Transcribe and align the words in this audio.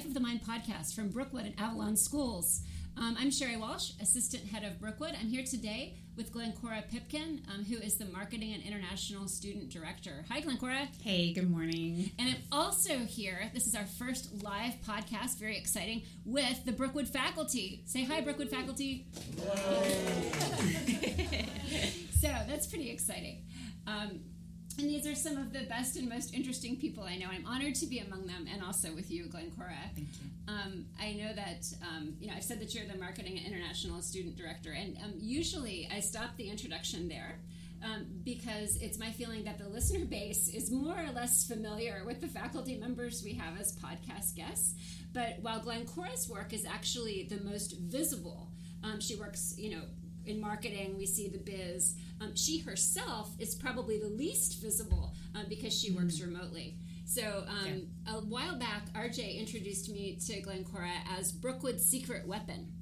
Life 0.00 0.08
of 0.08 0.14
the 0.14 0.20
Mind 0.20 0.40
podcast 0.42 0.94
from 0.94 1.10
Brookewood 1.10 1.44
and 1.44 1.52
Avalon 1.60 1.94
Schools. 1.94 2.62
Um, 2.96 3.18
I'm 3.20 3.30
Sherry 3.30 3.58
Walsh, 3.58 3.90
Assistant 4.00 4.46
Head 4.46 4.64
of 4.64 4.80
Brookewood. 4.80 5.14
I'm 5.20 5.28
here 5.28 5.44
today 5.44 5.98
with 6.16 6.32
Glencora 6.32 6.82
Pipkin, 6.90 7.42
um, 7.52 7.66
who 7.66 7.76
is 7.76 7.98
the 7.98 8.06
Marketing 8.06 8.54
and 8.54 8.62
International 8.62 9.28
Student 9.28 9.68
Director. 9.68 10.24
Hi, 10.30 10.40
Glencora. 10.40 10.88
Hey, 11.02 11.34
good 11.34 11.50
morning. 11.50 12.12
And 12.18 12.30
I'm 12.30 12.42
also 12.50 13.00
here, 13.00 13.50
this 13.52 13.66
is 13.66 13.74
our 13.74 13.84
first 13.84 14.42
live 14.42 14.72
podcast, 14.88 15.38
very 15.38 15.58
exciting, 15.58 16.04
with 16.24 16.64
the 16.64 16.72
Brookewood 16.72 17.06
faculty. 17.06 17.82
Say 17.84 18.04
hi, 18.04 18.22
Brookewood 18.22 18.48
faculty. 18.48 19.06
so 22.18 22.28
that's 22.48 22.66
pretty 22.68 22.88
exciting. 22.88 23.44
Um, 23.86 24.20
and 24.80 24.88
these 24.88 25.06
are 25.06 25.14
some 25.14 25.36
of 25.36 25.52
the 25.52 25.64
best 25.64 25.96
and 25.96 26.08
most 26.08 26.34
interesting 26.34 26.76
people 26.76 27.04
I 27.04 27.16
know. 27.16 27.26
I'm 27.30 27.46
honored 27.46 27.74
to 27.76 27.86
be 27.86 27.98
among 27.98 28.26
them 28.26 28.46
and 28.52 28.62
also 28.62 28.92
with 28.94 29.10
you, 29.10 29.26
Glencora. 29.26 29.76
Thank 29.94 30.08
you. 30.20 30.30
Um, 30.48 30.86
I 31.00 31.12
know 31.12 31.32
that, 31.34 31.66
um, 31.82 32.14
you 32.18 32.28
know, 32.28 32.34
I've 32.34 32.44
said 32.44 32.60
that 32.60 32.74
you're 32.74 32.86
the 32.86 32.98
Marketing 32.98 33.38
and 33.38 33.46
International 33.46 34.00
Student 34.00 34.36
Director, 34.36 34.72
and 34.72 34.96
um, 35.04 35.12
usually 35.18 35.88
I 35.94 36.00
stop 36.00 36.36
the 36.36 36.48
introduction 36.48 37.08
there. 37.08 37.40
Um, 37.82 38.04
because 38.24 38.76
it's 38.76 38.98
my 38.98 39.10
feeling 39.10 39.44
that 39.44 39.58
the 39.58 39.66
listener 39.66 40.04
base 40.04 40.48
is 40.48 40.70
more 40.70 40.98
or 40.98 41.10
less 41.14 41.46
familiar 41.46 42.02
with 42.04 42.20
the 42.20 42.28
faculty 42.28 42.76
members 42.76 43.22
we 43.24 43.32
have 43.32 43.58
as 43.58 43.74
podcast 43.78 44.36
guests. 44.36 44.74
But 45.14 45.38
while 45.40 45.60
Glencora's 45.60 46.28
work 46.28 46.52
is 46.52 46.66
actually 46.66 47.26
the 47.30 47.42
most 47.42 47.78
visible, 47.78 48.48
um, 48.84 49.00
she 49.00 49.16
works, 49.16 49.54
you 49.56 49.70
know, 49.70 49.82
in 50.26 50.40
marketing, 50.42 50.98
we 50.98 51.06
see 51.06 51.28
the 51.28 51.38
biz. 51.38 51.94
Um, 52.20 52.36
she 52.36 52.58
herself 52.58 53.34
is 53.38 53.54
probably 53.54 53.98
the 53.98 54.08
least 54.08 54.60
visible 54.60 55.14
uh, 55.34 55.44
because 55.48 55.78
she 55.78 55.90
works 55.90 56.18
mm. 56.18 56.26
remotely. 56.26 56.76
So 57.06 57.44
um, 57.48 57.88
yeah. 58.06 58.14
a 58.14 58.20
while 58.20 58.56
back, 58.56 58.92
RJ 58.94 59.38
introduced 59.38 59.90
me 59.90 60.18
to 60.26 60.40
Glencora 60.42 60.92
as 61.18 61.32
Brookewood's 61.32 61.84
secret 61.84 62.26
weapon. 62.26 62.72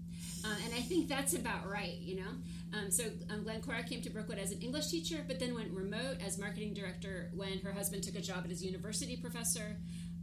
Uh, 0.44 0.54
and 0.64 0.74
I 0.74 0.80
think 0.80 1.08
that's 1.08 1.34
about 1.34 1.68
right, 1.68 1.96
you 1.98 2.16
know? 2.16 2.30
Um, 2.78 2.90
so 2.90 3.04
um, 3.30 3.44
Glencora 3.44 3.82
came 3.82 4.02
to 4.02 4.10
Brookewood 4.10 4.38
as 4.38 4.52
an 4.52 4.60
English 4.60 4.88
teacher, 4.88 5.24
but 5.26 5.40
then 5.40 5.54
went 5.54 5.70
remote 5.70 6.18
as 6.24 6.38
marketing 6.38 6.74
director 6.74 7.30
when 7.34 7.58
her 7.60 7.72
husband 7.72 8.02
took 8.02 8.16
a 8.16 8.20
job 8.20 8.46
as 8.50 8.62
a 8.62 8.66
university 8.66 9.16
professor. 9.16 9.76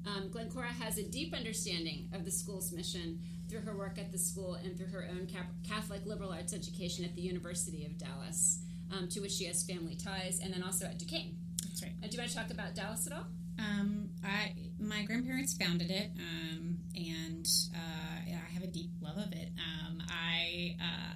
Um, 0.06 0.30
Glencora 0.30 0.68
has 0.68 0.98
a 0.98 1.04
deep 1.04 1.34
understanding 1.34 2.10
of 2.14 2.26
the 2.26 2.32
school's 2.32 2.72
mission 2.72 3.20
through 3.50 3.62
her 3.62 3.76
work 3.76 3.98
at 3.98 4.12
the 4.12 4.18
school 4.18 4.56
and 4.56 4.78
through 4.78 4.88
her 4.88 5.08
own 5.10 5.28
Catholic 5.68 6.06
liberal 6.06 6.32
arts 6.32 6.54
education 6.54 7.06
at 7.06 7.16
the 7.16 7.22
University 7.22 7.86
of 7.86 7.98
Dallas, 7.98 8.60
um, 8.92 9.08
to 9.10 9.20
which 9.20 9.32
she 9.32 9.46
has 9.46 9.64
family 9.64 9.96
ties, 9.96 10.40
and 10.42 10.54
then 10.54 10.64
also 10.64 10.86
at 10.86 10.98
Duquesne. 10.98 11.36
That's 11.64 11.84
right. 11.84 11.94
Uh, 12.04 12.08
do 12.08 12.14
you 12.14 12.20
want 12.20 12.32
to 12.32 12.38
talk 12.38 12.52
about 12.52 12.76
Dallas 12.76 13.08
at 13.08 13.14
all? 13.14 13.26
Um, 13.58 14.10
I 14.24 14.54
my 14.80 15.04
grandparents 15.04 15.54
founded 15.54 15.90
it, 15.90 16.12
um, 16.18 16.78
and 16.96 17.48
uh, 17.74 18.32
I 18.32 18.54
have 18.54 18.64
a 18.64 18.68
deep 18.68 18.92
love 19.02 19.18
of 19.18 19.32
it. 19.32 19.50
Um, 19.58 20.02
I 20.10 20.76
uh, 20.82 21.16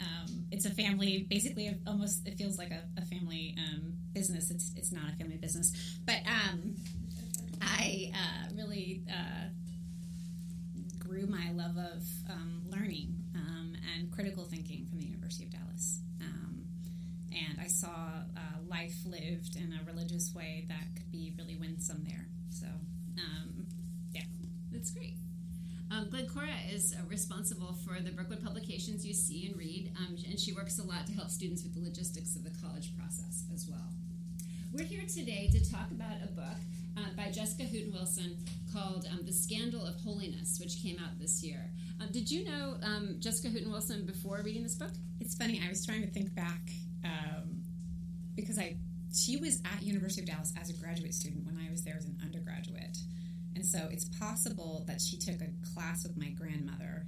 um, 0.00 0.44
it's 0.50 0.64
a 0.64 0.70
family, 0.70 1.26
basically, 1.28 1.74
almost 1.86 2.26
it 2.26 2.36
feels 2.36 2.58
like 2.58 2.70
a, 2.70 2.82
a 2.96 3.04
family 3.04 3.54
um, 3.58 3.94
business. 4.12 4.50
It's 4.50 4.72
it's 4.76 4.92
not 4.92 5.12
a 5.12 5.16
family 5.16 5.36
business, 5.36 5.72
but 6.04 6.18
um, 6.26 6.76
I 7.60 8.12
uh, 8.14 8.54
really 8.54 9.02
uh, 9.10 9.48
grew 10.98 11.26
my 11.26 11.50
love 11.52 11.76
of 11.76 12.02
um, 12.30 12.62
learning 12.70 13.14
um, 13.34 13.76
and 13.94 14.12
critical 14.12 14.44
thinking 14.44 14.86
from 14.86 15.00
the 15.00 15.06
University 15.06 15.44
of 15.44 15.50
Dallas. 15.50 16.00
And 17.32 17.60
I 17.60 17.66
saw 17.66 17.88
uh, 18.36 18.40
life 18.68 18.96
lived 19.04 19.56
in 19.56 19.72
a 19.72 19.84
religious 19.84 20.32
way 20.34 20.66
that 20.68 20.84
could 20.96 21.10
be 21.10 21.34
really 21.36 21.56
winsome 21.56 22.04
there. 22.08 22.26
So, 22.50 22.66
um, 23.18 23.66
yeah. 24.12 24.22
That's 24.72 24.90
great. 24.90 25.14
Um, 25.90 26.08
Glencora 26.10 26.54
is 26.70 26.94
uh, 26.94 27.06
responsible 27.08 27.74
for 27.86 28.00
the 28.00 28.10
Brookewood 28.10 28.42
publications 28.44 29.06
you 29.06 29.14
see 29.14 29.46
and 29.46 29.56
read, 29.56 29.90
um, 29.96 30.16
and 30.28 30.38
she 30.38 30.52
works 30.52 30.78
a 30.78 30.82
lot 30.82 31.06
to 31.06 31.12
help 31.14 31.30
students 31.30 31.62
with 31.62 31.74
the 31.74 31.80
logistics 31.80 32.36
of 32.36 32.44
the 32.44 32.50
college 32.60 32.94
process 32.96 33.44
as 33.54 33.66
well. 33.68 33.88
We're 34.70 34.84
here 34.84 35.04
today 35.08 35.48
to 35.50 35.70
talk 35.70 35.90
about 35.90 36.16
a 36.22 36.26
book 36.26 36.60
uh, 36.98 37.08
by 37.16 37.30
Jessica 37.30 37.62
Hooten 37.62 37.92
Wilson 37.92 38.36
called 38.70 39.06
um, 39.10 39.24
The 39.24 39.32
Scandal 39.32 39.86
of 39.86 39.98
Holiness, 40.02 40.58
which 40.60 40.82
came 40.82 40.98
out 40.98 41.18
this 41.18 41.42
year. 41.42 41.70
Um, 42.00 42.08
did 42.12 42.30
you 42.30 42.44
know 42.44 42.76
um, 42.82 43.16
Jessica 43.18 43.48
Hooten 43.48 43.70
Wilson 43.70 44.04
before 44.04 44.42
reading 44.44 44.62
this 44.62 44.74
book? 44.74 44.92
It's 45.20 45.34
funny, 45.34 45.62
I 45.64 45.70
was 45.70 45.86
trying 45.86 46.02
to 46.02 46.08
think 46.08 46.34
back 46.34 46.60
um, 47.04 47.62
because 48.34 48.58
I 48.58 48.76
she 49.14 49.36
was 49.36 49.60
at 49.64 49.82
University 49.82 50.20
of 50.20 50.26
Dallas 50.26 50.52
as 50.60 50.70
a 50.70 50.74
graduate 50.74 51.14
student 51.14 51.44
when 51.46 51.56
I 51.56 51.70
was 51.70 51.82
there 51.82 51.96
as 51.96 52.04
an 52.04 52.18
undergraduate. 52.22 52.98
And 53.54 53.66
so 53.66 53.88
it's 53.90 54.04
possible 54.04 54.84
that 54.86 55.00
she 55.00 55.16
took 55.16 55.40
a 55.40 55.48
class 55.74 56.04
with 56.04 56.16
my 56.16 56.28
grandmother, 56.28 57.06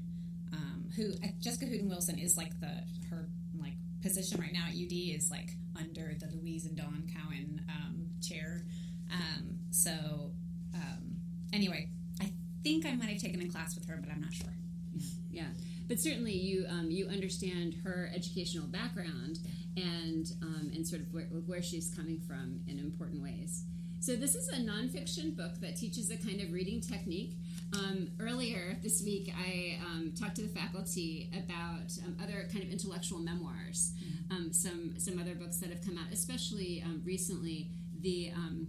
um, 0.52 0.86
who 0.96 1.12
uh, 1.22 1.28
Jessica 1.40 1.66
Hooten 1.66 1.88
Wilson 1.88 2.18
is 2.18 2.36
like 2.36 2.58
the 2.60 2.82
her 3.10 3.28
like 3.60 3.74
position 4.02 4.40
right 4.40 4.52
now 4.52 4.64
at 4.68 4.74
UD 4.74 4.92
is 4.92 5.30
like 5.30 5.50
under 5.78 6.14
the 6.18 6.26
Louise 6.34 6.64
and 6.64 6.76
Don 6.76 7.08
Cowan 7.14 7.60
um, 7.68 8.06
chair. 8.20 8.64
Um, 9.12 9.58
so 9.70 10.32
um, 10.74 11.16
anyway, 11.52 11.88
I 12.20 12.32
think 12.62 12.86
I 12.86 12.94
might 12.94 13.10
have 13.10 13.22
taken 13.22 13.40
a 13.42 13.48
class 13.48 13.74
with 13.74 13.86
her, 13.88 13.98
but 14.00 14.10
I'm 14.10 14.20
not 14.20 14.32
sure. 14.32 14.52
Yeah, 14.94 15.02
yeah. 15.30 15.48
but 15.86 16.00
certainly 16.00 16.32
you 16.32 16.66
um, 16.68 16.90
you 16.90 17.06
understand 17.06 17.76
her 17.84 18.10
educational 18.14 18.66
background 18.66 19.38
and 19.76 20.32
um, 20.42 20.70
and 20.74 20.86
sort 20.86 21.02
of 21.02 21.12
where, 21.12 21.24
where 21.24 21.62
she's 21.62 21.92
coming 21.94 22.20
from 22.20 22.60
in 22.66 22.78
important 22.78 23.22
ways. 23.22 23.64
So 24.00 24.16
this 24.16 24.34
is 24.34 24.48
a 24.48 24.56
nonfiction 24.56 25.36
book 25.36 25.60
that 25.60 25.76
teaches 25.76 26.10
a 26.10 26.16
kind 26.16 26.40
of 26.40 26.52
reading 26.52 26.80
technique. 26.80 27.36
Um, 27.74 28.08
earlier 28.18 28.78
this 28.82 29.02
week, 29.02 29.30
I 29.38 29.78
um, 29.84 30.14
talked 30.18 30.36
to 30.36 30.42
the 30.42 30.48
faculty 30.48 31.30
about 31.34 31.92
um, 32.06 32.16
other 32.22 32.48
kind 32.50 32.64
of 32.64 32.70
intellectual 32.70 33.18
memoirs, 33.18 33.92
mm-hmm. 34.02 34.34
um, 34.34 34.52
some 34.52 34.94
some 34.98 35.18
other 35.18 35.34
books 35.34 35.58
that 35.58 35.70
have 35.70 35.84
come 35.84 35.98
out, 35.98 36.12
especially 36.12 36.82
um, 36.84 37.02
recently. 37.04 37.68
The 38.00 38.32
um, 38.34 38.68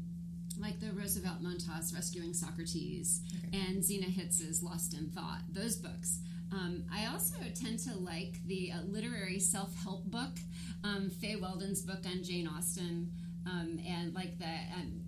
like 0.60 0.80
the 0.80 0.92
Roosevelt 0.92 1.42
Montas 1.42 1.94
Rescuing 1.94 2.34
Socrates 2.34 3.22
okay. 3.48 3.58
and 3.58 3.84
Zena 3.84 4.06
Hitz's 4.08 4.62
Lost 4.62 4.94
in 4.94 5.10
Thought, 5.10 5.42
those 5.52 5.78
books. 5.78 6.20
Um, 6.52 6.84
I 6.94 7.06
also 7.08 7.38
tend 7.56 7.80
to 7.80 7.96
like 7.96 8.46
the 8.46 8.72
uh, 8.72 8.82
literary 8.88 9.40
self 9.40 9.76
help 9.76 10.06
book, 10.06 10.38
um, 10.84 11.10
Fay 11.10 11.36
Weldon's 11.38 11.82
book 11.82 12.02
on 12.06 12.24
Jane 12.24 12.48
Austen, 12.48 13.12
um, 13.46 13.80
and 13.88 14.14
like 14.14 14.38
the 14.38 14.46
um, 14.76 15.02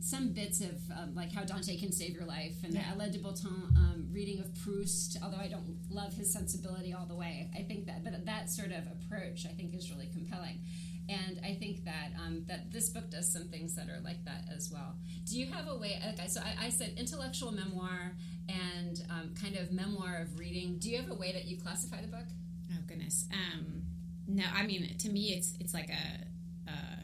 some 0.00 0.32
bits 0.32 0.60
of 0.60 0.76
um, 0.90 1.14
like 1.14 1.32
how 1.32 1.44
Dante 1.44 1.76
can 1.78 1.92
save 1.92 2.14
your 2.14 2.24
life, 2.24 2.54
and 2.64 2.74
yeah. 2.74 2.90
the 2.90 2.96
Alain 2.96 3.12
de 3.12 3.18
Botton 3.18 3.72
um, 3.76 4.08
reading 4.12 4.40
of 4.40 4.52
Proust. 4.62 5.18
Although 5.22 5.38
I 5.38 5.48
don't 5.48 5.78
love 5.88 6.14
his 6.14 6.32
sensibility 6.32 6.92
all 6.92 7.06
the 7.06 7.16
way, 7.16 7.48
I 7.56 7.62
think 7.62 7.86
that 7.86 8.02
but 8.02 8.24
that 8.26 8.50
sort 8.50 8.72
of 8.72 8.84
approach 8.86 9.46
I 9.46 9.52
think 9.52 9.74
is 9.74 9.90
really 9.90 10.08
compelling. 10.12 10.60
And 11.08 11.40
I 11.44 11.54
think 11.54 11.84
that 11.84 12.10
um, 12.18 12.44
that 12.48 12.72
this 12.72 12.88
book 12.88 13.10
does 13.10 13.30
some 13.32 13.48
things 13.48 13.74
that 13.74 13.88
are 13.88 14.00
like 14.02 14.24
that 14.24 14.44
as 14.54 14.70
well. 14.72 14.96
Do 15.26 15.38
you 15.38 15.46
have 15.46 15.68
a 15.68 15.76
way? 15.76 16.00
Okay, 16.12 16.28
so 16.28 16.40
I, 16.40 16.66
I 16.66 16.70
said 16.70 16.94
intellectual 16.96 17.52
memoir 17.52 18.12
and 18.48 19.02
um, 19.10 19.34
kind 19.40 19.56
of 19.56 19.72
memoir 19.72 20.22
of 20.22 20.38
reading. 20.38 20.78
Do 20.78 20.90
you 20.90 20.98
have 20.98 21.10
a 21.10 21.14
way 21.14 21.32
that 21.32 21.46
you 21.46 21.58
classify 21.58 22.00
the 22.00 22.08
book? 22.08 22.26
Oh 22.72 22.80
goodness, 22.86 23.26
um, 23.32 23.82
no. 24.26 24.44
I 24.54 24.66
mean, 24.66 24.96
to 24.98 25.08
me, 25.08 25.32
it's 25.32 25.54
it's 25.60 25.74
like 25.74 25.90
a 25.90 26.70
uh, 26.70 27.02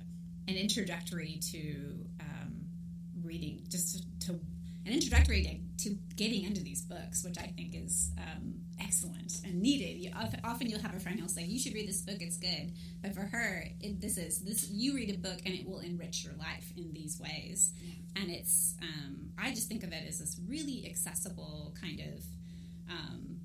an 0.48 0.56
introductory 0.56 1.41
to 1.53 2.06
um, 2.21 2.65
reading, 3.22 3.62
just 3.69 3.98
to, 3.98 4.27
to 4.27 4.41
an 4.88 4.94
introductory 4.94 5.43
to, 5.77 5.91
to, 5.91 5.98
getting 6.16 6.44
into 6.44 6.62
these 6.62 6.81
books, 6.82 7.22
which 7.22 7.38
I 7.38 7.53
think 7.54 7.75
is 7.75 8.10
um, 8.16 8.54
excellent 8.81 9.41
and 9.44 9.60
needed. 9.60 9.98
You, 9.98 10.10
often 10.44 10.69
you'll 10.69 10.81
have 10.81 10.94
a 10.94 11.00
friend 11.00 11.21
who'll 11.21 11.28
say, 11.28 11.44
"You 11.44 11.59
should 11.59 11.74
read 11.74 11.89
this 11.89 12.01
book; 12.01 12.16
it's 12.21 12.39
good." 12.39 12.72
But 13.03 13.15
for 13.15 13.21
her, 13.21 13.65
it, 13.80 14.01
this 14.01 14.16
is 14.16 14.41
this. 14.41 14.68
You 14.71 14.95
read 14.95 15.15
a 15.15 15.18
book, 15.18 15.39
and 15.45 15.54
it 15.54 15.68
will 15.68 15.80
enrich 15.80 16.24
your 16.24 16.34
life 16.34 16.72
in 16.77 16.92
these 16.92 17.21
ways. 17.21 17.72
Yeah. 17.80 17.92
And 18.20 18.30
it's, 18.30 18.74
um, 18.82 19.30
I 19.38 19.50
just 19.50 19.68
think 19.68 19.84
of 19.84 19.92
it 19.92 20.04
as 20.09 20.18
this 20.18 20.41
really 20.47 20.86
accessible 20.88 21.74
kind 21.80 22.00
of 22.00 22.24
um, 22.91 23.41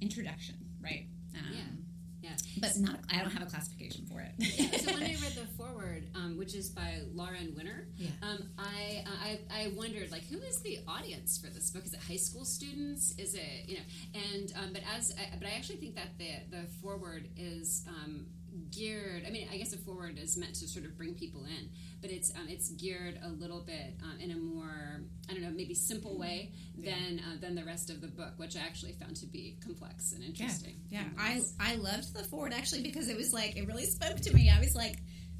introduction, 0.00 0.56
right? 0.80 1.06
Um, 1.34 1.52
yeah 1.52 1.78
yeah, 2.20 2.30
but 2.60 2.76
not. 2.78 2.98
I 3.12 3.20
don't 3.20 3.30
have 3.30 3.42
a 3.42 3.50
classification 3.50 4.04
for 4.06 4.20
it. 4.20 4.32
yeah. 4.38 4.76
So 4.78 4.92
when 4.92 5.02
I 5.02 5.06
read 5.22 5.34
the 5.34 5.46
foreword, 5.56 6.08
um, 6.14 6.36
which 6.36 6.54
is 6.54 6.68
by 6.68 7.00
Lauren 7.14 7.54
Winner, 7.56 7.86
yeah. 7.96 8.10
um, 8.22 8.48
I, 8.58 9.04
I 9.06 9.38
I 9.50 9.72
wondered 9.76 10.10
like 10.10 10.26
who 10.26 10.38
is 10.38 10.60
the 10.60 10.80
audience 10.88 11.38
for 11.38 11.48
this 11.48 11.70
book? 11.70 11.84
Is 11.84 11.94
it 11.94 12.00
high 12.00 12.16
school 12.16 12.44
students? 12.44 13.14
Is 13.18 13.34
it 13.34 13.68
you 13.68 13.76
know? 13.76 13.82
And 14.14 14.52
um, 14.56 14.72
but 14.72 14.82
as 14.96 15.14
I, 15.16 15.36
but 15.36 15.46
I 15.46 15.52
actually 15.52 15.76
think 15.76 15.94
that 15.94 16.18
the 16.18 16.30
the 16.50 16.62
foreword 16.82 17.28
is 17.36 17.84
um, 17.88 18.26
geared. 18.70 19.24
I 19.26 19.30
mean, 19.30 19.48
I 19.52 19.56
guess 19.56 19.72
a 19.72 19.78
forward 19.78 20.18
is 20.18 20.36
meant 20.36 20.54
to 20.56 20.68
sort 20.68 20.84
of 20.84 20.96
bring 20.96 21.14
people 21.14 21.44
in, 21.44 21.70
but 22.00 22.10
it's 22.10 22.32
um, 22.36 22.46
it's 22.48 22.70
geared 22.70 23.18
a 23.22 23.28
little 23.28 23.60
bit 23.60 23.96
um, 24.02 24.18
in 24.20 24.30
a 24.30 24.36
more 24.36 25.00
I 25.28 25.32
don't 25.32 25.42
know 25.42 25.50
maybe 25.50 25.74
simple 25.74 26.18
way 26.18 26.52
yeah. 26.76 26.94
than 26.94 27.20
uh, 27.20 27.40
than 27.40 27.54
the 27.54 27.64
rest 27.64 27.90
of 27.90 28.00
the 28.00 28.08
book, 28.08 28.34
which 28.36 28.56
I 28.56 28.60
actually 28.60 28.92
found 28.92 29.16
to 29.16 29.26
be 29.26 29.58
complex 29.64 30.12
and 30.12 30.22
interesting. 30.24 30.80
Yeah, 30.88 31.02
yeah. 31.02 31.08
I 31.18 31.42
I 31.60 31.74
loved 31.76 32.14
the 32.14 32.24
forward 32.24 32.52
actually 32.52 32.82
because 32.82 33.08
it 33.08 33.16
was 33.16 33.32
like 33.32 33.56
it 33.56 33.66
really 33.66 33.86
spoke 33.86 34.20
to 34.20 34.34
me. 34.34 34.50
I 34.54 34.60
was 34.60 34.74
like, 34.74 34.96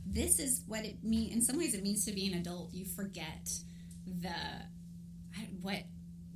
this 0.07 0.39
is 0.39 0.63
what 0.67 0.85
it 0.85 1.03
means. 1.03 1.35
In 1.35 1.43
some 1.43 1.59
ways, 1.59 1.75
it 1.75 1.83
means 1.83 2.05
to 2.07 2.13
be 2.13 2.27
an 2.27 2.39
adult. 2.39 2.73
You 2.73 2.87
forget 2.97 3.49
the 4.07 4.35
what 5.63 5.83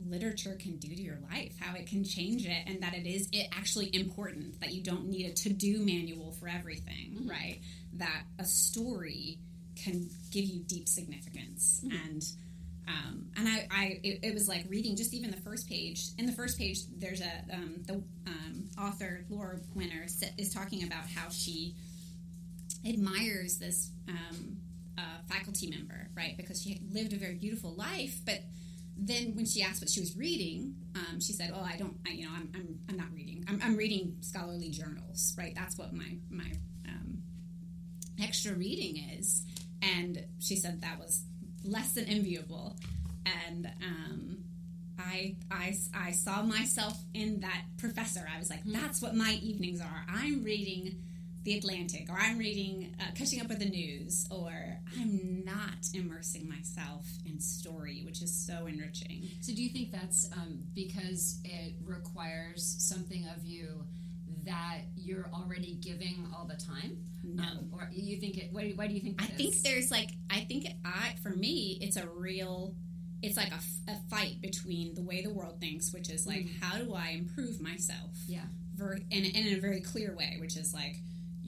literature 0.07 0.57
can 0.59 0.77
do 0.77 0.89
to 0.89 1.03
your 1.03 1.19
life, 1.31 1.55
how 1.61 1.75
it 1.75 1.87
can 1.87 2.05
change 2.05 2.47
it, 2.47 2.65
and 2.67 2.83
that 2.83 2.95
it 2.95 3.07
is 3.07 3.29
it 3.33 3.49
actually 3.57 3.91
important 3.95 4.61
that 4.61 4.73
you 4.73 4.83
don't 4.83 5.07
need 5.07 5.27
a 5.27 5.33
to 5.33 5.51
do 5.51 5.85
manual 5.85 6.33
for 6.33 6.49
everything, 6.49 7.17
mm-hmm. 7.17 7.29
right? 7.29 7.61
That 7.95 8.23
a 8.39 8.45
story 8.45 9.39
can 9.83 10.09
give 10.31 10.45
you 10.45 10.61
deep 10.61 10.89
significance 10.89 11.83
mm-hmm. 11.85 11.97
and. 11.97 12.23
Um, 12.89 13.29
and 13.37 13.47
I, 13.47 13.69
I 13.71 14.01
it, 14.03 14.19
it, 14.25 14.35
was 14.35 14.49
like 14.49 14.65
reading 14.69 14.97
just 14.97 15.15
even 15.15 15.31
the 15.31 15.37
first 15.37 15.69
page. 15.69 16.03
In 16.19 16.27
the 16.27 16.33
first 16.33 16.59
page, 16.59 16.81
there's 16.99 17.21
a 17.21 17.55
um, 17.55 17.77
the 17.87 18.03
um, 18.27 18.69
author 18.77 19.25
Laura 19.31 19.61
Winner 19.77 20.05
is 20.37 20.53
talking 20.53 20.83
about 20.83 21.05
how 21.15 21.29
she 21.31 21.77
admires 22.85 23.59
this 23.59 23.91
um, 24.09 24.57
uh, 24.99 25.23
faculty 25.29 25.71
member, 25.71 26.09
right? 26.17 26.37
Because 26.37 26.61
she 26.61 26.81
lived 26.91 27.13
a 27.13 27.17
very 27.17 27.35
beautiful 27.35 27.73
life, 27.75 28.21
but 28.25 28.41
then 28.97 29.35
when 29.35 29.47
she 29.47 29.63
asked 29.63 29.81
what 29.81 29.91
she 29.91 30.01
was 30.01 30.17
reading, 30.17 30.75
um, 30.95 31.21
she 31.21 31.33
said, 31.33 31.53
"Oh, 31.55 31.63
I 31.63 31.77
don't, 31.77 31.97
I, 32.07 32.11
you 32.11 32.25
know, 32.25 32.33
I'm, 32.35 32.51
I'm, 32.55 32.79
I'm 32.89 32.97
not 32.97 33.13
reading. 33.15 33.45
I'm, 33.49 33.61
I'm, 33.63 33.77
reading 33.77 34.17
scholarly 34.21 34.71
journals, 34.71 35.35
right? 35.39 35.55
That's 35.55 35.79
what 35.79 35.93
my 35.93 36.17
my 36.31 36.53
um, 36.89 37.23
extra 38.23 38.53
reading 38.55 39.03
is." 39.19 39.45
And 39.81 40.25
she 40.39 40.57
said 40.57 40.83
that 40.83 40.99
was 40.99 41.25
less 41.65 41.93
than 41.93 42.05
enviable, 42.05 42.77
and 43.25 43.71
um, 43.83 44.45
I, 44.99 45.37
I 45.51 45.75
I 45.95 46.11
saw 46.13 46.43
myself 46.43 46.99
in 47.15 47.41
that 47.41 47.63
professor. 47.79 48.29
I 48.33 48.39
was 48.39 48.51
like, 48.51 48.61
mm-hmm. 48.61 48.81
"That's 48.81 49.01
what 49.01 49.15
my 49.15 49.39
evenings 49.43 49.81
are. 49.81 50.07
I'm 50.09 50.45
reading." 50.45 51.03
The 51.45 51.59
Atlantic, 51.59 52.09
or 52.09 52.17
I'm 52.17 52.39
reading 52.39 52.95
uh, 53.01 53.13
Catching 53.15 53.41
Up 53.41 53.49
with 53.49 53.59
the 53.59 53.69
News, 53.69 54.27
or 54.31 54.53
I'm 54.97 55.43
not 55.45 55.89
immersing 55.93 56.49
myself 56.49 57.07
in 57.27 57.41
story, 57.41 58.03
which 58.05 58.23
is 58.23 58.33
so 58.33 58.67
enriching. 58.67 59.29
So, 59.41 59.53
do 59.53 59.63
you 59.63 59.71
think 59.71 59.91
that's 59.91 60.31
um, 60.33 60.61
because 60.75 61.41
it 61.45 61.75
requires 61.85 62.77
something 62.79 63.27
of 63.37 63.45
you 63.45 63.85
that 64.45 64.83
you're 64.97 65.29
already 65.35 65.75
giving 65.75 66.29
all 66.33 66.47
the 66.47 66.57
time? 66.57 66.99
No, 67.25 67.43
um, 67.43 67.71
or 67.73 67.89
you 67.93 68.19
think 68.19 68.39
it? 68.39 68.53
Why, 68.53 68.73
why 68.77 68.87
do 68.87 68.95
you 68.95 69.01
think? 69.01 69.21
I 69.21 69.27
is? 69.27 69.33
think 69.33 69.63
there's 69.63 69.91
like 69.91 70.11
I 70.31 70.41
think 70.41 70.67
I 70.85 71.15
for 71.23 71.31
me 71.31 71.79
it's 71.81 71.97
a 71.97 72.07
real 72.07 72.75
it's 73.23 73.37
like 73.37 73.53
a, 73.53 73.91
a, 73.93 73.97
fight 74.11 74.41
between 74.41 74.95
the 74.95 75.03
way 75.03 75.23
the 75.23 75.33
world 75.33 75.61
thinks, 75.61 75.93
which 75.93 76.11
is 76.11 76.27
like, 76.27 76.45
mm. 76.45 76.61
how 76.61 76.77
do 76.77 76.93
I 76.93 77.11
improve 77.11 77.61
myself? 77.61 78.11
Yeah. 78.27 78.43
Ver- 78.75 78.99
in 79.11 79.25
a 79.25 79.61
very 79.61 79.81
clear 79.81 80.15
way, 80.17 80.39
which 80.41 80.57
is 80.57 80.75
like, 80.75 80.97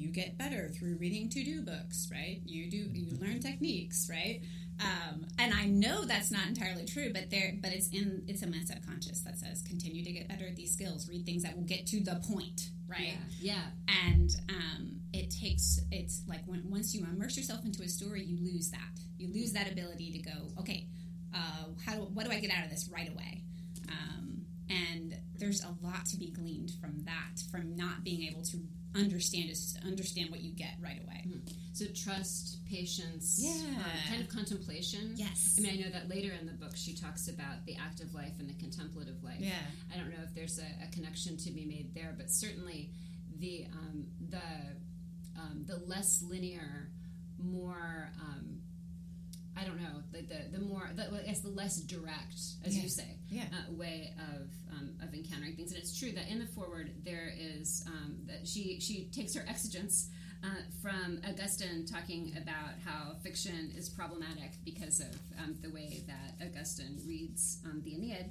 you 0.05 0.11
get 0.11 0.37
better 0.37 0.69
through 0.69 0.97
reading 0.97 1.31
to-do 1.31 1.63
books, 1.63 2.09
right? 2.13 2.41
You 2.45 2.71
do 2.71 2.77
you 2.93 3.17
learn 3.19 3.41
techniques, 3.41 4.09
right? 4.11 4.43
Um, 4.81 5.27
and 5.39 5.55
I 5.55 5.67
know 5.67 6.05
that's 6.05 6.31
not 6.31 6.47
entirely 6.47 6.85
true, 6.85 7.11
but 7.13 7.31
there, 7.31 7.55
but 7.63 7.73
it's 7.73 7.89
in 7.89 8.23
it's 8.29 8.43
in 8.43 8.51
my 8.51 8.61
subconscious 8.65 9.21
that 9.23 9.39
says 9.39 9.63
continue 9.63 10.05
to 10.05 10.13
get 10.13 10.29
better 10.29 10.47
at 10.47 10.57
these 10.57 10.73
skills, 10.73 11.09
read 11.09 11.25
things 11.25 11.43
that 11.45 11.57
will 11.57 11.65
get 11.65 11.87
to 11.87 12.01
the 12.01 12.21
point, 12.29 12.71
right? 12.87 13.15
Yeah. 13.41 13.55
yeah. 13.55 14.05
And 14.07 14.31
um, 14.51 15.01
it 15.13 15.31
takes 15.31 15.81
it's 15.91 16.23
like 16.29 16.43
when, 16.47 16.69
once 16.69 16.95
you 16.95 17.05
immerse 17.05 17.37
yourself 17.37 17.65
into 17.65 17.83
a 17.83 17.89
story, 17.89 18.25
you 18.25 18.37
lose 18.45 18.71
that. 18.71 19.01
You 19.17 19.33
lose 19.33 19.53
that 19.53 19.71
ability 19.71 20.11
to 20.13 20.19
go, 20.19 20.51
okay, 20.59 20.89
uh, 21.35 21.67
how 21.87 21.95
do, 21.95 22.01
what 22.13 22.27
do 22.27 22.33
I 22.33 22.41
get 22.41 22.51
out 22.51 22.65
of 22.65 22.71
this 22.71 22.91
right 22.93 23.09
away? 23.09 23.43
Um, 23.89 24.45
and 24.69 25.17
there's 25.39 25.63
a 25.63 25.75
lot 25.83 26.07
to 26.07 26.17
be 26.17 26.31
gleaned 26.31 26.73
from 26.81 27.05
that, 27.05 27.43
from 27.51 27.77
not 27.77 28.03
being 28.03 28.23
able 28.29 28.43
to 28.43 28.59
understand 28.95 29.51
is 29.51 29.77
understand 29.85 30.31
what 30.31 30.41
you 30.41 30.53
get 30.55 30.75
right 30.81 31.01
away. 31.03 31.25
Mm-hmm. 31.27 31.49
So 31.73 31.87
trust, 31.95 32.65
patience, 32.71 33.39
yeah, 33.43 33.51
um, 33.51 33.85
kind 34.09 34.23
of 34.23 34.29
contemplation. 34.29 35.15
Yes. 35.17 35.57
I 35.59 35.63
mean, 35.63 35.73
I 35.73 35.83
know 35.83 35.91
that 35.91 36.09
later 36.09 36.33
in 36.39 36.47
the 36.47 36.53
book 36.53 36.77
she 36.77 36.95
talks 36.95 37.29
about 37.29 37.67
the 37.67 37.77
active 37.77 38.15
life 38.15 38.35
and 38.39 38.49
the 38.49 38.55
contemplative 38.55 39.23
life. 39.23 39.41
Yeah. 39.41 39.55
I 39.93 39.99
don't 39.99 40.11
know 40.11 40.23
if 40.23 40.35
there's 40.35 40.59
a, 40.59 40.85
a 40.85 40.91
connection 40.93 41.37
to 41.39 41.51
be 41.51 41.65
made 41.65 41.95
there, 41.95 42.15
but 42.17 42.31
certainly 42.31 42.91
the 43.39 43.67
um, 43.73 44.07
the 44.31 44.39
um, 45.41 45.65
the 45.67 45.79
less 45.87 46.23
linear, 46.23 46.91
more 47.39 48.11
um, 48.21 48.61
I 49.57 49.65
don't 49.65 49.81
know, 49.81 50.03
like 50.13 50.29
the 50.29 50.59
the 50.59 50.65
more, 50.65 50.91
the, 50.95 51.13
I 51.15 51.23
guess 51.27 51.41
the 51.41 51.49
less 51.49 51.77
direct, 51.79 52.35
as 52.65 52.77
yeah. 52.77 52.83
you 52.83 52.89
say, 52.89 53.17
yeah. 53.29 53.45
uh, 53.53 53.73
way 53.73 54.13
of 54.19 54.49
um, 54.73 54.97
of 55.03 55.15
encountering 55.15 55.55
things. 55.55 55.73
And 55.73 55.81
it's 55.81 55.97
true 55.99 56.13
that 56.13 56.29
in 56.29 56.41
the 56.41 56.47
forward 56.47 56.91
there 57.05 57.33
is 57.37 57.85
um, 57.87 58.17
that 58.27 58.47
she 58.49 58.81
she 58.81 59.09
takes 59.13 59.35
her 59.35 59.45
exigence 59.49 60.11
uh, 60.43 60.49
from 60.83 61.21
Augustine 61.29 61.87
talking 61.87 62.33
about 62.37 62.75
how 62.85 63.15
fiction 63.23 63.73
is 63.77 63.89
problematic 63.89 64.53
because 64.65 65.01
of 65.01 65.15
um, 65.39 65.57
the 65.63 65.71
way 65.71 66.03
that 66.07 66.45
Augustine 66.45 66.99
reads 67.07 67.61
um, 67.65 67.81
the 67.85 67.95
Aeneid. 67.95 68.31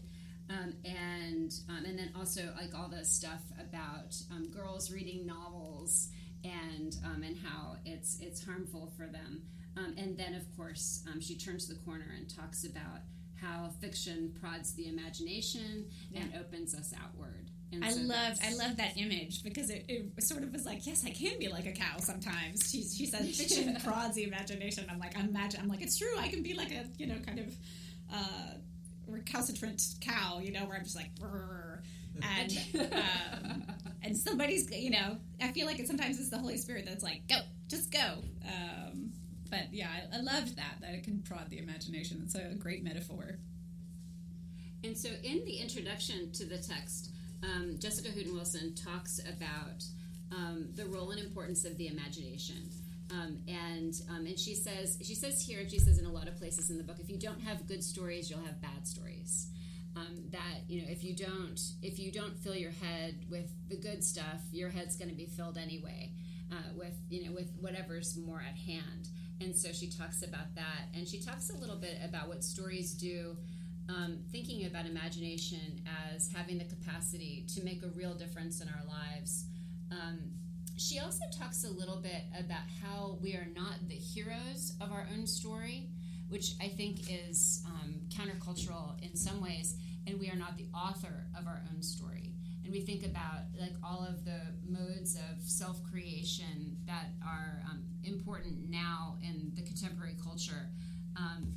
Um, 0.50 0.74
and 0.84 1.54
um, 1.70 1.86
and 1.86 1.98
then 1.98 2.12
also 2.18 2.54
like 2.60 2.78
all 2.78 2.90
the 2.90 3.06
stuff 3.06 3.42
about 3.60 4.14
girls 4.52 4.92
reading 4.92 5.26
novels 5.26 6.10
and 6.44 6.98
and 7.24 7.38
how 7.38 7.78
it's 7.86 8.20
it's 8.20 8.44
harmful 8.44 8.92
for 8.98 9.08
them. 9.08 9.44
Um, 9.78 9.96
and 9.98 10.18
then, 10.18 10.36
of 10.36 10.46
course, 10.56 11.04
um, 11.12 11.20
she 11.20 11.36
turns 11.36 11.68
the 11.68 11.76
corner 11.76 12.14
and 12.16 12.30
talks 12.30 12.64
about 12.64 13.02
how 13.42 13.70
fiction 13.82 14.34
prods 14.40 14.74
the 14.74 14.88
imagination 14.88 15.86
yeah. 16.12 16.22
and 16.22 16.34
opens 16.40 16.76
us 16.76 16.94
outward. 17.04 17.50
And 17.72 17.84
I 17.84 17.90
so 17.90 18.02
love 18.02 18.38
I 18.44 18.54
love 18.54 18.78
that 18.78 18.98
image 18.98 19.44
because 19.44 19.72
it, 19.72 19.86
it, 19.88 20.24
sort 20.24 20.44
of 20.44 20.54
was 20.54 20.64
like 20.64 20.86
yes 20.86 21.04
I 21.06 21.10
can 21.10 21.40
be 21.40 21.48
like 21.48 21.66
a 21.66 21.72
cow 21.72 21.98
sometimes 21.98 22.70
she, 22.70 22.84
she 22.84 23.08
said 23.08 23.26
fiction 23.34 23.76
prods 23.84 24.14
the 24.14 24.26
imagination 24.26 24.86
I'm 24.92 25.00
like 25.00 25.18
imagine 25.18 25.60
I'm 25.60 25.70
like 25.70 25.82
it's 25.82 25.98
true 25.98 26.16
I 26.20 26.28
can 26.28 26.44
be 26.44 26.54
like 26.54 26.72
a 26.72 26.86
you 27.00 27.08
know 27.08 27.16
kind 27.26 27.40
of 27.40 27.56
uh, 28.14 28.54
recalcitrant 29.08 29.82
cow 30.02 30.40
you 30.40 30.52
know 30.52 30.66
where 30.66 30.78
I'm 30.78 30.84
just 30.84 30.96
like 30.96 31.10
and 32.22 32.92
um, 32.94 33.64
and 34.04 34.16
somebody's 34.16 34.70
you 34.72 34.92
know 34.92 35.18
I 35.42 35.52
feel 35.52 35.66
like 35.66 35.80
it 35.80 35.88
sometimes 35.88 36.20
it's 36.20 36.30
the 36.30 36.38
Holy 36.38 36.58
Spirit 36.58 36.86
that's 36.86 37.04
like 37.04 37.28
go 37.28 37.38
just 37.68 37.92
go 37.92 38.24
um, 38.46 39.12
but 39.54 39.72
yeah, 39.72 39.88
I, 40.12 40.18
I 40.18 40.22
loved 40.22 40.56
that 40.56 40.82
that 40.82 40.96
it 40.96 41.04
can 41.04 41.20
prod 41.20 41.52
the 41.52 41.60
imagination. 41.60 42.22
It's 42.24 42.34
a 42.34 42.56
great 42.56 42.84
metaphor. 42.84 43.38
And 44.84 44.98
so, 44.98 45.10
in 45.24 45.46
the 45.46 45.58
introduction 45.58 46.32
to 46.32 46.46
the 46.46 46.58
text, 46.58 47.12
um, 47.44 47.78
Jessica 47.78 48.10
Hooten 48.10 48.34
Wilson 48.34 48.74
talks 48.74 49.20
about 49.20 49.84
um, 50.32 50.70
the 50.74 50.86
role 50.86 51.12
and 51.12 51.20
importance 51.22 51.66
of 51.66 51.78
the 51.78 51.88
imagination. 51.88 52.68
Um, 53.12 53.42
and 53.48 53.94
um, 54.10 54.26
and 54.26 54.40
she 54.40 54.56
says 54.56 54.98
she 55.04 55.14
says 55.14 55.46
here 55.46 55.60
and 55.60 55.70
she 55.70 55.78
says 55.78 56.00
in 56.00 56.06
a 56.06 56.12
lot 56.12 56.28
of 56.28 56.36
places 56.38 56.72
in 56.72 56.78
the 56.80 56.84
book 56.84 56.98
if 57.00 57.10
you 57.10 57.20
don't 57.20 57.42
have 57.42 57.68
good 57.68 57.84
stories 57.84 58.30
you'll 58.30 58.44
have 58.44 58.60
bad 58.60 58.88
stories 58.88 59.50
um, 59.96 60.24
that 60.32 60.62
you 60.68 60.82
know 60.82 60.88
if 60.90 61.04
you 61.04 61.14
don't 61.14 61.60
if 61.84 62.00
you 62.00 62.12
don't 62.12 62.36
fill 62.38 62.56
your 62.56 62.72
head 62.72 63.26
with 63.30 63.52
the 63.70 63.76
good 63.76 64.04
stuff 64.04 64.42
your 64.52 64.70
head's 64.70 64.96
going 64.96 65.10
to 65.10 65.16
be 65.16 65.28
filled 65.28 65.58
anyway 65.58 66.12
uh, 66.52 66.56
with 66.76 66.96
you 67.10 67.26
know 67.26 67.34
with 67.34 67.52
whatever's 67.60 68.18
more 68.18 68.42
at 68.42 68.58
hand 68.58 69.10
and 69.42 69.56
so 69.56 69.72
she 69.72 69.90
talks 69.90 70.24
about 70.24 70.56
that. 70.56 70.88
And 70.96 71.08
she 71.08 71.20
talks 71.22 71.50
a 71.50 71.58
little 71.58 71.76
bit 71.76 71.98
about 72.04 72.28
what 72.28 72.44
stories 72.44 72.94
do, 72.94 73.36
um, 73.90 74.20
thinking 74.32 74.66
about 74.66 74.86
imagination 74.86 75.82
as 76.14 76.32
having 76.32 76.58
the 76.58 76.66
capacity 76.66 77.46
to 77.56 77.64
make 77.64 77.84
a 77.84 77.90
real 77.90 78.14
difference 78.14 78.62
in 78.62 78.68
our 78.70 78.86
lives. 78.88 79.46
Um, 79.92 80.20
she 80.78 81.00
also 81.00 81.26
talks 81.38 81.66
a 81.66 81.70
little 81.70 81.98
bit 81.98 82.24
about 82.40 82.64
how 82.82 83.18
we 83.22 83.34
are 83.34 83.48
not 83.56 83.76
the 83.88 83.96
heroes 83.96 84.74
of 84.82 84.92
our 84.92 85.08
own 85.14 85.28
story, 85.28 85.90
which 86.30 86.54
I 86.62 86.68
think 86.68 87.02
is 87.10 87.64
um, 87.68 87.96
countercultural 88.10 89.02
in 89.04 89.16
some 89.16 89.42
ways, 89.42 89.76
and 90.08 90.20
we 90.20 90.30
are 90.30 90.36
not 90.36 90.58
the 90.58 90.68
author 90.74 91.26
of 91.38 91.46
our 91.46 91.62
own 91.72 91.84
story 91.84 92.33
and 92.64 92.72
we 92.72 92.82
think 92.82 93.06
about 93.06 93.42
like 93.60 93.74
all 93.84 94.06
of 94.08 94.24
the 94.26 94.40
modes 94.68 95.16
of 95.16 95.42
self-creation 95.42 96.78
that 96.86 97.08
are 97.26 97.62
um, 97.70 97.84
important 98.04 98.70
now 98.70 99.18
in 99.22 99.52
the 99.56 99.62
contemporary 99.62 100.16
culture 100.24 100.70
um, 101.18 101.54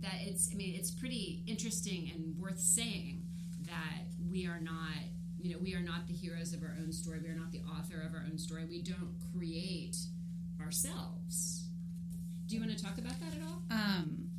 that 0.00 0.16
it's 0.20 0.50
i 0.52 0.56
mean 0.56 0.74
it's 0.74 0.90
pretty 0.90 1.42
interesting 1.46 2.10
and 2.14 2.38
worth 2.38 2.60
saying 2.60 3.22
that 3.66 4.04
we 4.30 4.46
are 4.46 4.60
not 4.60 4.98
you 5.44 5.52
know 5.52 5.58
we 5.62 5.74
are 5.74 5.80
not 5.80 6.06
the 6.06 6.14
heroes 6.14 6.54
of 6.54 6.62
our 6.62 6.74
own 6.80 6.90
story. 6.90 7.20
We 7.22 7.28
are 7.28 7.34
not 7.34 7.52
the 7.52 7.60
author 7.78 8.00
of 8.00 8.14
our 8.14 8.24
own 8.28 8.38
story. 8.38 8.64
We 8.64 8.80
don't 8.80 9.14
create 9.36 9.96
ourselves. 10.60 11.64
Do 12.46 12.54
you 12.56 12.62
want 12.62 12.76
to 12.76 12.82
talk 12.82 12.96
about 12.96 13.20
that 13.20 13.34
at 13.36 13.42
all? 13.46 13.62
Um, 13.70 14.30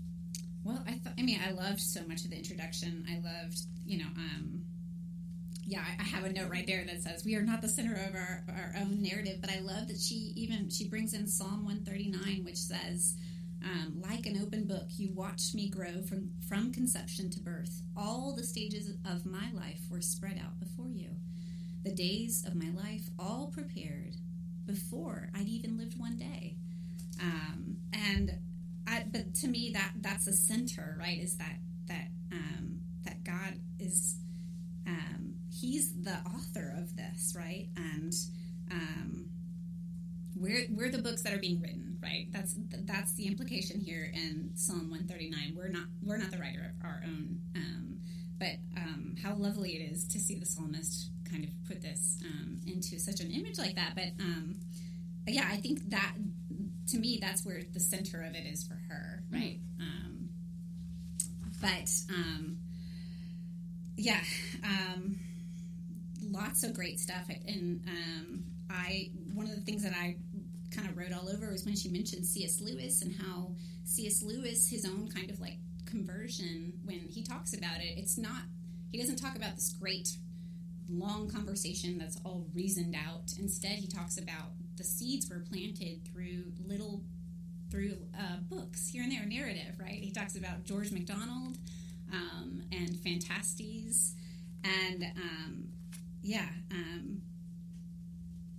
well 0.64 0.84
i 0.88 0.94
thought 0.94 1.14
i 1.20 1.22
mean 1.22 1.40
i 1.48 1.52
loved 1.52 1.80
so 1.80 2.02
much 2.08 2.26
of 2.26 2.32
the 2.32 2.38
introduction. 2.38 3.06
I 3.08 3.22
loved 3.24 3.60
you 3.86 4.00
know 4.00 4.10
um, 4.18 4.65
yeah, 5.68 5.84
I 6.00 6.04
have 6.04 6.26
a 6.26 6.32
note 6.32 6.50
right 6.52 6.66
there 6.68 6.84
that 6.86 7.02
says 7.02 7.26
we 7.26 7.36
are 7.36 7.42
not 7.42 7.62
the 7.62 7.68
center 7.68 7.94
of 7.94 8.14
our, 8.14 8.44
our 8.50 8.76
own 8.80 9.02
narrative. 9.02 9.40
But 9.42 9.50
I 9.52 9.60
love 9.60 9.88
that 9.88 10.00
she 10.00 10.32
even 10.36 10.70
she 10.70 10.88
brings 10.88 11.14
in 11.14 11.28
Psalm 11.28 11.66
one 11.66 11.84
thirty 11.84 12.10
nine, 12.10 12.44
which 12.44 12.58
says, 12.58 13.16
um, 13.64 14.00
"Like 14.00 14.28
an 14.28 14.40
open 14.42 14.68
book, 14.68 14.88
you 14.98 15.12
watched 15.14 15.56
me 15.56 15.70
grow 15.70 16.04
from 16.04 16.30
from 16.48 16.72
conception 16.72 17.32
to 17.32 17.40
birth. 17.40 17.82
All 17.98 18.36
the 18.36 18.44
stages 18.44 18.92
of 19.06 19.26
my 19.26 19.52
life 19.54 19.82
were 19.90 20.02
spread 20.02 20.40
out 20.44 20.60
before 20.60 20.90
you. 20.90 21.10
The 21.84 21.94
days 21.94 22.46
of 22.46 22.56
my 22.56 22.70
life 22.70 23.10
all 23.18 23.52
prepared 23.54 24.16
before 24.66 25.30
I'd 25.36 25.48
even 25.48 25.78
lived 25.78 26.00
one 26.00 26.18
day." 26.18 26.58
Um, 27.20 27.78
and 27.92 28.38
I, 28.88 29.06
but 29.12 29.34
to 29.36 29.48
me, 29.48 29.72
that 29.74 29.94
that's 30.02 30.26
the 30.26 30.34
center, 30.34 30.96
right? 31.00 31.18
Is 31.18 31.38
that 31.38 31.58
that 31.88 32.10
um, 32.32 32.82
that 33.04 33.24
God 33.24 33.56
us, 37.16 37.36
right? 37.36 37.68
And 37.76 38.14
um, 38.72 39.26
we're 40.36 40.68
we're 40.72 40.92
the 40.92 41.02
books 41.02 41.22
that 41.24 41.34
are 41.34 41.35
being 41.46 41.62
written, 41.62 41.98
right? 42.02 42.28
That's 42.32 42.56
that's 42.86 43.14
the 43.14 43.28
implication 43.28 43.80
here 43.80 44.10
in 44.14 44.52
Psalm 44.56 44.90
139. 44.90 45.54
We're 45.56 45.68
not 45.68 45.86
we're 46.04 46.18
not 46.18 46.32
the 46.32 46.40
writer 46.40 46.74
of 46.78 46.86
our 46.86 47.02
own, 47.06 47.40
um, 47.56 48.00
but 48.40 48.56
um, 48.76 49.16
how 49.22 49.36
lovely 49.36 49.76
it 49.76 49.92
is 49.92 50.06
to 50.08 50.20
see 50.20 50.40
the 50.40 50.46
psalmist 50.46 51.10
kind 51.30 51.44
of 51.44 51.50
put 51.68 51.82
this 51.82 52.18
um, 52.26 52.62
into 52.66 53.00
such 53.00 53.20
an 53.20 53.32
image 53.32 53.60
like 53.60 53.76
that. 53.76 53.94
But 53.96 54.14
um, 54.20 54.56
yeah, 55.28 55.48
I 55.52 55.58
think 55.58 55.90
that 55.92 56.16
to 56.90 56.98
me 56.98 57.20
that's 57.22 57.46
where 57.46 57.62
the 57.74 57.80
center 57.80 58.24
of 58.24 58.34
it 58.34 58.46
is 58.46 58.64
for 58.64 58.80
her, 58.90 59.24
right? 59.32 59.60
Um, 59.80 60.30
but 61.62 61.92
um, 62.10 62.58
yeah, 63.98 64.22
um, 64.64 65.20
lots 66.24 66.64
of 66.64 66.74
great 66.74 67.00
stuff, 67.00 67.30
and 67.46 67.82
um, 67.88 68.44
I 68.70 69.12
one 69.34 69.46
of 69.46 69.56
the 69.56 69.62
things 69.62 69.84
that 69.84 69.94
I 69.94 70.16
kind 70.76 70.90
of 70.90 70.98
wrote 70.98 71.14
all 71.14 71.30
over 71.30 71.52
was 71.52 71.66
when 71.66 71.76
she 71.76 71.90
mentioned 71.90 72.26
C.S. 72.26 72.62
Lewis 72.62 73.02
and 73.02 73.16
how 73.16 73.52
C.S. 73.86 74.22
Lewis, 74.22 74.70
his 74.70 74.86
own 74.86 75.10
kind 75.14 75.30
of 75.30 75.40
like 75.40 75.58
conversion, 75.86 76.74
when 76.84 77.08
he 77.10 77.24
talks 77.24 77.54
about 77.54 77.78
it, 77.80 77.98
it's 77.98 78.18
not 78.18 78.42
he 78.92 79.00
doesn't 79.00 79.18
talk 79.18 79.36
about 79.36 79.56
this 79.56 79.74
great 79.80 80.18
long 80.90 81.30
conversation 81.30 81.98
that's 81.98 82.18
all 82.24 82.46
reasoned 82.54 82.96
out. 82.96 83.34
Instead, 83.40 83.78
he 83.80 83.88
talks 83.88 84.18
about 84.18 84.52
the 84.78 84.84
seeds 84.84 85.30
were 85.30 85.40
planted 85.40 86.06
through 86.06 86.52
little 86.66 87.02
through 87.72 87.98
uh, 88.18 88.38
books 88.42 88.88
here 88.88 89.04
and 89.04 89.12
there, 89.12 89.26
narrative. 89.26 89.80
Right? 89.80 90.00
He 90.00 90.12
talks 90.12 90.36
about 90.36 90.64
George 90.64 90.92
MacDonald 90.92 91.58
um, 92.14 92.64
and 92.72 92.96
Phantastes 92.98 94.14
and 94.64 95.04
um, 95.16 95.68
yeah. 96.22 96.48
Um, 96.72 97.22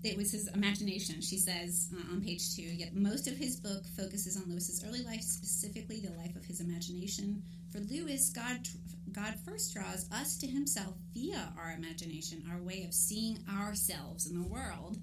it 0.03 0.17
was 0.17 0.31
his 0.31 0.49
imagination. 0.49 1.21
She 1.21 1.39
says 1.39 1.89
uh, 1.95 2.13
on 2.13 2.23
page 2.23 2.55
two, 2.55 2.63
yet 2.63 2.95
most 2.95 3.27
of 3.27 3.37
his 3.37 3.57
book 3.57 3.85
focuses 3.97 4.37
on 4.37 4.49
Lewis's 4.49 4.85
early 4.87 5.03
life, 5.03 5.23
specifically 5.23 6.01
the 6.01 6.17
life 6.17 6.37
of 6.37 6.45
his 6.45 6.61
imagination. 6.61 7.43
For 7.73 7.81
Lewis, 7.81 8.31
God, 8.31 8.61
God 9.13 9.35
first 9.45 9.75
draws 9.75 10.09
us 10.13 10.39
to 10.39 10.47
himself 10.47 10.95
via 11.13 11.53
our 11.59 11.73
imagination, 11.73 12.45
our 12.51 12.61
way 12.61 12.85
of 12.85 12.95
seeing 12.95 13.39
ourselves 13.59 14.27
in 14.27 14.41
the 14.41 14.47
world, 14.47 14.99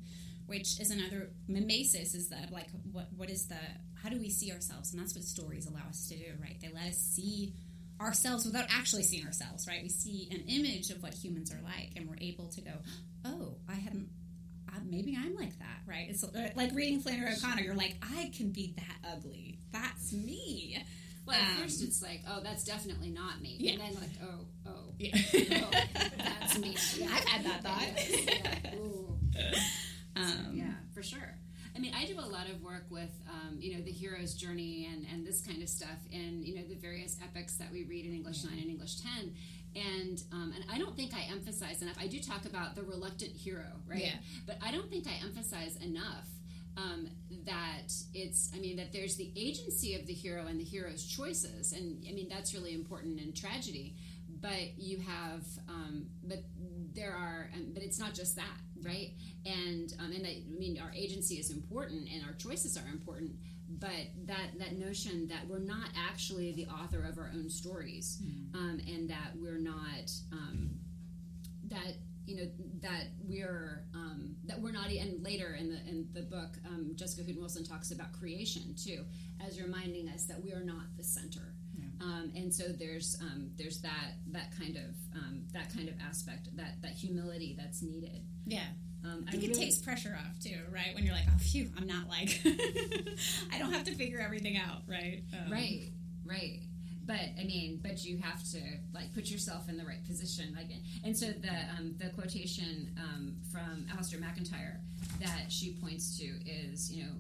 which 0.45 0.79
is 0.79 0.91
another 0.91 1.31
mimesis, 1.47 2.13
is 2.13 2.29
that 2.29 2.51
like, 2.51 2.67
what, 2.91 3.07
what 3.15 3.29
is 3.29 3.47
the, 3.47 3.57
how 4.01 4.09
do 4.09 4.19
we 4.19 4.29
see 4.29 4.51
ourselves? 4.51 4.93
And 4.93 5.01
that's 5.01 5.15
what 5.15 5.23
stories 5.23 5.65
allow 5.65 5.88
us 5.89 6.07
to 6.07 6.15
do, 6.15 6.31
right? 6.41 6.57
They 6.62 6.69
let 6.73 6.89
us 6.89 6.97
see 6.97 7.53
ourselves 8.00 8.45
without 8.45 8.65
actually 8.69 9.03
seeing 9.03 9.25
ourselves, 9.25 9.67
right? 9.67 9.83
We 9.83 9.89
see 9.89 10.27
an 10.31 10.43
image 10.47 10.89
of 10.89 11.01
what 11.01 11.13
humans 11.13 11.51
are 11.51 11.62
like, 11.63 11.91
and 11.95 12.09
we're 12.09 12.17
able 12.21 12.47
to 12.50 12.62
go, 12.62 12.71
oh, 13.25 13.55
I 13.69 13.75
hadn't 13.75 14.09
maybe 14.86 15.18
I'm 15.20 15.36
like 15.36 15.58
that, 15.60 15.82
right? 15.86 16.08
It's 16.10 16.24
uh, 16.24 16.50
like 16.56 16.74
reading 16.74 17.00
Flannery 17.00 17.34
O'Connor. 17.34 17.62
You're 17.62 17.75
like, 17.75 17.98
I 18.01 18.32
can 18.36 18.50
be 18.50 18.74
that 18.77 19.12
ugly. 19.13 19.60
That's 19.72 20.13
me. 20.13 20.84
Well, 21.25 21.38
at 21.38 21.42
um, 21.42 21.63
first 21.63 21.84
it's 21.84 22.01
like, 22.01 22.22
oh, 22.27 22.42
that's 22.44 22.63
definitely 22.63 23.10
not 23.10 23.42
me. 23.42 23.56
Yeah. 23.60 23.72
And 23.74 23.82
then 23.82 23.94
like, 23.96 24.10
oh, 24.24 24.46
oh, 24.68 24.94
yeah. 25.00 25.18
oh 25.63 25.72
that's 26.18 26.58
me. 26.58 26.75
Yeah, 26.98 27.08
I've 27.12 27.25
had 27.25 27.46
that 27.46 27.63
thought. 27.63 27.84
yeah. 28.65 28.72
Um, 30.15 30.27
so, 30.27 30.51
yeah, 30.53 30.74
for 30.94 31.01
sure. 31.01 31.38
I 31.75 31.80
mean, 31.80 31.94
I 31.96 32.06
do 32.06 32.20
a 32.20 32.22
lot 32.22 32.50
of 32.50 32.62
work 32.62 32.86
with, 32.92 33.10
um, 33.27 33.58
you 33.60 33.74
know, 33.74 33.82
the 33.82 33.92
hero's 33.92 34.36
journey 34.36 34.88
and, 34.92 35.08
and 35.12 35.25
this 35.25 35.42
kind 35.42 35.63
of 35.63 35.70
stuff 35.70 35.98
in, 36.12 36.44
you 36.44 36.56
know, 36.56 36.62
the 36.70 36.75
various 36.75 37.18
epics 37.24 37.56
that 37.56 37.72
we 37.72 37.84
read 37.84 38.06
in 38.06 38.13
English 38.13 38.44
9 38.44 38.53
and 38.53 38.70
English 38.70 38.98
10 38.98 39.34
and 39.75 40.22
um, 40.32 40.53
and 40.56 40.63
I 40.72 40.77
don't 40.77 40.96
think 40.96 41.13
I 41.13 41.32
emphasize 41.32 41.82
enough. 41.82 41.96
I 42.00 42.08
do 42.08 42.20
talk 42.20 42.46
about 42.46 42.75
the 42.75 42.84
reluctant 42.84 43.32
hero, 43.32 43.65
right? 43.88 44.06
Yeah. 44.06 44.15
But 44.46 44.58
I 44.62 44.72
don't 44.72 44.89
think 44.89 45.08
I 45.08 45.24
emphasize 45.25 45.77
enough 45.77 46.27
um, 46.77 47.10
that 47.46 47.92
it's. 48.13 48.51
I 48.56 48.60
mean 48.60 48.77
that 48.77 48.92
there's 48.92 49.15
the 49.15 49.32
agency 49.36 49.96
of 49.96 50.06
the 50.06 50.13
hero 50.13 50.46
and 50.48 50.60
the 50.60 50.63
hero's 50.63 51.06
choices, 51.06 51.74
and 51.74 52.03
I 52.08 52.13
mean 52.13 52.30
that's 52.30 52.53
really 52.53 52.74
important 52.74 53.20
in 53.20 53.34
tragedy. 53.34 53.96
But 54.42 54.77
you 54.77 55.00
have, 55.00 55.46
um, 55.70 56.08
but 56.22 56.39
there 56.94 57.13
are, 57.13 57.50
um, 57.53 57.68
but 57.74 57.82
it's 57.82 57.98
not 57.98 58.13
just 58.13 58.36
that, 58.36 58.58
right? 58.82 59.12
And 59.46 59.94
um, 60.00 60.12
and 60.12 60.25
I, 60.25 60.42
I 60.46 60.60
mean 60.60 60.80
our 60.82 60.92
agency 60.94 61.36
is 61.36 61.50
important 61.50 62.10
and 62.13 62.24
our 62.25 62.34
choices 62.34 62.77
are 62.77 62.88
important 62.92 63.32
but 63.84 64.28
that 64.28 64.58
that 64.60 64.78
notion 64.78 65.28
that 65.28 65.46
we're 65.50 65.60
not 65.60 65.90
actually 66.10 66.54
the 66.54 66.66
author 66.68 67.04
of 67.04 67.18
our 67.18 67.30
own 67.36 67.50
stories 67.50 68.18
mm. 68.24 68.56
um, 68.56 68.80
and 68.88 69.10
that 69.10 69.32
we're 69.36 69.60
not 69.60 70.10
um, 70.32 70.70
that 71.66 71.98
you 72.25 72.38
know 72.38 72.50
that 72.82 73.08
we're 73.28 73.84
um, 73.94 74.38
that 74.46 74.58
we're 74.62 74.72
not 74.72 74.88
and 74.88 75.22
later 75.22 75.58
in 75.60 75.68
the 75.68 75.80
in 75.86 76.08
the 76.13 76.22
book 76.22 76.52
um, 76.66 76.94
Jessica 76.96 77.24
Hooten 77.24 77.42
Wilson 77.42 77.66
talks 77.66 77.92
about 77.92 78.13
creation 78.13 78.74
too 78.82 79.04
as 79.46 79.62
reminding 79.62 80.08
us 80.08 80.24
that 80.28 80.42
we 80.42 80.54
are 80.54 80.63
not 80.63 80.86
the 80.96 81.04
center 81.04 81.54
yeah. 81.75 82.06
Um, 82.06 82.32
and 82.36 82.54
so 82.54 82.70
there's 82.70 83.18
um, 83.20 83.50
there's 83.58 83.82
that 83.82 84.13
that 84.32 84.58
kind 84.58 84.78
of 84.78 84.96
that 85.52 85.74
kind 85.74 85.90
of 85.90 85.96
aspect 86.08 86.56
that 86.56 86.82
that 86.82 86.92
humility 86.92 87.56
that's 87.60 87.82
needed 87.82 88.24
yeah 88.46 88.68
um, 89.05 89.25
I 89.27 89.31
think 89.31 89.43
I 89.43 89.48
really, 89.48 89.62
it 89.62 89.65
takes 89.65 89.77
pressure 89.77 90.17
off 90.17 90.39
too, 90.39 90.57
right? 90.72 90.93
When 90.95 91.03
you're 91.03 91.13
like, 91.13 91.25
oh, 91.27 91.38
phew, 91.38 91.69
I'm 91.77 91.88
not 91.88 92.07
like, 92.07 92.41
I 93.53 93.60
don't 93.60 93.74
have 93.74 93.83
to 93.86 93.95
figure 93.95 94.19
everything 94.19 94.57
out, 94.57 94.81
right? 94.88 95.24
Um, 95.33 95.51
right, 95.51 95.89
right. 96.25 96.60
But 97.05 97.19
I 97.38 97.43
mean, 97.43 97.81
but 97.83 98.05
you 98.05 98.17
have 98.19 98.41
to 98.51 98.60
like 98.93 99.13
put 99.13 99.29
yourself 99.29 99.67
in 99.67 99.75
the 99.77 99.83
right 99.83 100.05
position, 100.07 100.53
like, 100.55 100.67
and 101.03 101.17
so 101.17 101.27
the 101.27 101.51
um, 101.77 101.95
the 101.98 102.10
quotation 102.10 102.91
um, 102.98 103.36
from 103.51 103.86
Alasdair 103.91 104.22
MacIntyre 104.22 104.79
that 105.19 105.51
she 105.51 105.74
points 105.74 106.17
to 106.19 106.24
is, 106.24 106.89
you 106.89 107.03
know, 107.03 107.12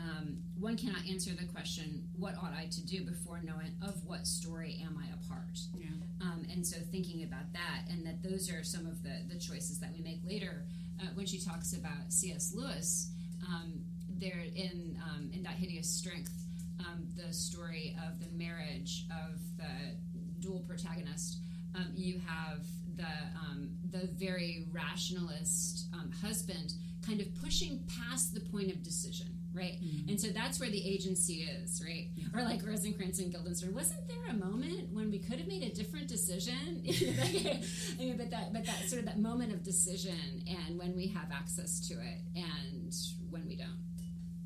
um, 0.00 0.38
one 0.58 0.76
cannot 0.78 1.06
answer 1.06 1.32
the 1.34 1.44
question, 1.44 2.08
"What 2.16 2.34
ought 2.36 2.54
I 2.54 2.64
to 2.70 2.86
do?" 2.86 3.04
before 3.04 3.40
knowing 3.42 3.72
of 3.82 4.06
what 4.06 4.26
story 4.26 4.82
am 4.82 4.96
I 4.96 5.08
a 5.08 5.28
part. 5.28 5.58
Yeah. 5.74 5.88
Um, 6.22 6.46
and 6.50 6.66
so 6.66 6.78
thinking 6.90 7.22
about 7.22 7.52
that, 7.52 7.82
and 7.90 8.06
that 8.06 8.22
those 8.22 8.50
are 8.50 8.64
some 8.64 8.86
of 8.86 9.02
the 9.02 9.20
the 9.28 9.38
choices 9.38 9.78
that 9.80 9.92
we 9.92 10.02
make 10.02 10.20
later 10.26 10.64
uh, 11.00 11.06
when 11.14 11.26
she 11.26 11.35
talks 11.46 11.72
about 11.72 12.12
C.S. 12.12 12.52
Lewis, 12.54 13.10
um, 13.46 13.80
there 14.08 14.42
in 14.54 14.98
um, 15.04 15.30
in 15.32 15.42
that 15.42 15.54
hideous 15.54 15.88
strength, 15.88 16.32
um, 16.80 17.06
the 17.16 17.32
story 17.32 17.96
of 18.06 18.20
the 18.20 18.30
marriage 18.36 19.06
of 19.10 19.38
the 19.56 19.96
dual 20.40 20.60
protagonist. 20.60 21.38
Um, 21.74 21.92
you 21.94 22.20
have 22.26 22.64
the 22.96 23.04
um, 23.38 23.70
the 23.90 24.08
very 24.14 24.66
rationalist 24.72 25.86
husband 26.22 26.74
kind 27.06 27.20
of 27.20 27.34
pushing 27.42 27.84
past 27.98 28.34
the 28.34 28.40
point 28.40 28.70
of 28.70 28.82
decision 28.82 29.35
right? 29.56 29.82
Mm-hmm. 29.82 30.10
And 30.10 30.20
so 30.20 30.28
that's 30.28 30.60
where 30.60 30.70
the 30.70 30.86
agency 30.86 31.48
is, 31.62 31.82
right? 31.84 32.08
Yeah. 32.14 32.26
Or 32.34 32.44
like 32.44 32.64
Rosencrantz 32.64 33.18
and 33.18 33.32
Guildenstern, 33.32 33.74
wasn't 33.74 34.06
there 34.06 34.26
a 34.30 34.34
moment 34.34 34.92
when 34.92 35.10
we 35.10 35.18
could 35.18 35.38
have 35.38 35.48
made 35.48 35.62
a 35.62 35.74
different 35.74 36.08
decision? 36.08 36.84
I 36.88 38.02
mean, 38.02 38.16
but 38.16 38.30
that, 38.30 38.52
but 38.52 38.66
that 38.66 38.88
sort 38.88 39.00
of 39.00 39.06
that 39.06 39.18
moment 39.18 39.52
of 39.52 39.62
decision, 39.62 40.44
and 40.46 40.78
when 40.78 40.94
we 40.94 41.08
have 41.08 41.32
access 41.32 41.80
to 41.88 41.94
it, 41.94 42.20
and 42.34 42.94
when 43.30 43.46
we 43.46 43.56
don't. 43.56 43.82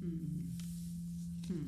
Mm-hmm. 0.04 1.52
Hmm. 1.52 1.66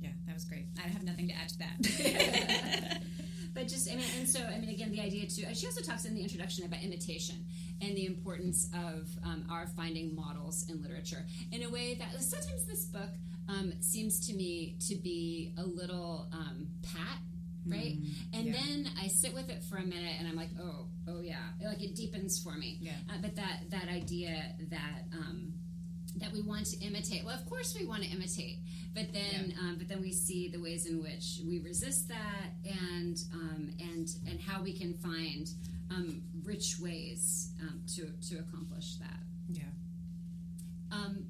Yeah, 0.00 0.10
that 0.26 0.34
was 0.34 0.44
great. 0.44 0.66
I 0.84 0.88
have 0.88 1.04
nothing 1.04 1.28
to 1.28 1.34
add 1.34 1.48
to 1.50 1.58
that. 1.58 3.00
but 3.54 3.68
just 3.68 3.90
I 3.90 3.96
mean, 3.96 4.04
and 4.18 4.28
so 4.28 4.40
I 4.40 4.58
mean, 4.58 4.70
again, 4.70 4.90
the 4.90 5.00
idea 5.00 5.26
too. 5.26 5.44
She 5.54 5.66
also 5.66 5.80
talks 5.82 6.04
in 6.04 6.14
the 6.14 6.22
introduction 6.22 6.64
about 6.64 6.82
imitation 6.82 7.46
and 7.80 7.96
the 7.96 8.06
importance 8.06 8.68
of 8.74 9.08
um, 9.24 9.46
our 9.50 9.66
finding 9.68 10.14
models 10.14 10.66
in 10.68 10.82
literature 10.82 11.24
in 11.52 11.62
a 11.62 11.70
way 11.70 11.94
that 11.94 12.20
sometimes 12.20 12.64
this 12.66 12.84
book 12.86 13.10
um, 13.48 13.72
seems 13.80 14.26
to 14.26 14.34
me 14.34 14.76
to 14.88 14.94
be 14.96 15.52
a 15.58 15.64
little 15.64 16.28
um, 16.32 16.66
pat 16.82 17.18
right 17.66 18.00
mm, 18.00 18.08
and 18.32 18.46
yeah. 18.46 18.52
then 18.52 18.88
i 19.02 19.06
sit 19.08 19.34
with 19.34 19.50
it 19.50 19.62
for 19.64 19.76
a 19.76 19.84
minute 19.84 20.14
and 20.18 20.28
i'm 20.28 20.36
like 20.36 20.48
oh 20.60 20.86
oh 21.08 21.20
yeah 21.20 21.48
like 21.64 21.82
it 21.82 21.94
deepens 21.94 22.40
for 22.40 22.52
me 22.54 22.78
yeah. 22.80 22.92
Uh, 23.10 23.18
but 23.20 23.34
that 23.36 23.62
that 23.68 23.88
idea 23.88 24.54
that 24.70 25.02
um, 25.12 25.52
that 26.20 26.32
we 26.32 26.40
want 26.40 26.66
to 26.66 26.78
imitate. 26.78 27.24
Well, 27.24 27.34
of 27.34 27.48
course 27.48 27.76
we 27.78 27.86
want 27.86 28.02
to 28.02 28.08
imitate, 28.10 28.58
but 28.94 29.12
then 29.12 29.54
yeah. 29.54 29.60
um, 29.60 29.76
but 29.78 29.88
then 29.88 30.00
we 30.00 30.12
see 30.12 30.48
the 30.48 30.58
ways 30.58 30.86
in 30.86 31.02
which 31.02 31.40
we 31.46 31.60
resist 31.60 32.08
that, 32.08 32.52
and 32.64 33.18
um, 33.32 33.70
and 33.78 34.08
and 34.28 34.40
how 34.40 34.62
we 34.62 34.72
can 34.72 34.94
find 34.94 35.48
um, 35.90 36.22
rich 36.48 36.78
ways 36.80 37.52
um, 37.62 37.82
to 37.94 38.02
to 38.28 38.40
accomplish 38.40 38.96
that. 38.96 39.20
Yeah. 39.50 39.72
Um, 40.90 41.26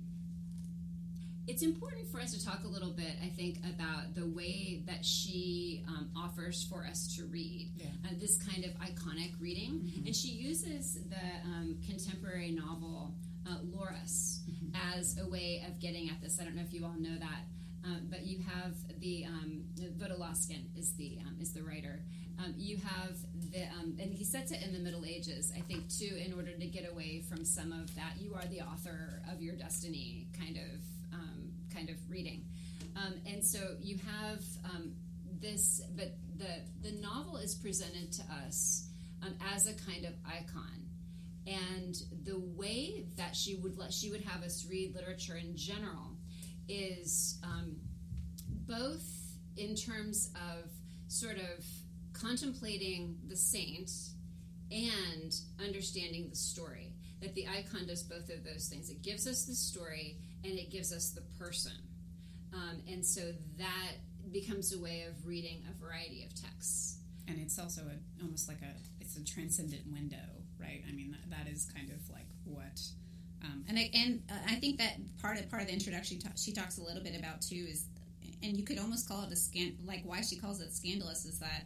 it's 1.48 1.62
important 1.62 2.06
for 2.12 2.20
us 2.20 2.32
to 2.34 2.44
talk 2.44 2.64
a 2.64 2.68
little 2.68 2.90
bit, 2.92 3.14
I 3.24 3.28
think, 3.28 3.56
about 3.64 4.14
the 4.14 4.26
way 4.26 4.82
that 4.86 5.02
she 5.02 5.82
um, 5.88 6.10
offers 6.14 6.62
for 6.70 6.84
us 6.84 7.16
to 7.16 7.24
read 7.24 7.70
yeah. 7.74 7.86
uh, 8.04 8.12
this 8.20 8.36
kind 8.36 8.66
of 8.66 8.72
iconic 8.72 9.32
reading. 9.40 9.80
Mm-hmm. 9.80 10.06
And 10.06 10.14
she 10.14 10.28
uses 10.28 10.98
the 11.08 11.48
um, 11.48 11.78
contemporary 11.86 12.50
novel 12.50 13.14
uh, 13.48 13.56
Laurus 13.72 14.42
mm-hmm. 14.44 14.98
as 14.98 15.18
a 15.18 15.26
way 15.26 15.64
of 15.66 15.80
getting 15.80 16.10
at 16.10 16.20
this. 16.20 16.38
I 16.38 16.44
don't 16.44 16.54
know 16.54 16.62
if 16.62 16.74
you 16.74 16.84
all 16.84 16.98
know 16.98 17.16
that, 17.18 17.40
um, 17.82 18.08
but 18.10 18.26
you 18.26 18.40
have 18.40 18.74
the 19.00 19.24
um, 19.24 19.64
Vodolazkin 19.98 20.76
is 20.76 20.92
the 20.92 21.18
um, 21.26 21.36
is 21.40 21.54
the 21.54 21.62
writer, 21.62 22.02
um, 22.38 22.54
you 22.56 22.76
have 22.76 23.16
the, 23.50 23.62
um, 23.78 23.96
and 24.00 24.12
he 24.12 24.24
sets 24.24 24.52
it 24.52 24.62
in 24.62 24.72
the 24.72 24.78
Middle 24.78 25.04
Ages, 25.04 25.52
I 25.56 25.60
think, 25.60 25.88
too, 25.88 26.16
in 26.24 26.32
order 26.32 26.52
to 26.52 26.66
get 26.66 26.90
away 26.90 27.22
from 27.28 27.44
some 27.44 27.72
of 27.72 27.94
that 27.96 28.12
you 28.20 28.34
are 28.34 28.46
the 28.46 28.60
author 28.60 29.22
of 29.32 29.42
your 29.42 29.56
destiny 29.56 30.28
kind 30.38 30.56
of 30.56 30.80
um, 31.12 31.52
kind 31.74 31.90
of 31.90 31.96
reading. 32.08 32.44
Um, 32.96 33.14
and 33.26 33.44
so 33.44 33.76
you 33.80 33.98
have 33.98 34.40
um, 34.64 34.92
this, 35.40 35.82
but 35.96 36.14
the 36.36 36.62
the 36.82 37.00
novel 37.00 37.36
is 37.36 37.54
presented 37.54 38.12
to 38.12 38.22
us 38.46 38.88
um, 39.22 39.34
as 39.54 39.66
a 39.66 39.74
kind 39.90 40.04
of 40.04 40.12
icon. 40.26 40.84
And 41.46 41.96
the 42.24 42.38
way 42.38 43.06
that 43.16 43.34
she 43.34 43.56
would 43.56 43.78
let 43.78 43.92
she 43.92 44.10
would 44.10 44.22
have 44.22 44.44
us 44.44 44.66
read 44.68 44.94
literature 44.94 45.36
in 45.36 45.56
general 45.56 46.16
is 46.68 47.40
both 48.68 49.02
in 49.56 49.74
terms 49.74 50.30
of 50.36 50.70
sort 51.08 51.36
of 51.36 51.64
contemplating 52.20 53.16
the 53.28 53.36
saint 53.36 53.90
and 54.70 55.34
understanding 55.64 56.28
the 56.28 56.36
story. 56.36 56.92
That 57.20 57.34
the 57.34 57.48
icon 57.48 57.86
does 57.86 58.04
both 58.04 58.30
of 58.30 58.44
those 58.44 58.68
things. 58.68 58.90
It 58.90 59.02
gives 59.02 59.26
us 59.26 59.44
the 59.44 59.54
story 59.54 60.18
and 60.44 60.56
it 60.56 60.70
gives 60.70 60.92
us 60.92 61.10
the 61.10 61.22
person. 61.36 61.72
Um, 62.54 62.80
and 62.88 63.04
so 63.04 63.32
that 63.58 63.92
becomes 64.30 64.72
a 64.72 64.78
way 64.78 65.04
of 65.08 65.26
reading 65.26 65.64
a 65.68 65.84
variety 65.84 66.24
of 66.24 66.32
texts. 66.40 66.98
And 67.26 67.38
it's 67.40 67.58
also 67.58 67.82
a, 67.82 68.22
almost 68.22 68.48
like 68.48 68.62
a 68.62 68.72
it's 69.00 69.16
a 69.16 69.24
transcendent 69.24 69.82
window, 69.92 70.16
right? 70.60 70.82
I 70.88 70.92
mean 70.92 71.10
that, 71.10 71.44
that 71.44 71.52
is 71.52 71.66
kind 71.74 71.90
of 71.90 72.08
like 72.10 72.28
what 72.44 72.80
um, 73.44 73.64
and 73.68 73.78
I, 73.78 73.90
and 73.94 74.22
uh, 74.30 74.34
I 74.48 74.54
think 74.56 74.78
that 74.78 74.96
part 75.20 75.38
of 75.38 75.48
part 75.50 75.62
of 75.62 75.68
the 75.68 75.74
introduction 75.74 76.18
she 76.36 76.52
talks 76.52 76.78
a 76.78 76.82
little 76.82 77.02
bit 77.02 77.16
about 77.18 77.40
too 77.40 77.66
is, 77.68 77.86
and 78.42 78.56
you 78.56 78.64
could 78.64 78.78
almost 78.78 79.08
call 79.08 79.24
it 79.24 79.32
a 79.32 79.36
scan 79.36 79.76
like 79.86 80.02
why 80.04 80.20
she 80.20 80.36
calls 80.36 80.60
it 80.60 80.74
scandalous 80.74 81.24
is 81.24 81.38
that 81.38 81.64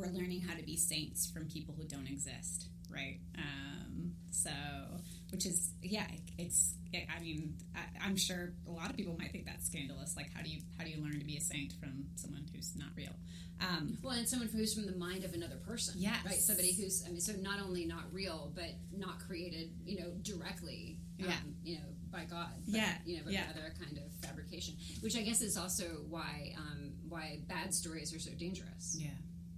we're 0.00 0.12
learning 0.12 0.40
how 0.40 0.56
to 0.56 0.62
be 0.62 0.76
saints 0.76 1.30
from 1.30 1.46
people 1.46 1.74
who 1.76 1.84
don't 1.84 2.06
exist, 2.06 2.68
right? 2.90 3.18
Um, 3.36 4.12
so, 4.30 4.50
which 5.30 5.46
is 5.46 5.72
yeah, 5.82 6.06
it's. 6.38 6.74
I 6.92 7.20
mean, 7.20 7.54
I, 7.76 8.06
am 8.06 8.16
sure 8.16 8.52
a 8.66 8.70
lot 8.72 8.90
of 8.90 8.96
people 8.96 9.16
might 9.16 9.30
think 9.30 9.46
that's 9.46 9.66
scandalous. 9.66 10.16
Like, 10.16 10.30
how 10.34 10.42
do 10.42 10.50
you 10.50 10.60
how 10.76 10.84
do 10.84 10.90
you 10.90 11.00
learn 11.00 11.18
to 11.18 11.24
be 11.24 11.36
a 11.36 11.40
saint 11.40 11.74
from 11.74 12.06
someone 12.16 12.46
who's 12.52 12.74
not 12.76 12.88
real? 12.96 13.12
Um, 13.60 13.98
well, 14.02 14.14
and 14.14 14.26
someone 14.26 14.48
who's 14.48 14.74
from 14.74 14.86
the 14.86 14.96
mind 14.96 15.22
of 15.24 15.34
another 15.34 15.56
person, 15.56 15.94
yeah, 15.98 16.16
right? 16.24 16.34
Somebody 16.34 16.72
who's 16.72 17.04
I 17.06 17.10
mean, 17.10 17.20
so 17.20 17.32
not 17.40 17.60
only 17.60 17.84
not 17.84 18.04
real, 18.12 18.50
but 18.54 18.70
not 18.96 19.20
created, 19.20 19.70
you 19.84 20.00
know, 20.00 20.10
directly, 20.22 20.98
um, 21.20 21.26
yeah, 21.28 21.36
you 21.62 21.74
know, 21.76 21.84
by 22.10 22.24
God, 22.24 22.48
but, 22.66 22.74
yeah, 22.74 22.94
you 23.04 23.18
know, 23.18 23.22
but 23.24 23.34
yeah. 23.34 23.44
other 23.50 23.72
kind 23.78 23.98
of 23.98 24.12
fabrication, 24.26 24.74
which 25.00 25.16
I 25.16 25.22
guess 25.22 25.42
is 25.42 25.56
also 25.56 25.84
why 26.08 26.54
um, 26.56 26.92
why 27.08 27.40
bad 27.46 27.74
stories 27.74 28.14
are 28.14 28.18
so 28.18 28.30
dangerous. 28.32 28.96
Yeah. 28.98 29.10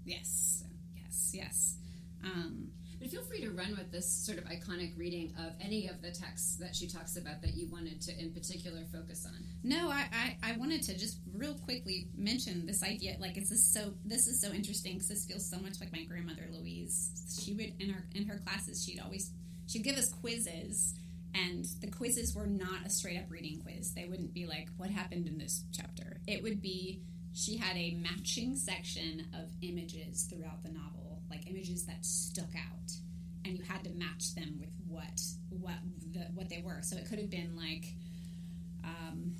Yes. 0.05 0.65
Yes. 0.97 1.31
Yes. 1.33 1.77
Um, 2.25 2.69
but 3.01 3.11
feel 3.11 3.23
free 3.23 3.41
to 3.41 3.51
run 3.51 3.75
with 3.77 3.91
this 3.91 4.09
sort 4.09 4.39
of 4.39 4.45
iconic 4.45 4.97
reading 4.97 5.35
of 5.37 5.55
any 5.61 5.89
of 5.89 6.01
the 6.03 6.13
texts 6.13 6.57
that 6.59 6.77
she 6.77 6.87
talks 6.87 7.17
about 7.17 7.43
that 7.43 7.55
you 7.55 7.69
wanted 7.69 8.01
to, 8.03 8.17
in 8.17 8.33
particular, 8.33 8.85
focus 8.93 9.27
on. 9.27 9.45
No, 9.65 9.91
I, 9.91 10.07
I, 10.13 10.37
I 10.51 10.57
wanted 10.57 10.83
to 10.85 10.97
just 10.97 11.19
real 11.35 11.55
quickly 11.55 12.09
mention 12.17 12.65
this 12.65 12.85
idea. 12.85 13.17
Like, 13.19 13.37
it's 13.37 13.51
this 13.51 13.73
so 13.73 13.95
this 14.05 14.29
is 14.29 14.41
so 14.41 14.53
interesting 14.53 14.95
because 14.95 15.09
this 15.09 15.25
feels 15.25 15.51
so 15.51 15.59
much 15.59 15.81
like 15.81 15.91
my 15.91 16.05
grandmother 16.05 16.47
Louise. 16.53 17.11
She 17.43 17.55
would 17.55 17.75
in 17.81 17.91
her 17.91 18.05
in 18.15 18.27
her 18.29 18.39
classes, 18.39 18.85
she'd 18.85 19.01
always 19.01 19.33
she'd 19.67 19.83
give 19.83 19.97
us 19.97 20.09
quizzes 20.09 20.95
and 21.35 21.65
the 21.81 21.91
quizzes 21.91 22.35
were 22.35 22.47
not 22.47 22.87
a 22.87 22.91
straight 22.91 23.19
up 23.19 23.31
reading 23.31 23.61
quiz. 23.63 23.95
They 23.95 24.05
wouldn't 24.05 24.35
be 24.35 24.47
like, 24.47 24.69
what 24.77 24.91
happened 24.91 25.27
in 25.27 25.38
this 25.38 25.65
chapter? 25.73 26.21
It 26.27 26.43
would 26.43 26.61
be, 26.61 27.01
she 27.35 27.57
had 27.57 27.77
a 27.77 27.92
matching 27.92 28.57
section 28.57 29.27
of 29.35 29.49
images 29.62 30.25
throughout 30.25 30.62
the 30.62 30.71
novel, 30.71 31.23
like 31.31 31.49
images 31.49 31.87
that 31.87 32.05
stuck 32.05 32.55
out, 32.55 32.92
and 33.45 33.57
you 33.57 33.64
had 33.64 33.83
to 33.85 33.90
match 33.90 34.35
them 34.35 34.59
with 34.61 34.71
what 34.87 35.21
what 35.49 35.79
the, 36.12 36.21
what 36.35 36.49
they 36.49 36.62
were. 36.64 36.81
So 36.83 36.97
it 36.97 37.07
could 37.09 37.18
have 37.18 37.31
been 37.31 37.57
like 37.57 37.95
um, 38.85 39.35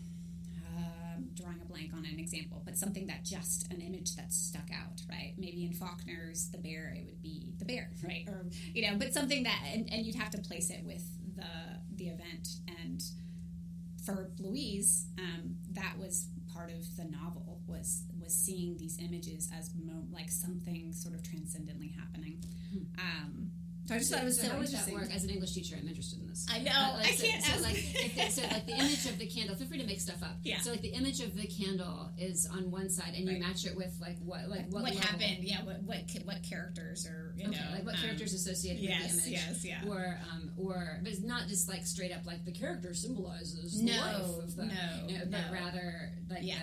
uh, 0.57 1.21
drawing 1.35 1.61
a 1.61 1.67
blank 1.67 1.93
on 1.93 2.07
an 2.07 2.19
example, 2.19 2.63
but 2.65 2.77
something 2.79 3.07
that 3.09 3.25
just 3.25 3.71
an 3.71 3.81
image 3.81 4.17
that 4.17 4.33
stuck 4.33 4.71
out, 4.73 5.03
right? 5.09 5.35
Maybe 5.37 5.65
in 5.65 5.73
Faulkner's 5.73 6.49
The 6.51 6.59
Bear, 6.59 6.95
it 6.97 7.05
would 7.05 7.23
be 7.23 7.53
the 7.59 7.65
bear, 7.65 7.91
right? 8.05 8.25
Or 8.27 8.47
you 8.73 8.89
know, 8.89 8.97
but 8.99 9.13
something 9.13 9.43
that 9.43 9.61
and, 9.73 9.93
and 9.93 10.07
you'd 10.07 10.17
have 10.17 10.31
to 10.31 10.39
place 10.39 10.71
it 10.71 10.83
with 10.85 11.05
the 11.37 11.43
the 11.97 12.09
event 12.09 12.49
and 12.83 13.03
for 14.05 14.31
Louise, 14.39 15.07
um, 15.19 15.57
that 15.73 15.95
was 15.99 16.27
part 16.55 16.71
of 16.71 16.97
the 16.97 17.05
novel 17.05 17.61
was 17.67 18.03
was 18.21 18.35
seeing 18.35 18.77
these 18.77 18.99
images 18.99 19.51
as 19.57 19.71
mo- 19.75 20.07
like 20.13 20.31
something 20.31 20.93
sort 20.93 21.15
of 21.15 21.23
transcendently 21.23 21.95
happening. 21.99 22.43
Hmm. 22.73 22.85
Um, 22.99 23.51
I 23.91 23.99
just 23.99 24.11
so, 24.11 24.17
thought 24.17 24.23
it 24.23 24.27
was 24.27 24.37
so, 24.37 24.43
so 24.43 24.49
how 24.49 24.59
would 24.59 24.67
interesting. 24.67 24.95
that 24.95 25.03
work? 25.03 25.15
As 25.15 25.25
an 25.25 25.31
English 25.31 25.53
teacher, 25.53 25.77
I'm 25.79 25.89
interested 25.89 26.21
in 26.21 26.29
this. 26.29 26.47
I 26.49 26.61
know. 26.61 26.71
Uh, 26.71 26.99
like, 26.99 27.09
I 27.09 27.11
so, 27.13 27.27
can't. 27.27 27.45
So, 27.45 27.53
ask. 27.53 27.63
like, 27.63 27.75
the, 28.15 28.31
so 28.31 28.43
like 28.43 28.67
the 28.67 28.77
image 28.79 29.07
of 29.07 29.19
the 29.19 29.27
candle. 29.27 29.57
Feel 29.57 29.67
free 29.67 29.79
to 29.79 29.87
make 29.87 30.01
stuff 30.01 30.23
up. 30.23 30.37
Yeah. 30.45 30.61
So 30.61 30.71
like 30.71 30.83
the 30.83 30.95
image 30.95 31.21
of 31.21 31.35
the 31.35 31.47
candle 31.47 32.11
is 32.17 32.47
on 32.47 32.71
one 32.71 32.89
side, 32.89 33.15
and 33.17 33.25
you 33.25 33.33
right. 33.33 33.41
match 33.41 33.67
it 33.67 33.77
with 33.77 33.97
like 34.01 34.19
what 34.25 34.49
like 34.49 34.67
what, 34.71 34.83
what 34.83 34.95
happened? 34.95 35.39
Yeah. 35.41 35.65
What 35.65 35.83
what 35.83 35.99
what 36.25 36.43
characters 36.43 37.07
are 37.07 37.35
you 37.37 37.49
okay, 37.49 37.59
know 37.59 37.67
like 37.73 37.85
what 37.85 37.95
um, 37.95 38.01
characters 38.01 38.35
associated 38.35 38.83
yes, 38.83 39.15
with 39.15 39.25
the 39.25 39.31
image? 39.31 39.43
Yes. 39.49 39.65
Yeah. 39.65 39.89
Or 39.89 40.19
um 40.31 40.53
or 40.57 41.01
but 41.03 41.11
it's 41.11 41.23
not 41.23 41.49
just 41.49 41.69
like 41.69 41.85
straight 41.85 42.13
up 42.13 42.25
like 42.25 42.45
the 42.45 42.53
character 42.53 42.95
symbolizes 42.95 43.83
no, 43.83 43.93
the 43.93 43.99
life 43.99 44.45
of 44.45 44.57
the 44.57 44.65
no, 44.67 44.75
you 45.09 45.19
know, 45.19 45.25
no. 45.25 45.39
but 45.39 45.53
rather 45.53 46.13
like 46.31 46.43
Yeah. 46.43 46.57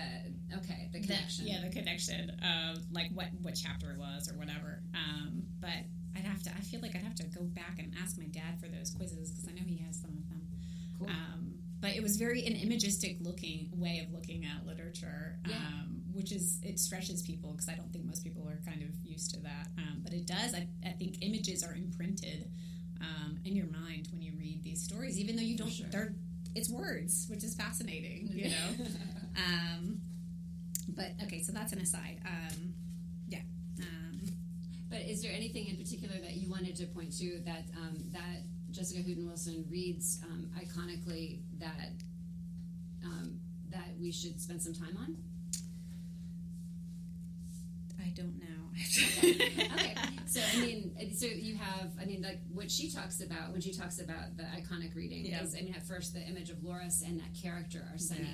the 0.48 0.56
okay 0.58 0.88
the 0.92 1.00
connection. 1.00 1.44
The, 1.44 1.50
yeah, 1.50 1.60
the 1.62 1.70
connection 1.70 2.30
of 2.30 2.78
like 2.92 3.10
what 3.12 3.26
what 3.42 3.54
chapter 3.54 3.90
it 3.92 3.98
was 3.98 4.30
or 4.30 4.38
whatever. 4.38 4.82
Um, 4.94 5.42
but 5.60 5.84
I'd 6.16 6.24
have 6.24 6.42
to. 6.44 6.50
I 6.50 6.60
feel 6.60 6.80
like 6.80 6.94
I'd 6.96 7.02
have 7.02 7.14
to 7.16 7.24
go 7.24 7.42
back 7.42 7.78
and 7.78 7.92
ask 8.02 8.18
my 8.18 8.26
dad 8.26 8.60
for 8.60 8.68
those 8.68 8.90
quizzes 8.90 9.30
because 9.30 9.48
I 9.48 9.52
know 9.52 9.62
he 9.66 9.78
has 9.86 10.00
some 10.00 10.10
of 10.10 10.28
them. 10.28 10.42
Cool. 10.98 11.08
Um, 11.08 11.54
but 11.80 11.96
it 11.96 12.02
was 12.02 12.16
very 12.16 12.44
an 12.46 12.54
imagistic 12.56 13.16
looking 13.20 13.70
way 13.74 14.04
of 14.06 14.12
looking 14.12 14.44
at 14.44 14.66
literature, 14.66 15.38
Yeah. 15.46 15.56
um, 15.56 16.02
which 16.12 16.30
is 16.32 16.58
it 16.62 16.78
stretches 16.78 17.22
people 17.22 17.52
because 17.52 17.68
I 17.68 17.74
don't 17.74 17.90
think 17.92 18.04
most 18.04 18.22
people 18.22 18.46
are 18.48 18.60
kind 18.66 18.82
of 18.82 18.90
used 19.02 19.30
to 19.34 19.40
that. 19.40 19.68
Um, 19.78 20.00
but 20.02 20.12
it 20.12 20.26
does. 20.26 20.54
I, 20.54 20.68
I 20.84 20.90
think 20.90 21.16
images 21.22 21.62
are 21.64 21.74
imprinted 21.74 22.50
um, 23.00 23.38
in 23.46 23.56
your 23.56 23.66
mind 23.68 24.08
when 24.12 24.20
you 24.20 24.32
read 24.36 24.62
these 24.62 24.82
stories, 24.82 25.18
even 25.18 25.36
though 25.36 25.42
you 25.42 25.56
don't. 25.56 25.70
sure. 25.70 25.86
They're 25.90 26.14
it's 26.54 26.68
words, 26.68 27.26
which 27.30 27.44
is 27.44 27.54
fascinating. 27.54 28.28
You 28.34 28.50
know. 28.50 28.86
um, 29.36 30.00
but 30.88 31.12
okay, 31.22 31.42
so 31.42 31.52
that's 31.52 31.72
an 31.72 31.78
aside. 31.80 32.20
Um. 32.26 32.32
Um, 32.32 32.74
But 34.90 35.02
is 35.02 35.22
there 35.22 35.32
anything 35.32 35.66
in 35.68 35.76
particular 35.76 36.16
that 36.20 36.34
you 36.34 36.50
wanted 36.50 36.74
to 36.76 36.86
point 36.86 37.16
to 37.18 37.40
that 37.46 37.64
um, 37.76 37.96
that 38.12 38.42
Jessica 38.72 39.00
Hooten 39.00 39.24
Wilson 39.26 39.64
reads 39.70 40.20
um, 40.24 40.50
iconically 40.58 41.40
that 41.60 41.92
um, 43.04 43.38
that 43.70 43.88
we 44.00 44.10
should 44.10 44.40
spend 44.40 44.60
some 44.60 44.74
time 44.74 44.96
on? 44.98 45.16
I 48.02 48.08
don't 48.14 48.38
know. 48.40 48.46
okay, 49.74 49.94
so 50.26 50.40
I 50.54 50.60
mean, 50.60 50.96
so 51.14 51.26
you 51.26 51.56
have, 51.56 51.90
I 52.00 52.04
mean, 52.06 52.22
like 52.22 52.40
what 52.52 52.70
she 52.70 52.90
talks 52.90 53.20
about 53.20 53.52
when 53.52 53.60
she 53.60 53.72
talks 53.72 54.00
about 54.00 54.36
the 54.36 54.44
iconic 54.44 54.94
reading 54.96 55.26
Yeah. 55.26 55.42
is, 55.42 55.54
I 55.54 55.62
mean, 55.62 55.74
at 55.74 55.86
first 55.86 56.14
the 56.14 56.20
image 56.26 56.50
of 56.50 56.62
Laurus 56.64 57.02
and 57.06 57.20
that 57.20 57.28
character 57.40 57.86
Arseni, 57.94 58.26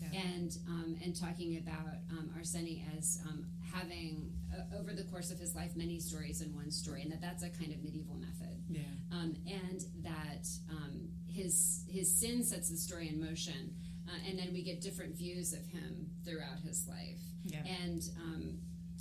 Yeah, 0.00 0.10
yeah. 0.12 0.20
and 0.34 0.56
um, 0.68 0.96
and 1.02 1.18
talking 1.18 1.56
about 1.56 1.94
um, 2.10 2.30
Arseni 2.38 2.82
as 2.98 3.18
um, 3.28 3.46
having 3.74 4.30
uh, 4.54 4.78
over 4.78 4.92
the 4.94 5.04
course 5.04 5.30
of 5.32 5.38
his 5.38 5.54
life 5.54 5.72
many 5.74 5.98
stories 6.00 6.40
in 6.40 6.54
one 6.54 6.70
story, 6.70 7.02
and 7.02 7.10
that 7.12 7.20
that's 7.20 7.42
a 7.42 7.50
kind 7.50 7.72
of 7.72 7.82
medieval 7.82 8.14
method, 8.16 8.56
Yeah. 8.70 8.82
um, 9.12 9.34
and 9.46 9.80
that 10.04 10.46
um, 10.70 11.08
his 11.26 11.84
his 11.88 12.08
sin 12.20 12.44
sets 12.44 12.70
the 12.70 12.76
story 12.76 13.08
in 13.08 13.20
motion, 13.20 13.74
uh, 14.08 14.28
and 14.28 14.38
then 14.38 14.52
we 14.52 14.62
get 14.62 14.80
different 14.80 15.16
views 15.16 15.52
of 15.52 15.64
him 15.66 16.06
throughout 16.24 16.60
his 16.64 16.86
life, 16.88 17.18
Yeah. 17.44 17.64
and 17.82 18.02
um, 18.22 18.58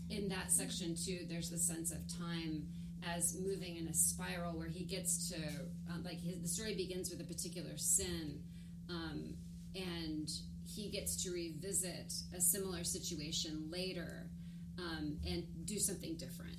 in 0.10 0.28
that 0.30 0.52
section 0.52 0.96
too, 0.96 1.20
there's 1.30 1.50
the 1.50 1.60
sense 1.60 1.92
of 1.92 2.00
time 2.18 2.66
as 3.06 3.36
moving 3.40 3.76
in 3.78 3.88
a 3.88 3.94
spiral 3.94 4.58
where 4.58 4.68
he 4.70 4.86
gets 4.86 5.30
to 5.30 5.38
um, 5.92 6.04
like 6.04 6.20
his, 6.20 6.42
the 6.42 6.48
story 6.48 6.74
begins 6.76 7.10
with 7.12 7.20
a 7.22 7.26
particular 7.26 7.78
sin, 7.78 8.40
um, 8.90 9.36
and 9.76 10.30
he 10.66 10.90
gets 10.90 11.22
to 11.24 11.32
revisit 11.32 12.12
a 12.36 12.42
similar 12.42 12.84
situation 12.84 13.70
later 13.70 14.23
um, 14.78 15.18
and 15.28 15.44
do 15.66 15.78
something 15.80 16.16
different. 16.16 16.58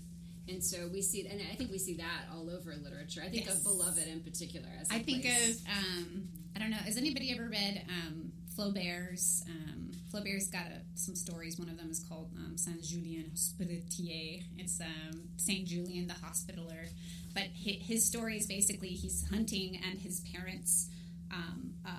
And 0.48 0.62
so 0.62 0.88
we 0.92 1.00
see, 1.00 1.26
and 1.26 1.40
I 1.50 1.54
think 1.54 1.70
we 1.70 1.78
see 1.78 1.94
that 1.96 2.26
all 2.32 2.50
over 2.50 2.74
literature. 2.74 3.22
I 3.24 3.30
think 3.30 3.46
Yes. 3.46 3.56
of 3.56 3.64
Beloved 3.64 4.06
in 4.06 4.20
particular. 4.20 4.68
As 4.80 4.90
a 4.90 4.94
I 4.94 4.98
think 5.02 5.22
place. 5.22 5.60
of 5.62 5.66
um, 5.68 6.28
I 6.54 6.58
don't 6.58 6.70
know. 6.70 6.76
Has 6.76 6.96
anybody 6.98 7.32
ever 7.32 7.48
read 7.48 7.82
um, 7.88 8.30
Flaubert's? 8.54 9.42
Um, 9.48 9.90
Flaubert's 10.12 10.48
got 10.48 10.66
a, 10.66 10.80
some 10.94 11.14
stories. 11.16 11.58
One 11.58 11.68
of 11.70 11.78
them 11.78 11.90
is 11.90 11.98
called 11.98 12.30
um, 12.36 12.56
Saint 12.58 12.82
Julien 12.82 13.30
Hospitalier. 13.30 14.42
It's 14.58 14.80
um, 14.80 15.22
Saint 15.38 15.66
Julian 15.66 16.06
the 16.06 16.14
Hospitaller. 16.14 16.86
But 17.32 17.44
his, 17.54 17.76
his 17.80 18.06
story 18.06 18.36
is 18.36 18.46
basically 18.46 18.88
he's 18.90 19.24
hunting 19.30 19.80
and 19.88 19.98
his 19.98 20.20
parents. 20.32 20.88
Um, 21.32 21.72
uh, 21.86 21.90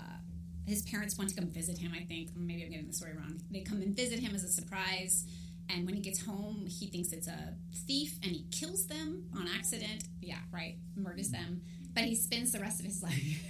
his 0.68 0.82
parents 0.84 1.18
want 1.18 1.32
to 1.32 1.36
come 1.36 1.50
visit 1.50 1.78
him. 1.80 1.92
I 1.96 2.04
think 2.06 2.30
maybe 2.36 2.64
I'm 2.64 2.70
getting 2.72 2.88
the 2.88 2.94
story 2.94 3.14
wrong. 3.18 3.42
They 3.52 3.62
come 3.62 3.82
and 3.82 3.96
visit 3.96 4.20
him 4.20 4.34
as 4.34 4.44
a 4.44 4.48
surprise, 4.50 5.26
and 5.70 5.86
when 5.86 5.96
he 5.96 6.02
gets 6.02 6.22
home, 6.26 6.66
he 6.68 6.88
thinks 6.88 7.12
it's 7.12 7.28
a 7.28 7.56
thief 7.88 8.18
and 8.24 8.32
he 8.32 8.46
kills 8.52 8.86
them 8.88 9.26
on 9.36 9.48
accident. 9.48 10.04
Yeah, 10.22 10.40
right, 10.52 10.78
murders 10.96 11.30
them. 11.30 11.62
But 11.94 12.04
he 12.04 12.16
spends 12.16 12.52
the 12.52 12.60
rest 12.60 12.80
of 12.80 12.86
his 12.86 13.02
life 13.04 13.44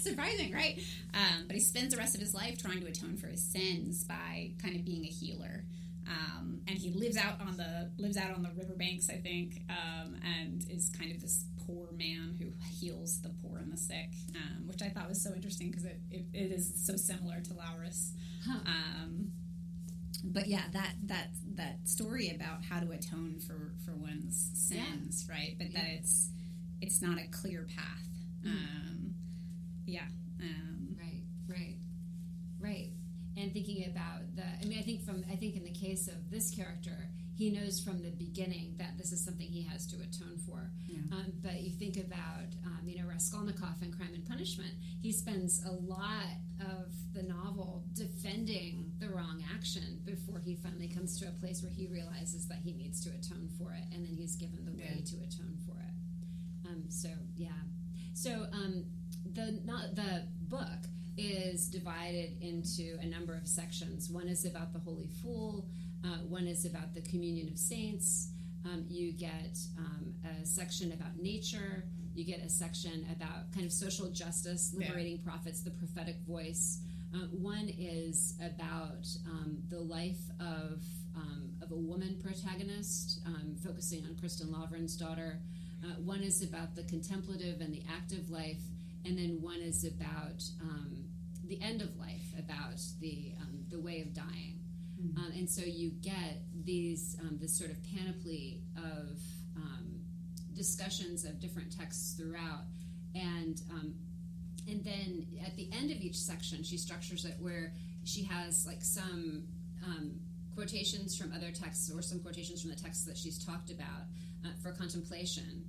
surprising, 0.00 0.52
right? 0.52 0.80
Um, 1.12 1.44
but 1.46 1.54
he 1.54 1.60
spends 1.60 1.94
the 1.94 1.98
rest 1.98 2.14
of 2.14 2.20
his 2.20 2.34
life 2.34 2.58
trying 2.58 2.80
to 2.80 2.86
atone 2.86 3.16
for 3.16 3.26
his 3.26 3.42
sins 3.42 4.04
by 4.04 4.52
kind 4.62 4.76
of 4.76 4.84
being 4.84 5.04
a 5.04 5.08
healer. 5.08 5.64
Um, 6.06 6.60
and 6.68 6.78
he 6.78 6.90
lives 6.90 7.16
out 7.16 7.40
on 7.40 7.56
the 7.56 7.90
lives 7.98 8.16
out 8.16 8.34
on 8.34 8.42
the 8.42 8.50
riverbanks, 8.56 9.08
I 9.08 9.16
think, 9.16 9.62
um, 9.70 10.16
and 10.22 10.64
is 10.70 10.90
kind 10.90 11.12
of 11.12 11.20
this 11.20 11.44
poor 11.66 11.92
man 11.92 12.36
who 12.38 12.46
heals 12.70 13.20
the 13.22 13.30
poor 13.42 13.58
and 13.58 13.72
the 13.72 13.76
sick, 13.76 14.10
um, 14.34 14.66
which 14.66 14.82
I 14.82 14.88
thought 14.88 15.08
was 15.08 15.22
so 15.22 15.32
interesting 15.34 15.70
because 15.70 15.84
it, 15.84 16.00
it, 16.10 16.24
it 16.32 16.52
is 16.52 16.72
so 16.76 16.96
similar 16.96 17.40
to 17.40 17.54
Laurus. 17.54 18.12
Huh. 18.46 18.58
Um, 20.24 20.32
but 20.32 20.46
yeah, 20.46 20.62
that 20.72 20.94
that 21.06 21.28
that 21.54 21.78
story 21.84 22.30
about 22.30 22.64
how 22.64 22.80
to 22.80 22.90
atone 22.90 23.38
for 23.46 23.72
for 23.84 23.92
one's 23.92 24.50
sins, 24.54 25.26
yeah. 25.28 25.34
right? 25.34 25.54
But 25.58 25.70
yeah. 25.70 25.80
that 25.80 25.88
it's 25.98 26.30
it's 26.80 27.02
not 27.02 27.18
a 27.18 27.26
clear 27.30 27.66
path. 27.76 28.08
Mm. 28.44 29.12
yeah. 29.86 30.06
Um, 30.40 30.96
right. 30.98 31.22
Right. 31.48 31.76
Right. 32.60 32.90
And 33.36 33.52
thinking 33.52 33.84
about 33.90 34.36
the, 34.36 34.44
I 34.44 34.64
mean, 34.66 34.78
I 34.78 34.82
think 34.82 35.04
from 35.04 35.24
I 35.30 35.36
think 35.36 35.56
in 35.56 35.64
the 35.64 35.72
case 35.72 36.08
of 36.08 36.30
this 36.30 36.50
character, 36.50 37.08
he 37.36 37.50
knows 37.50 37.80
from 37.80 38.02
the 38.02 38.10
beginning 38.10 38.74
that 38.78 38.96
this 38.96 39.12
is 39.12 39.24
something 39.24 39.46
he 39.46 39.62
has 39.62 39.86
to 39.88 39.96
atone 39.96 40.38
for. 40.46 40.70
Yeah. 40.86 40.98
Um, 41.10 41.32
but 41.42 41.60
you 41.60 41.70
think 41.70 41.96
about, 41.96 42.54
um, 42.64 42.80
you 42.86 43.02
know, 43.02 43.08
Raskolnikov 43.08 43.82
in 43.82 43.92
Crime 43.92 44.14
and 44.14 44.24
Punishment, 44.26 44.72
he 45.02 45.10
spends 45.10 45.64
a 45.66 45.72
lot 45.72 46.30
of 46.64 46.92
the 47.12 47.22
novel 47.22 47.84
defending 47.92 48.92
the 48.98 49.08
wrong 49.08 49.42
action 49.54 50.00
before 50.04 50.40
he 50.44 50.56
finally 50.56 50.88
comes 50.88 51.18
to 51.20 51.26
a 51.26 51.32
place 51.32 51.62
where 51.62 51.72
he 51.72 51.86
realizes 51.86 52.46
that 52.48 52.58
he 52.64 52.72
needs 52.72 53.00
to 53.04 53.10
atone 53.10 53.48
for 53.58 53.72
it, 53.72 53.84
and 53.94 54.04
then 54.04 54.14
he's 54.14 54.36
given 54.36 54.64
the 54.64 54.72
way 54.72 54.96
yeah. 54.96 55.04
to 55.04 55.16
atone 55.16 55.56
for 55.66 55.78
it. 55.80 56.68
Um, 56.68 56.84
so, 56.88 57.08
yeah. 57.36 57.48
So, 58.14 58.46
um, 58.52 58.84
the, 59.32 59.60
not, 59.64 59.94
the 59.94 60.26
book 60.48 60.88
is 61.16 61.68
divided 61.68 62.40
into 62.40 62.98
a 63.00 63.06
number 63.06 63.34
of 63.34 63.46
sections. 63.46 64.10
One 64.10 64.28
is 64.28 64.44
about 64.44 64.72
the 64.72 64.80
Holy 64.80 65.08
Fool. 65.22 65.66
Uh, 66.04 66.18
one 66.28 66.46
is 66.46 66.64
about 66.64 66.94
the 66.94 67.00
communion 67.02 67.48
of 67.48 67.58
saints. 67.58 68.30
Um, 68.64 68.84
you 68.88 69.12
get 69.12 69.58
um, 69.78 70.14
a 70.24 70.44
section 70.46 70.92
about 70.92 71.18
nature. 71.18 71.84
You 72.14 72.24
get 72.24 72.40
a 72.40 72.48
section 72.48 73.06
about 73.10 73.52
kind 73.52 73.66
of 73.66 73.72
social 73.72 74.08
justice, 74.10 74.72
liberating 74.76 75.16
yeah. 75.16 75.30
prophets, 75.30 75.62
the 75.62 75.70
prophetic 75.70 76.16
voice. 76.26 76.80
Uh, 77.14 77.26
one 77.30 77.68
is 77.78 78.34
about 78.40 79.06
um, 79.26 79.58
the 79.68 79.80
life 79.80 80.20
of 80.40 80.82
um, 81.16 81.50
of 81.62 81.70
a 81.70 81.76
woman 81.76 82.20
protagonist, 82.22 83.20
um, 83.26 83.56
focusing 83.64 84.04
on 84.04 84.14
Kristin 84.14 84.50
Lavransdatter. 84.50 85.38
Uh, 85.84 85.86
one 86.02 86.22
is 86.22 86.42
about 86.42 86.74
the 86.74 86.82
contemplative 86.84 87.60
and 87.60 87.72
the 87.72 87.82
active 87.94 88.30
life, 88.30 88.62
and 89.04 89.16
then 89.16 89.38
one 89.40 89.60
is 89.60 89.84
about 89.84 90.42
um, 90.60 91.04
the 91.46 91.60
end 91.62 91.82
of 91.82 91.96
life, 91.98 92.32
about 92.38 92.80
the 93.00 93.34
the 93.70 93.80
way 93.80 94.00
of 94.00 94.14
dying. 94.14 94.60
Mm-hmm. 95.00 95.18
Um, 95.18 95.32
and 95.32 95.50
so 95.50 95.62
you 95.62 95.90
get 95.90 96.42
these 96.64 97.16
um, 97.20 97.38
this 97.40 97.56
sort 97.56 97.70
of 97.70 97.76
panoply 97.94 98.62
of 98.76 99.18
um, 99.56 100.00
discussions 100.54 101.24
of 101.24 101.40
different 101.40 101.76
texts 101.76 102.14
throughout, 102.14 102.64
and 103.14 103.60
um, 103.70 103.94
and 104.68 104.82
then 104.84 105.26
at 105.44 105.56
the 105.56 105.68
end 105.72 105.90
of 105.90 105.98
each 105.98 106.16
section, 106.16 106.62
she 106.62 106.76
structures 106.76 107.24
it 107.24 107.36
where 107.40 107.72
she 108.04 108.24
has 108.24 108.66
like 108.66 108.82
some 108.82 109.44
um, 109.84 110.12
quotations 110.54 111.16
from 111.16 111.32
other 111.32 111.50
texts 111.50 111.90
or 111.94 112.00
some 112.00 112.20
quotations 112.20 112.62
from 112.62 112.70
the 112.70 112.76
texts 112.76 113.04
that 113.04 113.16
she's 113.16 113.44
talked 113.44 113.70
about 113.70 114.06
uh, 114.44 114.48
for 114.62 114.72
contemplation, 114.72 115.64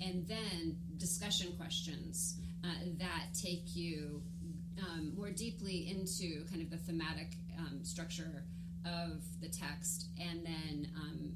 and 0.00 0.26
then 0.26 0.76
discussion 0.96 1.52
questions 1.56 2.36
uh, 2.64 2.68
that 2.98 3.26
take 3.40 3.74
you 3.74 4.22
um, 4.80 5.12
more 5.16 5.30
deeply 5.30 5.90
into 5.90 6.44
kind 6.46 6.62
of 6.62 6.70
the 6.70 6.78
thematic 6.78 7.32
um, 7.58 7.84
structure 7.84 8.44
of 8.86 9.22
the 9.40 9.48
text, 9.48 10.06
and 10.18 10.44
then 10.44 10.88
um, 10.96 11.32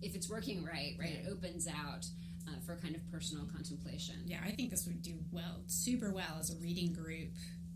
if 0.00 0.14
it's 0.14 0.30
working 0.30 0.64
right, 0.64 0.96
right, 0.98 1.20
it 1.24 1.26
opens 1.30 1.66
out 1.68 2.06
uh, 2.48 2.60
for 2.64 2.76
kind 2.76 2.94
of 2.94 3.10
personal 3.10 3.44
contemplation. 3.46 4.16
Yeah, 4.24 4.38
I 4.44 4.52
think 4.52 4.70
this 4.70 4.86
would 4.86 5.02
do 5.02 5.18
well, 5.30 5.62
super 5.66 6.12
well 6.12 6.36
as 6.38 6.50
a 6.50 6.56
reading 6.56 6.92
group. 6.92 7.30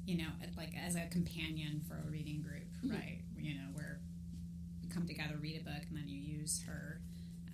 You 0.04 0.18
know, 0.18 0.28
like 0.56 0.72
as 0.85 0.96
a 0.96 1.06
companion 1.06 1.82
for 1.87 1.94
a 1.94 2.11
reading 2.11 2.42
group, 2.42 2.66
mm-hmm. 2.85 2.94
right? 2.94 3.20
You 3.37 3.54
know, 3.54 3.68
where 3.72 4.00
you 4.82 4.90
come 4.90 5.06
together, 5.06 5.37
read 5.40 5.61
a 5.61 5.64
book, 5.64 5.82
and 5.88 5.96
then 5.96 6.08
you 6.08 6.18
use 6.18 6.62
her, 6.66 7.00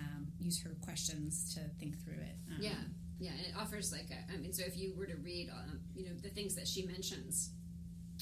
um, 0.01 0.29
use 0.39 0.63
her 0.63 0.71
questions 0.83 1.55
to 1.55 1.61
think 1.79 2.03
through 2.03 2.15
it. 2.15 2.37
Um, 2.51 2.57
yeah, 2.61 2.71
yeah, 3.19 3.33
and 3.33 3.41
it 3.41 3.53
offers 3.59 3.93
like 3.93 4.09
a, 4.11 4.33
I 4.33 4.39
mean, 4.39 4.53
so 4.53 4.63
if 4.65 4.79
you 4.79 4.95
were 4.97 5.07
to 5.07 5.17
read, 5.17 5.51
um, 5.51 5.81
you 5.95 6.07
know, 6.07 6.13
the 6.23 6.31
things 6.31 6.55
that 6.55 6.67
she 6.67 6.87
mentions 6.87 7.51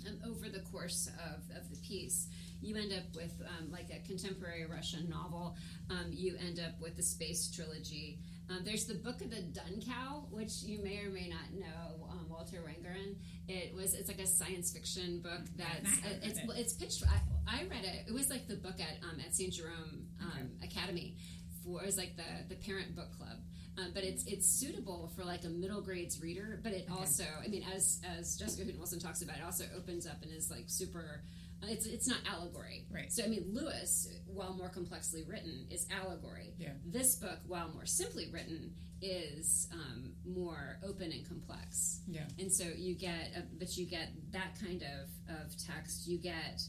um, 0.06 0.18
over 0.28 0.48
the 0.48 0.60
course 0.60 1.08
of, 1.24 1.56
of 1.56 1.70
the 1.70 1.76
piece, 1.86 2.26
you 2.60 2.76
end 2.76 2.92
up 2.92 3.14
with 3.14 3.40
um, 3.46 3.70
like 3.70 3.90
a 3.90 4.04
contemporary 4.06 4.66
Russian 4.66 5.08
novel. 5.08 5.56
Um, 5.90 6.06
you 6.10 6.36
end 6.44 6.58
up 6.58 6.80
with 6.80 6.96
the 6.96 7.02
space 7.02 7.50
trilogy. 7.54 8.18
Um, 8.48 8.60
there's 8.64 8.86
the 8.86 8.94
Book 8.94 9.20
of 9.22 9.30
the 9.30 9.42
Dun 9.42 9.82
Cow, 9.84 10.24
which 10.30 10.62
you 10.62 10.82
may 10.82 11.00
or 11.00 11.10
may 11.10 11.28
not 11.28 11.52
know, 11.52 12.06
um, 12.10 12.26
Walter 12.28 12.58
Wangerin. 12.58 13.16
It 13.48 13.74
was 13.74 13.94
it's 13.94 14.08
like 14.08 14.20
a 14.20 14.26
science 14.26 14.72
fiction 14.72 15.20
book 15.20 15.42
that's 15.56 15.98
uh, 16.04 16.18
it's 16.22 16.38
it. 16.38 16.44
it's 16.56 16.72
pitched. 16.74 17.02
I, 17.06 17.58
I, 17.58 17.62
read 17.64 17.84
it. 17.84 18.08
It 18.08 18.14
was 18.14 18.30
like 18.30 18.46
the 18.46 18.56
book 18.56 18.80
at 18.80 19.02
um, 19.02 19.18
at 19.20 19.34
St. 19.34 19.52
Jerome 19.52 20.06
um, 20.20 20.50
okay. 20.62 20.66
Academy. 20.66 21.16
For, 21.64 21.82
it 21.82 21.86
was 21.86 21.96
like 21.96 22.16
the 22.16 22.54
the 22.54 22.54
parent 22.54 22.94
book 22.94 23.16
club. 23.16 23.38
Um, 23.78 23.90
but 23.92 24.04
it's 24.04 24.24
it's 24.26 24.48
suitable 24.48 25.12
for 25.16 25.24
like 25.24 25.44
a 25.44 25.48
middle 25.48 25.82
grades 25.82 26.22
reader. 26.22 26.60
But 26.62 26.72
it 26.72 26.86
okay. 26.88 27.00
also, 27.00 27.24
I 27.44 27.48
mean, 27.48 27.64
as 27.74 28.00
as 28.18 28.36
Jessica 28.36 28.64
Hooten 28.64 28.78
Wilson 28.78 29.00
talks 29.00 29.22
about, 29.22 29.36
it 29.38 29.44
also 29.44 29.64
opens 29.76 30.06
up 30.06 30.22
and 30.22 30.32
is 30.32 30.50
like 30.50 30.64
super 30.66 31.22
it's 31.62 31.86
it's 31.86 32.06
not 32.06 32.18
allegory. 32.30 32.84
Right. 32.90 33.12
So 33.12 33.24
I 33.24 33.28
mean, 33.28 33.44
Lewis, 33.52 34.08
while 34.26 34.54
more 34.54 34.68
complexly 34.68 35.24
written, 35.24 35.66
is 35.70 35.86
allegory. 35.90 36.54
Yeah. 36.58 36.70
This 36.84 37.16
book, 37.16 37.38
while 37.46 37.68
more 37.68 37.86
simply 37.86 38.30
written, 38.30 38.74
is 39.00 39.68
um, 39.72 40.12
more 40.24 40.78
open 40.86 41.12
and 41.12 41.26
complex. 41.26 42.00
Yeah. 42.06 42.22
And 42.38 42.52
so 42.52 42.64
you 42.64 42.94
get, 42.94 43.32
a, 43.36 43.42
but 43.58 43.76
you 43.76 43.86
get 43.86 44.10
that 44.32 44.58
kind 44.60 44.82
of 44.82 45.34
of 45.34 45.56
text. 45.56 46.06
You 46.06 46.18
get. 46.18 46.62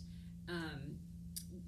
Um, 0.49 0.97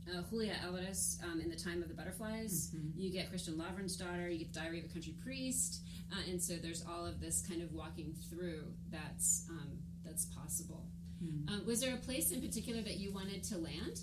uh, 0.10 0.24
Julia 0.28 0.56
Alvarez 0.64 1.20
um, 1.24 1.40
in 1.40 1.50
the 1.50 1.56
Time 1.56 1.84
of 1.84 1.88
the 1.88 1.94
Butterflies. 1.94 2.72
Mm-hmm. 2.76 3.00
You 3.00 3.12
get 3.12 3.32
Kristin 3.32 3.58
daughter. 3.58 4.30
You 4.30 4.40
get 4.40 4.54
the 4.54 4.60
Diary 4.60 4.80
of 4.80 4.86
a 4.86 4.88
Country 4.88 5.14
Priest, 5.24 5.84
uh, 6.12 6.22
and 6.28 6.42
so 6.42 6.56
there's 6.56 6.84
all 6.84 7.06
of 7.06 7.20
this 7.20 7.46
kind 7.48 7.62
of 7.62 7.72
walking 7.74 8.16
through 8.30 8.74
that's 8.90 9.46
um, 9.50 9.78
that's 10.04 10.26
possible. 10.26 10.88
Mm. 11.24 11.50
Um, 11.50 11.66
was 11.66 11.82
there 11.82 11.94
a 11.94 11.98
place 11.98 12.32
in 12.32 12.42
particular 12.42 12.82
that 12.82 12.98
you 12.98 13.12
wanted 13.12 13.44
to 13.46 13.58
land? 13.58 14.02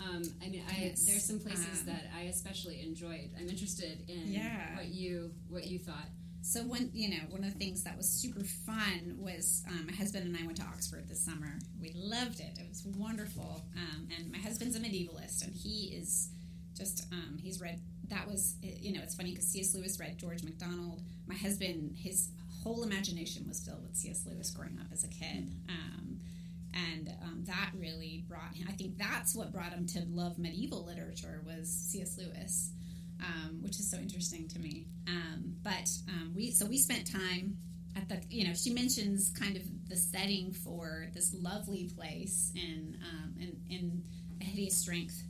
Um, 0.00 0.22
I 0.44 0.48
mean, 0.48 0.62
I, 0.68 0.80
yes. 0.80 1.04
there's 1.04 1.24
some 1.24 1.38
places 1.38 1.80
um, 1.80 1.86
that 1.86 2.10
I 2.16 2.22
especially 2.22 2.82
enjoyed. 2.82 3.30
I'm 3.38 3.48
interested 3.48 3.98
in 4.08 4.32
yeah. 4.32 4.76
what 4.76 4.86
you 4.86 5.32
what 5.48 5.66
you 5.66 5.78
thought. 5.78 6.08
So 6.42 6.62
one, 6.62 6.90
you 6.92 7.10
know, 7.10 7.22
one 7.30 7.42
of 7.42 7.52
the 7.52 7.58
things 7.58 7.82
that 7.84 7.96
was 7.96 8.08
super 8.08 8.44
fun 8.44 9.16
was 9.18 9.64
um, 9.68 9.86
my 9.86 9.92
husband 9.92 10.26
and 10.26 10.36
I 10.36 10.46
went 10.46 10.58
to 10.58 10.62
Oxford 10.62 11.08
this 11.08 11.20
summer. 11.20 11.58
We 11.80 11.92
loved 11.96 12.38
it. 12.38 12.56
It 12.56 12.68
was 12.68 12.84
wonderful. 12.96 13.64
Um, 13.76 14.06
and 14.16 14.30
my 14.30 14.38
husband's 14.38 14.76
a 14.76 14.80
medievalist, 14.80 15.42
and 15.42 15.52
he 15.52 15.96
is 15.96 16.28
just 16.76 17.06
um, 17.12 17.38
he's 17.42 17.60
read. 17.60 17.80
That 18.08 18.28
was 18.28 18.56
you 18.62 18.92
know, 18.92 19.00
it's 19.02 19.14
funny 19.14 19.30
because 19.30 19.48
C.S. 19.48 19.74
Lewis 19.74 19.98
read 19.98 20.18
George 20.18 20.44
MacDonald. 20.44 21.02
My 21.26 21.34
husband, 21.34 21.96
his 21.96 22.28
whole 22.62 22.82
imagination 22.82 23.46
was 23.48 23.60
filled 23.60 23.82
with 23.82 23.96
C.S. 23.96 24.24
Lewis 24.26 24.50
growing 24.50 24.78
up 24.80 24.86
as 24.92 25.04
a 25.04 25.08
kid. 25.08 25.50
Um, 25.68 26.15
and 26.76 27.08
um, 27.22 27.44
that 27.46 27.70
really 27.74 28.24
brought 28.28 28.54
him. 28.54 28.66
I 28.68 28.72
think 28.72 28.98
that's 28.98 29.34
what 29.34 29.52
brought 29.52 29.72
him 29.72 29.86
to 29.88 30.04
love 30.10 30.38
medieval 30.38 30.84
literature 30.84 31.42
was 31.46 31.68
C.S. 31.68 32.18
Lewis, 32.18 32.72
um, 33.20 33.62
which 33.62 33.78
is 33.78 33.90
so 33.90 33.96
interesting 33.96 34.48
to 34.48 34.58
me. 34.58 34.86
Um, 35.08 35.54
but 35.62 35.88
um, 36.08 36.32
we 36.34 36.50
so 36.50 36.66
we 36.66 36.78
spent 36.78 37.10
time 37.10 37.56
at 37.96 38.08
the 38.08 38.20
you 38.28 38.46
know 38.46 38.54
she 38.54 38.72
mentions 38.72 39.32
kind 39.38 39.56
of 39.56 39.62
the 39.88 39.96
setting 39.96 40.52
for 40.52 41.06
this 41.14 41.34
lovely 41.34 41.90
place 41.96 42.52
in 42.54 42.96
um, 43.10 43.34
in, 43.40 43.56
in 43.70 44.02
hideous 44.40 44.76
strength 44.76 45.22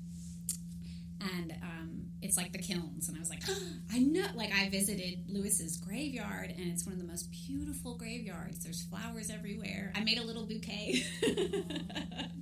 and 1.21 1.53
um, 1.63 1.96
it's 2.23 2.37
like 2.37 2.53
the 2.53 2.59
kilns. 2.59 3.09
And 3.09 3.17
i 3.17 3.21
was 3.21 3.31
like 3.31 3.43
oh, 3.49 3.59
i 3.93 3.99
know 3.99 4.27
like 4.35 4.53
i 4.55 4.69
visited 4.69 5.25
lewis's 5.29 5.77
graveyard 5.77 6.51
and 6.57 6.71
it's 6.71 6.85
one 6.85 6.93
of 6.93 6.99
the 6.99 7.07
most 7.07 7.31
beautiful 7.31 7.97
graveyards. 7.97 8.63
There's 8.63 8.83
flowers 8.85 9.31
everywhere. 9.31 9.93
I 9.95 10.01
made 10.05 10.19
a 10.19 10.25
little 10.25 10.47
bouquet. 10.47 11.05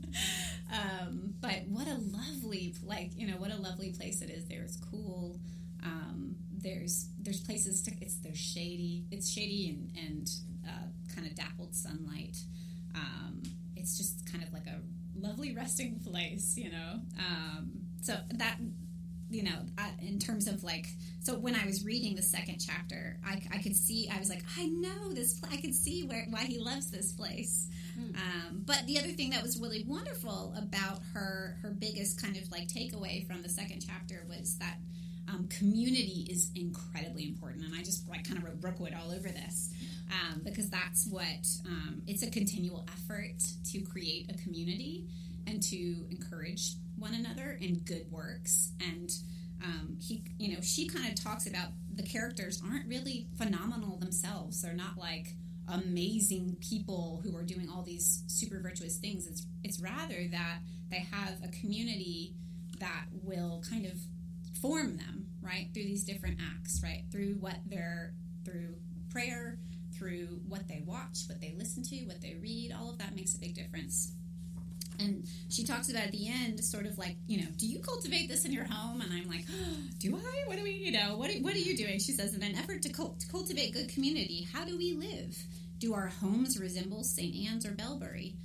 Um, 0.73 1.35
but 1.41 1.67
what 1.69 1.87
a 1.87 1.95
lovely 1.95 2.75
like 2.83 3.11
you 3.17 3.29
know 3.29 3.35
what 3.35 3.53
a 3.53 3.57
lovely 3.57 3.91
place 3.91 4.23
it 4.23 4.31
is. 4.31 4.47
There 4.47 4.63
it's 4.63 4.77
cool 4.77 5.39
um, 5.85 6.37
there's 6.57 7.09
there's 7.21 7.41
places 7.41 7.83
to 7.83 7.93
it's 8.01 8.17
there's 8.17 8.39
shady. 8.39 9.05
It's 9.11 9.31
shady 9.31 9.69
and 9.69 9.93
and 9.97 10.31
uh, 10.67 11.15
kind 11.15 11.27
of 11.27 11.35
dappled 11.35 11.75
sunlight. 11.75 12.39
Um, 12.95 13.43
it's 13.77 13.97
just 13.97 14.31
kind 14.31 14.43
of 14.43 14.53
like 14.53 14.67
a 14.67 14.81
lovely 15.17 15.55
resting 15.55 16.01
place 16.05 16.57
you 16.57 16.71
know? 16.71 17.01
Um, 17.19 17.71
so 18.03 18.17
that 18.35 18.59
you 19.35 19.43
know, 19.43 19.67
uh, 19.77 19.91
in 20.01 20.19
terms 20.19 20.47
of 20.47 20.63
like, 20.63 20.87
so 21.21 21.35
when 21.35 21.55
I 21.55 21.67
was 21.67 21.85
reading 21.85 22.15
the 22.15 22.23
second 22.23 22.59
chapter, 22.65 23.19
I, 23.27 23.43
I 23.53 23.59
could 23.59 23.75
see, 23.75 24.09
I 24.09 24.19
was 24.19 24.29
like, 24.29 24.45
I 24.57 24.67
know 24.67 25.13
this, 25.13 25.41
I 25.51 25.57
could 25.57 25.75
see 25.75 26.05
where 26.05 26.27
why 26.31 26.45
he 26.45 26.59
loves 26.59 26.91
this 26.91 27.13
place. 27.13 27.69
Mm. 27.99 28.15
Um, 28.17 28.63
but 28.65 28.87
the 28.87 28.99
other 28.99 29.09
thing 29.09 29.31
that 29.31 29.43
was 29.43 29.61
really 29.61 29.85
wonderful 29.87 30.55
about 30.57 31.01
her, 31.13 31.59
her 31.63 31.71
biggest 31.71 32.23
kind 32.23 32.37
of 32.37 32.51
like 32.51 32.69
takeaway 32.69 33.27
from 33.27 33.43
the 33.43 33.49
second 33.49 33.85
chapter 33.87 34.25
was 34.29 34.57
that 34.59 34.77
um, 35.29 35.49
community 35.49 36.27
is 36.31 36.51
incredibly 36.55 37.25
important. 37.25 37.65
And 37.65 37.75
I 37.75 37.83
just 37.83 38.09
like 38.09 38.27
kind 38.27 38.39
of 38.39 38.45
wrote 38.45 38.61
Brookewood 38.61 38.95
all 38.95 39.11
over 39.11 39.29
this 39.29 39.71
um, 40.13 40.43
because 40.45 40.71
that's 40.71 41.07
what 41.09 41.47
um, 41.67 42.03
it's 42.07 42.23
a 42.23 42.31
continual 42.31 42.87
effort 42.93 43.43
to 43.73 43.81
create 43.81 44.31
a 44.31 44.35
community 44.43 45.07
and 45.47 45.63
to 45.63 46.07
encourage 46.11 46.75
one 47.05 47.15
another 47.15 47.59
in 47.61 47.81
good 47.81 48.11
works. 48.11 48.73
And 48.81 49.11
um, 49.63 49.99
he, 50.01 50.25
you 50.39 50.55
know, 50.55 50.61
she 50.63 50.89
kind 50.89 51.07
of 51.07 51.23
talks 51.23 51.47
about 51.47 51.69
the 51.95 52.03
characters 52.03 52.63
aren't 52.65 52.89
really 52.89 53.29
phenomenal 53.37 53.99
themselves. 53.99 54.63
They're 54.63 54.73
not 54.73 54.97
like 54.97 55.35
amazing 55.69 56.57
people 56.61 57.21
who 57.23 57.37
are 57.37 57.43
doing 57.43 57.69
all 57.69 57.83
these 57.83 58.25
super 58.27 58.59
virtuous 58.61 58.97
things. 58.97 59.27
It's 59.27 59.47
it's 59.63 59.81
rather 59.81 60.27
that 60.31 60.59
they 60.91 61.07
have 61.11 61.35
a 61.45 61.49
community 61.49 62.35
that 62.81 63.07
will 63.23 63.63
kind 63.69 63.85
of 63.87 63.93
form 64.61 64.97
them 64.97 65.27
right 65.43 65.69
through 65.75 65.85
these 65.85 66.05
different 66.05 66.39
acts, 66.57 66.81
right 66.83 67.05
through 67.13 67.35
what 67.35 67.57
they're 67.67 68.15
through 68.45 68.77
prayer, 69.11 69.59
through 69.97 70.41
what 70.49 70.69
they 70.69 70.83
watch, 70.87 71.25
what 71.29 71.41
they 71.41 71.55
listen 71.57 71.83
to, 71.83 71.97
what 72.07 72.23
they 72.23 72.35
read. 72.41 72.75
All 72.79 72.91
of 72.91 72.99
that 72.99 73.15
makes 73.15 73.35
a 73.35 73.39
big 73.39 73.55
difference. 73.55 74.13
And 74.99 75.27
she 75.49 75.65
talks 75.65 75.91
about 75.91 76.05
at 76.05 76.13
the 76.13 76.29
end, 76.29 76.63
sort 76.65 76.87
of 76.87 76.99
like, 76.99 77.17
you 77.27 77.41
know, 77.41 77.49
do 77.57 77.67
you 77.67 77.81
cultivate 77.81 78.29
this 78.29 78.45
in 78.45 78.53
your 78.53 78.65
home? 78.65 79.01
And 79.01 79.13
I'm 79.13 79.29
like, 79.29 79.45
oh, 79.51 79.77
do 79.99 80.17
I? 80.17 80.45
What 80.47 80.57
do 80.57 80.63
we, 80.63 80.73
you 80.73 80.93
know, 80.93 81.17
what, 81.17 81.31
what 81.41 81.55
are 81.55 81.59
you 81.59 81.77
doing? 81.77 81.99
She 81.99 82.13
says, 82.13 82.35
in 82.35 82.43
an 82.43 82.57
effort 82.57 82.83
to, 82.83 82.89
cult- 82.91 83.21
to 83.21 83.29
cultivate 83.29 83.73
good 83.73 83.89
community, 83.89 84.47
how 84.53 84.65
do 84.65 84.77
we 84.77 84.93
live? 84.93 85.37
Do 85.79 85.95
our 85.95 86.07
homes 86.07 86.59
resemble 86.59 87.03
St. 87.03 87.35
Anne's 87.49 87.67
or 87.67 87.73
Belbury? 87.73 88.37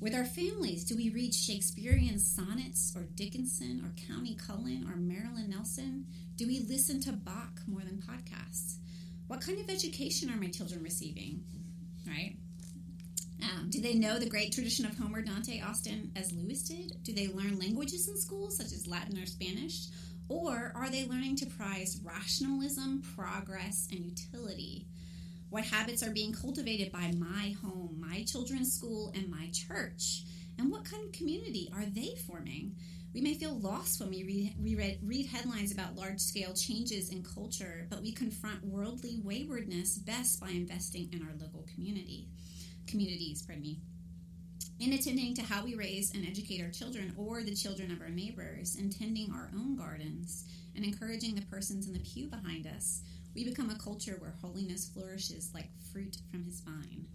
With 0.00 0.14
our 0.14 0.24
families, 0.24 0.84
do 0.84 0.96
we 0.96 1.10
read 1.10 1.34
Shakespearean 1.34 2.20
sonnets 2.20 2.92
or 2.94 3.02
Dickinson 3.16 3.82
or 3.84 3.90
Countee 4.00 4.38
Cullen 4.38 4.88
or 4.88 4.96
Marilyn 4.96 5.50
Nelson? 5.50 6.06
Do 6.36 6.46
we 6.46 6.60
listen 6.60 7.00
to 7.00 7.12
Bach 7.12 7.60
more 7.66 7.80
than 7.80 8.00
podcasts? 8.00 8.76
What 9.26 9.40
kind 9.40 9.58
of 9.58 9.68
education 9.68 10.30
are 10.30 10.36
my 10.36 10.48
children 10.48 10.84
receiving? 10.84 11.42
Right? 12.06 12.36
Um, 13.42 13.70
do 13.70 13.80
they 13.80 13.94
know 13.94 14.18
the 14.18 14.28
great 14.28 14.52
tradition 14.52 14.84
of 14.84 14.98
Homer, 14.98 15.22
Dante, 15.22 15.60
Austen, 15.60 16.10
as 16.16 16.32
Lewis 16.32 16.62
did? 16.62 17.02
Do 17.02 17.12
they 17.12 17.28
learn 17.28 17.58
languages 17.58 18.08
in 18.08 18.16
school, 18.16 18.50
such 18.50 18.72
as 18.72 18.86
Latin 18.86 19.18
or 19.18 19.26
Spanish? 19.26 19.86
Or 20.28 20.72
are 20.74 20.90
they 20.90 21.06
learning 21.06 21.36
to 21.36 21.46
prize 21.46 22.00
rationalism, 22.02 23.02
progress, 23.16 23.88
and 23.90 24.04
utility? 24.04 24.86
What 25.50 25.64
habits 25.64 26.02
are 26.02 26.10
being 26.10 26.32
cultivated 26.32 26.92
by 26.92 27.12
my 27.16 27.54
home, 27.62 27.96
my 27.98 28.24
children's 28.24 28.72
school, 28.72 29.12
and 29.14 29.30
my 29.30 29.48
church? 29.52 30.24
And 30.58 30.70
what 30.70 30.84
kind 30.84 31.04
of 31.04 31.12
community 31.12 31.70
are 31.74 31.86
they 31.86 32.16
forming? 32.26 32.74
We 33.14 33.22
may 33.22 33.34
feel 33.34 33.58
lost 33.58 34.00
when 34.00 34.10
we 34.10 34.24
read, 34.24 34.54
read, 34.60 34.98
read 35.02 35.26
headlines 35.26 35.72
about 35.72 35.96
large 35.96 36.20
scale 36.20 36.52
changes 36.52 37.10
in 37.10 37.22
culture, 37.22 37.86
but 37.88 38.02
we 38.02 38.12
confront 38.12 38.64
worldly 38.64 39.20
waywardness 39.24 39.96
best 39.96 40.40
by 40.40 40.50
investing 40.50 41.08
in 41.12 41.22
our 41.22 41.34
local 41.40 41.64
community 41.72 42.28
communities, 42.88 43.42
pardon 43.42 43.62
me. 43.62 43.78
In 44.80 44.92
attending 44.92 45.34
to 45.34 45.42
how 45.42 45.64
we 45.64 45.74
raise 45.74 46.14
and 46.14 46.26
educate 46.26 46.62
our 46.62 46.70
children 46.70 47.12
or 47.16 47.42
the 47.42 47.54
children 47.54 47.90
of 47.90 48.00
our 48.00 48.08
neighbors, 48.08 48.76
in 48.76 48.90
tending 48.90 49.32
our 49.32 49.50
own 49.54 49.76
gardens, 49.76 50.44
and 50.76 50.84
encouraging 50.84 51.34
the 51.34 51.42
persons 51.42 51.88
in 51.88 51.92
the 51.92 51.98
pew 51.98 52.28
behind 52.28 52.66
us, 52.66 53.02
we 53.34 53.44
become 53.44 53.70
a 53.70 53.78
culture 53.78 54.16
where 54.20 54.34
holiness 54.40 54.88
flourishes 54.88 55.50
like 55.52 55.68
fruit 55.92 56.16
from 56.30 56.44
his 56.44 56.60
vine. 56.60 57.06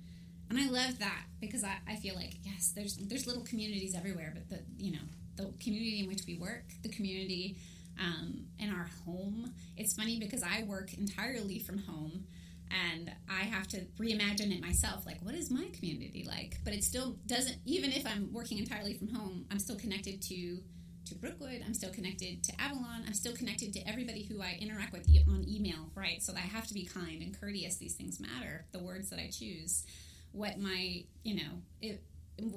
And 0.49 0.59
I 0.59 0.69
love 0.69 0.99
that 0.99 1.23
because 1.39 1.63
I, 1.63 1.77
I 1.88 1.95
feel 1.95 2.15
like 2.15 2.33
yes, 2.43 2.73
there's 2.75 2.97
there's 2.97 3.25
little 3.25 3.43
communities 3.43 3.95
everywhere, 3.95 4.33
but 4.33 4.49
the 4.49 4.59
you 4.77 4.91
know 4.91 5.05
the 5.36 5.51
community 5.63 6.01
in 6.01 6.07
which 6.07 6.23
we 6.27 6.36
work, 6.38 6.65
the 6.83 6.89
community 6.89 7.57
um, 7.99 8.45
in 8.59 8.69
our 8.69 8.89
home. 9.05 9.53
It's 9.77 9.93
funny 9.93 10.19
because 10.19 10.43
I 10.43 10.63
work 10.63 10.93
entirely 10.93 11.59
from 11.59 11.79
home 11.79 12.25
and 12.73 13.12
I 13.29 13.43
have 13.43 13.67
to 13.69 13.81
reimagine 13.99 14.55
it 14.55 14.62
myself. 14.62 15.05
Like, 15.05 15.21
what 15.21 15.36
is 15.36 15.51
my 15.51 15.67
community 15.73 16.25
like? 16.27 16.57
But 16.63 16.73
it 16.73 16.83
still 16.83 17.17
doesn't. 17.25 17.57
Even 17.65 17.91
if 17.91 18.05
I'm 18.05 18.31
working 18.33 18.57
entirely 18.57 18.95
from 18.95 19.09
home, 19.09 19.45
I'm 19.51 19.59
still 19.59 19.77
connected 19.77 20.21
to 20.23 20.59
to 21.05 21.15
Brookewood. 21.15 21.62
I'm 21.65 21.73
still 21.73 21.91
connected 21.91 22.43
to 22.45 22.62
Avalon. 22.62 23.03
I'm 23.05 23.13
still 23.13 23.33
connected 23.33 23.73
to 23.73 23.88
everybody 23.88 24.23
who 24.23 24.41
I 24.41 24.57
interact 24.62 24.93
with 24.93 25.07
on 25.27 25.45
email. 25.47 25.91
Right. 25.95 26.21
So 26.21 26.33
I 26.33 26.39
have 26.39 26.67
to 26.67 26.73
be 26.73 26.86
kind 26.86 27.21
and 27.21 27.38
courteous. 27.39 27.77
These 27.77 27.95
things 27.95 28.19
matter. 28.19 28.65
The 28.71 28.79
words 28.79 29.09
that 29.09 29.19
I 29.19 29.29
choose, 29.31 29.86
what 30.31 30.57
my 30.57 31.03
you 31.23 31.36
know 31.36 31.62
it 31.81 32.03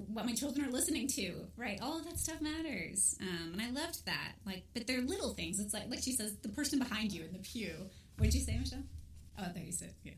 what 0.08 0.24
my 0.24 0.32
children 0.32 0.66
are 0.66 0.70
listening 0.70 1.06
to, 1.06 1.46
right? 1.56 1.78
All 1.82 1.98
of 1.98 2.04
that 2.04 2.18
stuff 2.18 2.40
matters, 2.40 3.14
um, 3.20 3.52
and 3.52 3.60
I 3.60 3.70
loved 3.70 4.06
that. 4.06 4.32
Like, 4.46 4.64
but 4.72 4.86
they're 4.86 5.02
little 5.02 5.34
things. 5.34 5.60
It's 5.60 5.74
like, 5.74 5.90
like 5.90 6.02
she 6.02 6.12
says, 6.12 6.34
the 6.42 6.48
person 6.48 6.78
behind 6.78 7.12
you 7.12 7.24
in 7.24 7.32
the 7.32 7.40
pew. 7.40 7.90
What 8.16 8.30
did 8.30 8.34
you 8.34 8.40
say, 8.40 8.56
Michelle? 8.58 8.84
Oh, 9.38 9.46
there 9.54 9.64
you 9.64 9.72
sit. 9.72 9.94
Yeah. 10.02 10.12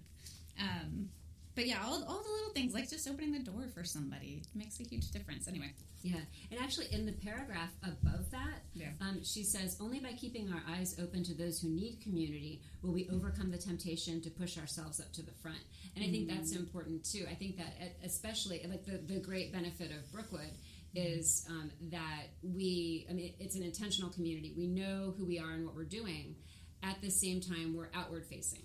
Um, 0.61 1.09
but 1.55 1.67
yeah, 1.67 1.79
all, 1.85 2.05
all 2.05 2.23
the 2.23 2.31
little 2.31 2.53
things, 2.55 2.73
like 2.73 2.89
just 2.89 3.09
opening 3.09 3.33
the 3.33 3.41
door 3.41 3.67
for 3.75 3.85
somebody, 3.85 4.43
makes 4.55 4.79
a 4.81 4.85
huge 4.85 5.11
difference. 5.11 5.49
Anyway. 5.49 5.73
Yeah, 6.03 6.21
and 6.53 6.61
actually, 6.61 6.87
in 6.93 7.07
the 7.07 7.13
paragraph 7.13 7.73
above 7.83 8.31
that, 8.31 8.63
yeah. 8.73 8.91
um, 9.01 9.25
she 9.25 9.43
says, 9.43 9.77
"Only 9.81 9.99
by 9.99 10.13
keeping 10.13 10.49
our 10.53 10.63
eyes 10.73 10.95
open 11.03 11.25
to 11.25 11.35
those 11.35 11.61
who 11.61 11.69
need 11.69 11.99
community 12.01 12.63
will 12.83 12.93
we 12.93 13.09
overcome 13.13 13.51
the 13.51 13.59
temptation 13.59 14.21
to 14.21 14.31
push 14.31 14.57
ourselves 14.57 15.01
up 15.01 15.13
to 15.15 15.23
the 15.23 15.33
front." 15.43 15.59
And 15.97 16.05
I 16.05 16.09
think 16.09 16.29
that's 16.29 16.55
mm. 16.55 16.61
important 16.61 17.05
too. 17.05 17.27
I 17.29 17.35
think 17.35 17.57
that, 17.57 17.97
especially, 18.05 18.65
like 18.71 18.85
the 18.85 18.99
the 19.13 19.19
great 19.19 19.53
benefit 19.53 19.91
of 19.91 20.11
Brookewood 20.13 20.53
is 20.95 21.45
um, 21.51 21.73
that 21.91 22.29
we, 22.43 23.07
I 23.11 23.13
mean, 23.13 23.35
it's 23.41 23.57
an 23.57 23.65
intentional 23.65 24.11
community. 24.11 24.55
We 24.57 24.69
know 24.69 25.15
who 25.19 25.25
we 25.25 25.41
are 25.41 25.51
and 25.51 25.67
what 25.67 25.75
we're 25.75 25.85
doing. 25.85 26.37
At 26.83 27.01
the 27.03 27.11
same 27.11 27.41
time, 27.41 27.75
we're 27.77 27.91
outward 27.93 28.25
facing. 28.25 28.63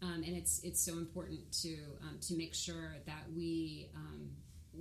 Um, 0.00 0.22
and 0.24 0.36
it's 0.36 0.60
it's 0.62 0.84
so 0.84 0.92
important 0.92 1.40
to 1.62 1.76
um, 2.02 2.18
to 2.28 2.34
make 2.34 2.54
sure 2.54 2.94
that 3.06 3.24
we 3.34 3.90
um, 3.96 4.30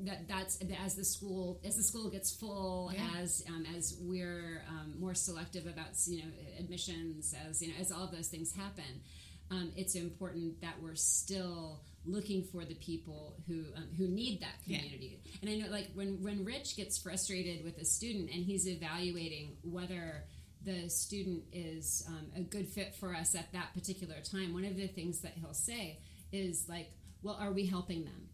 that 0.04 0.28
that's 0.28 0.60
as 0.84 0.96
the 0.96 1.04
school 1.04 1.60
as 1.66 1.76
the 1.76 1.84
school 1.84 2.10
gets 2.10 2.32
full 2.32 2.92
yeah. 2.94 3.22
as 3.22 3.44
um, 3.48 3.66
as 3.76 3.98
we're 4.02 4.64
um, 4.70 4.94
more 5.00 5.16
selective 5.16 5.66
about 5.66 5.88
you 6.06 6.20
know 6.20 6.30
admissions 6.60 7.34
as 7.48 7.62
you 7.62 7.70
know 7.70 7.74
as 7.80 7.92
all 7.92 8.04
of 8.04 8.12
those 8.12 8.28
things 8.28 8.54
happen 8.56 9.02
um, 9.50 9.72
it's 9.76 9.96
important 9.96 10.60
that 10.62 10.76
we're 10.82 10.96
still 10.96 11.82
looking 12.06 12.44
for 12.44 12.64
the 12.64 12.76
people 12.76 13.38
who 13.48 13.66
who 13.98 14.08
need 14.08 14.42
that 14.42 14.64
community 14.64 15.20
yeah. 15.24 15.32
and 15.42 15.50
I 15.50 15.66
know 15.66 15.72
like 15.72 15.90
when 15.96 16.22
when 16.22 16.46
Rich 16.46 16.78
gets 16.78 16.98
frustrated 16.98 17.64
with 17.64 17.78
a 17.80 17.86
student 17.86 18.30
and 18.32 18.44
he's 18.46 18.68
evaluating 18.68 19.58
whether 19.64 20.26
the 20.64 20.90
student 20.90 21.44
is 21.54 22.04
um, 22.08 22.28
a 22.36 22.42
good 22.42 22.68
fit 22.68 22.96
for 22.96 23.16
us 23.16 23.36
at 23.36 23.52
that 23.54 23.74
particular 23.74 24.16
time, 24.22 24.54
one 24.54 24.66
of 24.66 24.76
the 24.76 24.88
things 24.88 25.22
that 25.22 25.34
he'll 25.36 25.54
say 25.54 26.00
is 26.32 26.66
like, 26.68 26.92
well, 27.22 27.38
are 27.40 27.52
we 27.52 27.66
helping 27.66 28.04
them? 28.04 28.30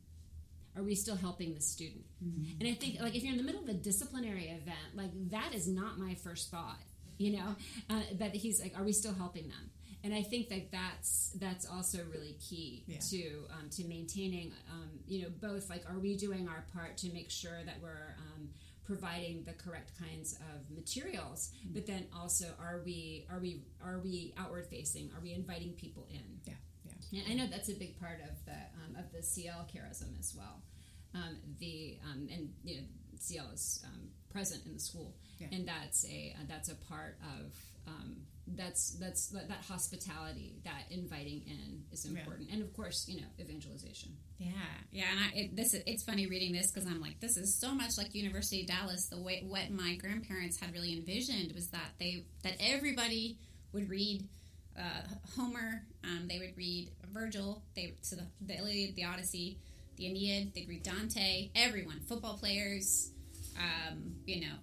Are 0.75 0.83
we 0.83 0.95
still 0.95 1.15
helping 1.15 1.53
the 1.53 1.61
student? 1.61 2.05
Mm-hmm. 2.23 2.59
And 2.59 2.69
I 2.69 2.73
think, 2.73 2.99
like, 2.99 3.15
if 3.15 3.23
you're 3.23 3.33
in 3.33 3.37
the 3.37 3.43
middle 3.43 3.61
of 3.61 3.69
a 3.69 3.73
disciplinary 3.73 4.47
event, 4.47 4.95
like, 4.95 5.11
that 5.29 5.53
is 5.53 5.67
not 5.67 5.99
my 5.99 6.15
first 6.15 6.49
thought, 6.49 6.79
you 7.17 7.37
know? 7.37 7.55
Uh, 7.89 8.01
but 8.17 8.31
he's 8.31 8.59
like, 8.59 8.73
are 8.77 8.83
we 8.83 8.91
still 8.91 9.13
helping 9.13 9.47
them? 9.49 9.69
And 10.03 10.13
I 10.13 10.21
think 10.21 10.49
that 10.49 10.69
that's 10.69 11.31
that's 11.39 11.65
also 11.65 11.99
really 12.11 12.35
key 12.41 12.83
yeah. 12.87 12.97
to 13.09 13.45
um, 13.51 13.69
to 13.69 13.85
maintaining, 13.85 14.51
um, 14.69 14.89
you 15.07 15.21
know, 15.21 15.29
both 15.41 15.69
like, 15.69 15.85
are 15.89 15.97
we 15.97 16.17
doing 16.17 16.49
our 16.49 16.65
part 16.73 16.97
to 16.97 17.13
make 17.13 17.31
sure 17.31 17.63
that 17.65 17.75
we're 17.81 18.15
um, 18.35 18.49
providing 18.85 19.43
the 19.43 19.53
correct 19.53 19.91
kinds 19.97 20.33
of 20.53 20.69
materials 20.75 21.51
mm-hmm. 21.57 21.73
but 21.73 21.87
then 21.87 22.05
also 22.15 22.45
are 22.59 22.81
we 22.85 23.25
are 23.31 23.39
we 23.39 23.61
are 23.83 23.99
we 23.99 24.33
outward 24.37 24.67
facing? 24.67 25.09
Are 25.15 25.21
we 25.21 25.33
inviting 25.33 25.73
people 25.73 26.07
in? 26.11 26.39
Yeah 26.45 26.53
yeah. 27.13 27.21
And 27.29 27.31
i 27.31 27.35
know 27.35 27.49
that's 27.49 27.69
a 27.69 27.75
big 27.75 27.99
part 27.99 28.19
of 28.23 28.43
the 28.45 28.59
um, 28.81 28.95
of 28.97 29.11
the 29.13 29.21
cl 29.21 29.67
charism 29.73 30.19
as 30.19 30.33
well. 30.35 30.63
Um, 31.13 31.37
the 31.59 31.97
um, 32.03 32.27
and 32.33 32.49
you 32.63 32.77
know 32.77 32.83
cl 33.19 33.45
is 33.53 33.85
um, 33.85 34.09
present 34.31 34.65
in 34.65 34.73
the 34.73 34.79
school. 34.79 35.13
Yeah. 35.39 35.47
and 35.51 35.67
that's 35.67 36.05
a 36.05 36.35
uh, 36.39 36.45
that's 36.47 36.69
a 36.69 36.75
part 36.75 37.17
of 37.37 37.53
um, 37.87 38.17
that's 38.55 38.91
that's 38.99 39.27
that, 39.27 39.47
that, 39.47 39.63
hospitality 39.67 40.55
that 40.65 40.83
inviting 40.89 41.43
in 41.47 41.83
is 41.91 42.05
important. 42.05 42.49
Yeah. 42.49 42.55
and 42.55 42.63
of 42.63 42.73
course 42.73 43.05
you 43.07 43.21
know 43.21 43.27
evangelization. 43.39 44.11
Yeah. 44.37 44.51
Yeah 44.91 45.05
and 45.11 45.19
I, 45.19 45.37
it, 45.39 45.55
this 45.55 45.73
it's 45.73 46.03
funny 46.03 46.27
reading 46.27 46.51
this 46.51 46.69
because 46.71 46.87
i'm 46.89 46.99
like 46.99 47.19
this 47.19 47.37
is 47.37 47.55
so 47.55 47.73
much 47.73 47.97
like 47.97 48.13
university 48.13 48.61
of 48.61 48.67
dallas. 48.67 49.07
The 49.07 49.21
way 49.21 49.43
what 49.47 49.71
my 49.71 49.95
grandparents 49.95 50.59
had 50.59 50.73
really 50.73 50.93
envisioned 50.93 51.53
was 51.53 51.69
that 51.69 51.91
they 51.99 52.25
that 52.43 52.57
everybody 52.59 53.37
would 53.71 53.89
read 53.89 54.27
uh, 54.77 55.03
homer 55.37 55.83
um, 56.03 56.27
they 56.27 56.39
would 56.39 56.57
read 56.57 56.89
virgil 57.11 57.63
they 57.75 57.93
so 58.01 58.15
the, 58.15 58.25
the 58.41 58.57
iliad 58.57 58.95
the 58.95 59.05
odyssey 59.05 59.59
the 59.97 60.07
aeneid 60.07 60.53
they'd 60.55 60.67
read 60.67 60.81
dante 60.83 61.49
everyone 61.55 61.99
football 62.07 62.37
players 62.37 63.11
um, 63.57 64.15
you 64.25 64.41
know 64.41 64.55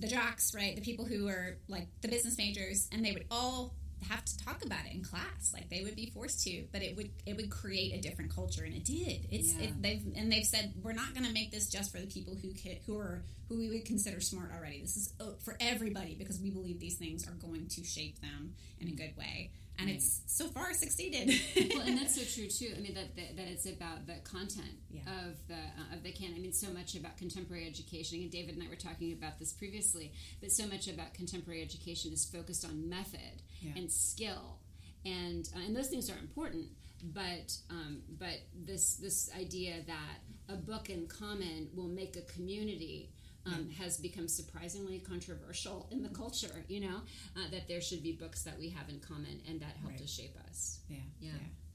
the 0.00 0.06
jocks, 0.08 0.54
right? 0.54 0.74
The 0.74 0.82
people 0.82 1.04
who 1.04 1.28
are 1.28 1.58
like 1.68 1.88
the 2.02 2.08
business 2.08 2.36
majors, 2.38 2.88
and 2.92 3.04
they 3.04 3.12
would 3.12 3.26
all 3.30 3.74
have 4.10 4.22
to 4.24 4.36
talk 4.44 4.62
about 4.66 4.84
it 4.84 4.92
in 4.92 5.02
class 5.02 5.50
like 5.54 5.70
they 5.70 5.82
would 5.82 5.96
be 5.96 6.10
forced 6.12 6.42
to 6.44 6.64
but 6.72 6.82
it 6.82 6.94
would 6.94 7.08
it 7.24 7.36
would 7.36 7.48
create 7.48 7.94
a 7.94 8.00
different 8.02 8.30
culture 8.34 8.62
and 8.64 8.74
it 8.74 8.84
did 8.84 9.26
it's 9.30 9.54
Yeah. 9.54 9.68
it, 9.68 9.80
they've 9.82 10.02
and 10.14 10.30
they've 10.30 10.44
said 10.44 10.74
we're 10.82 10.92
not 10.92 11.14
going 11.14 11.24
to 11.24 11.32
make 11.32 11.50
this 11.50 11.70
just 11.70 11.90
for 11.90 11.98
the 12.00 12.06
people 12.06 12.34
who 12.34 12.52
can, 12.52 12.76
who 12.84 12.98
are 12.98 13.22
who 13.48 13.56
we 13.56 13.70
would 13.70 13.86
consider 13.86 14.20
smart 14.20 14.50
already 14.54 14.82
this 14.82 14.98
is 14.98 15.14
uh, 15.20 15.30
for 15.42 15.56
everybody 15.58 16.16
because 16.18 16.38
we 16.38 16.50
believe 16.50 16.80
these 16.80 16.96
things 16.98 17.26
are 17.26 17.32
going 17.32 17.66
to 17.68 17.82
shape 17.82 18.20
them 18.20 18.52
in 18.78 18.88
a 18.88 18.92
good 18.92 19.16
way 19.16 19.52
and 19.78 19.88
Right. 19.88 19.96
it's 19.96 20.20
so 20.26 20.46
far 20.48 20.72
succeeded 20.72 21.28
well, 21.74 21.86
and 21.86 21.98
that's 21.98 22.14
so 22.20 22.22
true 22.24 22.48
too. 22.48 22.74
I 22.76 22.80
mean 22.80 22.94
that 22.94 23.16
that, 23.16 23.36
that 23.36 23.48
it's 23.48 23.66
about 23.66 24.06
the 24.06 24.14
content 24.24 24.74
Yeah. 24.90 25.00
of 25.26 25.46
the 25.48 25.54
uh, 25.54 25.94
of 25.96 26.02
the 26.02 26.12
can. 26.12 26.32
I 26.34 26.38
mean, 26.38 26.52
so 26.52 26.70
much 26.72 26.94
about 26.94 27.16
contemporary 27.16 27.66
education. 27.66 28.20
And 28.20 28.30
David 28.30 28.54
and 28.54 28.62
I 28.62 28.68
were 28.68 28.76
talking 28.76 29.12
about 29.12 29.38
this 29.38 29.52
previously, 29.52 30.12
but 30.40 30.52
so 30.52 30.66
much 30.66 30.86
about 30.88 31.14
contemporary 31.14 31.62
education 31.62 32.12
is 32.12 32.24
focused 32.24 32.64
on 32.64 32.88
method 32.88 33.42
Yeah. 33.60 33.72
and 33.76 33.90
skill, 33.90 34.58
and 35.04 35.48
uh, 35.56 35.60
and 35.66 35.74
those 35.76 35.88
things 35.88 36.08
are 36.10 36.18
important. 36.18 36.66
But 37.02 37.56
um, 37.70 38.02
but 38.18 38.38
this 38.54 38.94
this 38.96 39.28
idea 39.36 39.82
that 39.86 40.18
a 40.48 40.56
book 40.56 40.88
in 40.90 41.06
common 41.06 41.68
will 41.74 41.88
make 41.88 42.16
a 42.16 42.22
community. 42.22 43.10
Um, 43.46 43.68
has 43.78 43.98
become 43.98 44.26
surprisingly 44.26 45.00
controversial 45.00 45.86
in 45.90 46.02
the 46.02 46.08
culture. 46.08 46.64
You 46.66 46.80
know 46.80 46.96
uh, 47.36 47.40
that 47.50 47.68
there 47.68 47.82
should 47.82 48.02
be 48.02 48.12
books 48.12 48.42
that 48.44 48.58
we 48.58 48.70
have 48.70 48.88
in 48.88 49.00
common 49.00 49.40
and 49.48 49.60
that 49.60 49.76
help 49.82 49.90
Right. 49.92 49.98
to 50.00 50.06
shape 50.06 50.34
us. 50.48 50.78
yeah, 50.88 50.96
Yeah. 51.20 51.32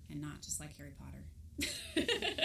and 0.10 0.20
not 0.20 0.42
just 0.42 0.60
like 0.60 0.76
harry 0.78 0.94
potter 0.98 1.24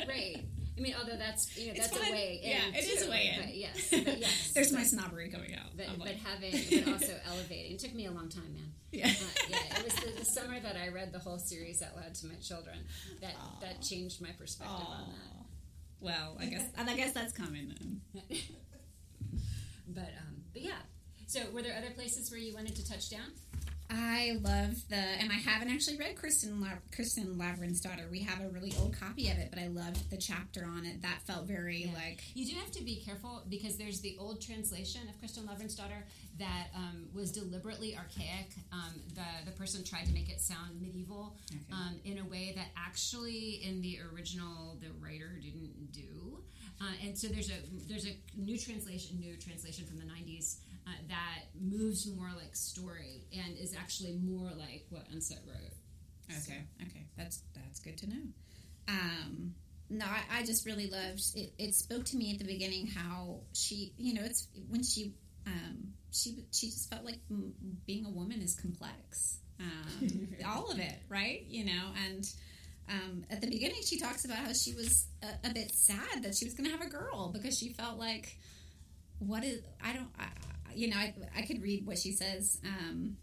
right. 0.08 0.36
I 0.76 0.80
mean, 0.80 0.94
although 0.98 1.16
that's 1.16 1.56
you 1.56 1.68
know 1.68 1.74
that's 1.78 1.96
a 1.96 2.00
way 2.12 2.40
in. 2.42 2.50
Yeah, 2.50 2.78
it 2.80 2.84
is 2.84 3.06
a 3.06 3.10
way 3.10 3.32
in. 3.32 3.44
But 3.44 3.54
yes, 3.54 3.88
but 4.04 4.18
yes. 4.20 4.52
there's 4.52 4.70
but, 4.72 4.78
my 4.78 4.84
snobbery 4.84 5.28
coming 5.30 5.54
out 5.54 5.70
But, 5.76 5.86
but 5.98 6.06
like, 6.08 6.16
having, 6.20 6.52
but 6.84 6.92
also 6.94 7.14
elevating. 7.30 7.72
It 7.74 7.78
took 7.78 7.94
me 7.94 8.06
a 8.06 8.10
long 8.10 8.28
time, 8.28 8.52
man. 8.52 8.72
yeah. 8.92 9.06
Uh, 9.06 9.10
yeah, 9.48 9.78
it 9.78 9.84
was 9.84 9.94
the, 9.94 10.18
the 10.18 10.24
summer 10.24 10.58
that 10.60 10.76
I 10.76 10.88
read 10.88 11.12
the 11.12 11.20
whole 11.20 11.38
series 11.38 11.80
out 11.80 11.94
loud 11.96 12.12
to 12.16 12.26
my 12.26 12.34
children 12.42 12.76
that 13.20 13.34
Aw. 13.40 13.60
that 13.60 13.80
changed 13.82 14.20
my 14.20 14.30
perspective 14.32 14.76
on 14.86 15.06
that. 15.12 15.46
well 16.00 16.36
i 16.40 16.46
guess 16.46 16.64
and 16.76 16.90
i 16.90 16.94
guess 16.96 17.12
that's 17.12 17.32
coming 17.32 17.72
then. 17.78 18.00
But 19.88 20.10
um, 20.20 20.36
but 20.52 20.62
yeah. 20.62 20.78
So, 21.26 21.40
were 21.52 21.62
there 21.62 21.76
other 21.76 21.90
places 21.90 22.30
where 22.30 22.38
you 22.40 22.54
wanted 22.54 22.76
to 22.76 22.86
touch 22.88 23.08
down? 23.10 23.32
I 23.90 24.38
love 24.42 24.76
the, 24.88 24.96
and 24.96 25.30
I 25.30 25.34
haven't 25.36 25.70
actually 25.70 25.98
read 25.98 26.16
Kristen 26.16 26.60
La, 26.60 26.68
Kristin 26.90 27.36
Lavransdatter. 27.36 28.10
We 28.10 28.20
have 28.20 28.40
a 28.40 28.48
really 28.48 28.72
old 28.80 28.98
copy 28.98 29.30
of 29.30 29.36
it, 29.38 29.50
but 29.50 29.58
I 29.58 29.68
loved 29.68 30.10
the 30.10 30.16
chapter 30.16 30.64
on 30.64 30.86
it. 30.86 31.02
That 31.02 31.20
felt 31.26 31.46
very 31.46 31.84
Yeah. 31.84 31.92
like 31.92 32.22
You 32.34 32.46
do 32.46 32.56
have 32.56 32.70
to 32.72 32.82
be 32.82 32.96
careful 32.96 33.42
because 33.48 33.76
there's 33.76 34.00
the 34.00 34.16
old 34.18 34.40
translation 34.40 35.02
of 35.08 35.20
Kristin 35.20 35.46
Lavransdatter 35.46 36.02
that 36.38 36.68
um, 36.74 37.06
was 37.12 37.30
deliberately 37.30 37.94
archaic. 37.96 38.50
Um, 38.72 38.94
the 39.14 39.50
the 39.50 39.52
person 39.56 39.84
tried 39.84 40.06
to 40.06 40.12
make 40.12 40.28
it 40.30 40.40
sound 40.40 40.80
medieval 40.80 41.36
Okay. 41.52 41.60
um, 41.72 42.00
in 42.04 42.18
a 42.18 42.24
way 42.24 42.52
that 42.56 42.68
actually 42.76 43.60
in 43.62 43.80
the 43.82 43.98
original 44.12 44.76
the 44.80 44.88
writer 45.00 45.38
didn't 45.42 45.92
do. 45.92 46.42
Uh, 46.80 46.92
and 47.04 47.16
so 47.16 47.28
there's 47.28 47.50
a 47.50 47.58
there's 47.88 48.06
a 48.06 48.16
new 48.36 48.58
translation, 48.58 49.18
new 49.18 49.36
translation 49.36 49.86
from 49.86 49.98
the 49.98 50.04
'90s 50.04 50.56
uh, 50.86 50.90
that 51.08 51.44
moves 51.60 52.06
more 52.10 52.30
like 52.36 52.54
story 52.54 53.26
and 53.32 53.56
is 53.56 53.74
actually 53.74 54.18
more 54.22 54.50
like 54.56 54.84
what 54.90 55.08
Undset 55.10 55.46
wrote. 55.46 55.72
okay, 56.30 56.64
okay, 56.82 57.06
that's 57.16 57.42
that's 57.54 57.80
good 57.80 57.96
to 57.98 58.08
know. 58.08 58.22
Um, 58.88 59.54
no, 59.90 60.04
I, 60.06 60.40
I 60.40 60.42
just 60.44 60.66
really 60.66 60.88
loved 60.88 61.22
it. 61.34 61.52
It 61.58 61.74
spoke 61.74 62.04
to 62.06 62.16
me 62.16 62.32
at 62.32 62.38
the 62.38 62.44
beginning 62.44 62.86
how 62.86 63.40
she, 63.52 63.92
you 63.96 64.14
know, 64.14 64.22
it's 64.24 64.48
when 64.68 64.82
she, 64.82 65.14
um, 65.46 65.92
she 66.10 66.36
she 66.52 66.66
just 66.66 66.90
felt 66.90 67.04
like 67.04 67.20
being 67.86 68.06
a 68.06 68.10
woman 68.10 68.40
is 68.40 68.54
complex. 68.54 69.38
Um, 69.60 70.28
all 70.46 70.70
of 70.70 70.78
it, 70.78 70.98
right? 71.08 71.44
You 71.48 71.66
know, 71.66 71.92
and 72.06 72.26
um, 72.88 73.24
at 73.30 73.40
the 73.40 73.46
beginning, 73.48 73.80
she 73.84 73.98
talks 73.98 74.24
about 74.24 74.38
how 74.38 74.52
she 74.52 74.74
was 74.74 75.06
a, 75.22 75.48
a 75.48 75.52
bit 75.54 75.72
sad 75.72 76.22
that 76.22 76.34
she 76.34 76.44
was 76.44 76.54
going 76.54 76.70
to 76.70 76.76
have 76.76 76.86
a 76.86 76.90
girl 76.90 77.30
because 77.32 77.56
she 77.56 77.72
felt 77.72 77.98
like, 77.98 78.36
what 79.18 79.44
is, 79.44 79.62
I 79.82 79.92
don't, 79.92 80.10
I, 80.18 80.26
you 80.74 80.90
know, 80.90 80.96
I, 80.96 81.14
I 81.36 81.42
could 81.42 81.62
read 81.62 81.86
what 81.86 81.98
she 81.98 82.12
says. 82.12 82.58
Um, 82.64 83.16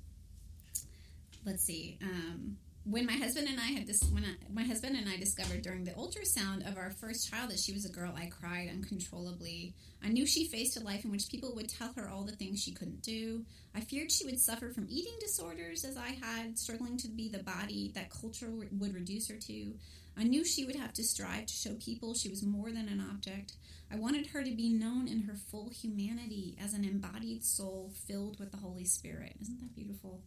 let's 1.45 1.63
see. 1.63 1.97
Um, 2.01 2.57
when 2.83 3.05
my 3.05 3.13
husband 3.13 3.47
and 3.47 3.59
I 3.59 3.67
had 3.67 3.85
dis- 3.85 4.09
when 4.11 4.23
I, 4.23 4.33
my 4.51 4.63
husband 4.63 4.95
and 4.95 5.07
I 5.07 5.15
discovered 5.15 5.61
during 5.61 5.83
the 5.83 5.91
ultrasound 5.91 6.67
of 6.67 6.77
our 6.77 6.89
first 6.89 7.29
child 7.29 7.51
that 7.51 7.59
she 7.59 7.73
was 7.73 7.85
a 7.85 7.91
girl, 7.91 8.13
I 8.17 8.25
cried 8.25 8.69
uncontrollably. 8.69 9.75
I 10.03 10.09
knew 10.09 10.25
she 10.25 10.47
faced 10.47 10.77
a 10.77 10.83
life 10.83 11.05
in 11.05 11.11
which 11.11 11.29
people 11.29 11.53
would 11.55 11.69
tell 11.69 11.93
her 11.93 12.09
all 12.09 12.23
the 12.23 12.35
things 12.35 12.61
she 12.61 12.71
couldn't 12.71 13.03
do. 13.03 13.45
I 13.75 13.81
feared 13.81 14.11
she 14.11 14.25
would 14.25 14.39
suffer 14.39 14.71
from 14.71 14.87
eating 14.89 15.13
disorders 15.19 15.85
as 15.85 15.95
I 15.95 16.17
had, 16.21 16.57
struggling 16.57 16.97
to 16.97 17.07
be 17.07 17.29
the 17.29 17.43
body 17.43 17.91
that 17.93 18.09
culture 18.09 18.49
would 18.71 18.95
reduce 18.95 19.29
her 19.29 19.37
to. 19.37 19.73
I 20.17 20.23
knew 20.23 20.43
she 20.43 20.65
would 20.65 20.75
have 20.75 20.93
to 20.93 21.03
strive 21.03 21.45
to 21.45 21.53
show 21.53 21.75
people 21.75 22.15
she 22.15 22.29
was 22.29 22.43
more 22.43 22.71
than 22.71 22.89
an 22.89 23.05
object. 23.11 23.53
I 23.91 23.97
wanted 23.97 24.27
her 24.27 24.43
to 24.43 24.55
be 24.55 24.69
known 24.69 25.07
in 25.07 25.21
her 25.21 25.35
full 25.35 25.69
humanity 25.69 26.57
as 26.59 26.73
an 26.73 26.83
embodied 26.83 27.45
soul 27.45 27.91
filled 28.07 28.39
with 28.39 28.51
the 28.51 28.57
Holy 28.57 28.85
Spirit. 28.85 29.35
Isn't 29.39 29.59
that 29.59 29.75
beautiful? 29.75 30.21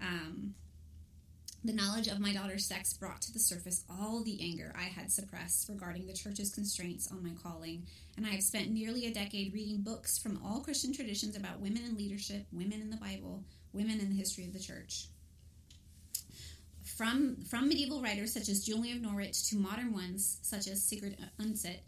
Um, 0.00 0.54
the 1.64 1.72
knowledge 1.72 2.08
of 2.08 2.20
my 2.20 2.32
daughter's 2.32 2.66
sex 2.66 2.94
brought 2.94 3.20
to 3.22 3.32
the 3.32 3.38
surface 3.38 3.84
all 3.90 4.22
the 4.22 4.38
anger 4.40 4.74
I 4.76 4.84
had 4.84 5.10
suppressed 5.10 5.68
regarding 5.68 6.06
the 6.06 6.14
church's 6.14 6.54
constraints 6.54 7.10
on 7.12 7.22
my 7.22 7.34
calling, 7.42 7.86
and 8.16 8.24
I 8.24 8.30
have 8.30 8.42
spent 8.42 8.70
nearly 8.70 9.06
a 9.06 9.12
decade 9.12 9.52
reading 9.52 9.82
books 9.82 10.18
from 10.18 10.40
all 10.42 10.60
Christian 10.60 10.94
traditions 10.94 11.36
about 11.36 11.60
women 11.60 11.82
in 11.86 11.96
leadership, 11.96 12.46
women 12.50 12.80
in 12.80 12.88
the 12.88 12.96
Bible, 12.96 13.44
women 13.74 14.00
in 14.00 14.08
the 14.08 14.16
history 14.16 14.46
of 14.46 14.54
the 14.54 14.58
church. 14.58 15.08
From, 16.82 17.36
from 17.48 17.68
medieval 17.68 18.00
writers 18.00 18.32
such 18.32 18.48
as 18.48 18.64
Julian 18.64 18.96
of 18.96 19.02
Norwich 19.02 19.48
to 19.50 19.56
modern 19.56 19.92
ones 19.92 20.38
such 20.42 20.66
as 20.66 20.82
Sigrid 20.82 21.18
Undset, 21.38 21.80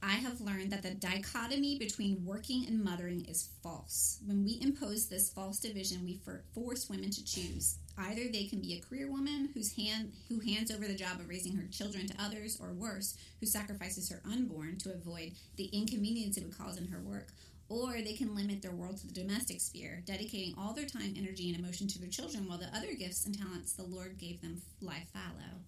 I 0.00 0.12
have 0.12 0.40
learned 0.40 0.70
that 0.70 0.82
the 0.82 0.94
dichotomy 0.94 1.76
between 1.76 2.24
working 2.24 2.66
and 2.66 2.82
mothering 2.82 3.24
is 3.24 3.50
false. 3.64 4.20
When 4.24 4.44
we 4.44 4.60
impose 4.62 5.08
this 5.08 5.28
false 5.28 5.58
division, 5.58 6.04
we 6.04 6.20
for- 6.24 6.44
force 6.54 6.88
women 6.88 7.10
to 7.10 7.24
choose. 7.24 7.78
Either 7.98 8.28
they 8.32 8.44
can 8.44 8.60
be 8.60 8.74
a 8.74 8.80
career 8.80 9.10
woman 9.10 9.50
whose 9.54 9.76
hand 9.76 10.12
who 10.28 10.38
hands 10.40 10.70
over 10.70 10.86
the 10.86 10.94
job 10.94 11.18
of 11.18 11.28
raising 11.28 11.56
her 11.56 11.66
children 11.70 12.06
to 12.06 12.22
others, 12.22 12.58
or 12.60 12.72
worse, 12.72 13.16
who 13.40 13.46
sacrifices 13.46 14.08
her 14.08 14.22
unborn 14.24 14.78
to 14.78 14.92
avoid 14.92 15.32
the 15.56 15.66
inconvenience 15.66 16.36
it 16.36 16.44
would 16.44 16.56
cause 16.56 16.76
in 16.76 16.86
her 16.86 17.00
work, 17.00 17.28
or 17.68 18.00
they 18.00 18.14
can 18.14 18.34
limit 18.34 18.62
their 18.62 18.72
world 18.72 18.96
to 18.98 19.06
the 19.06 19.12
domestic 19.12 19.60
sphere, 19.60 20.02
dedicating 20.06 20.54
all 20.56 20.72
their 20.72 20.86
time, 20.86 21.14
energy, 21.16 21.50
and 21.50 21.58
emotion 21.58 21.86
to 21.88 21.98
their 21.98 22.08
children, 22.08 22.48
while 22.48 22.58
the 22.58 22.74
other 22.76 22.94
gifts 22.94 23.26
and 23.26 23.36
talents 23.36 23.72
the 23.72 23.82
Lord 23.82 24.18
gave 24.18 24.40
them 24.40 24.62
lie 24.80 25.04
fallow. 25.12 25.60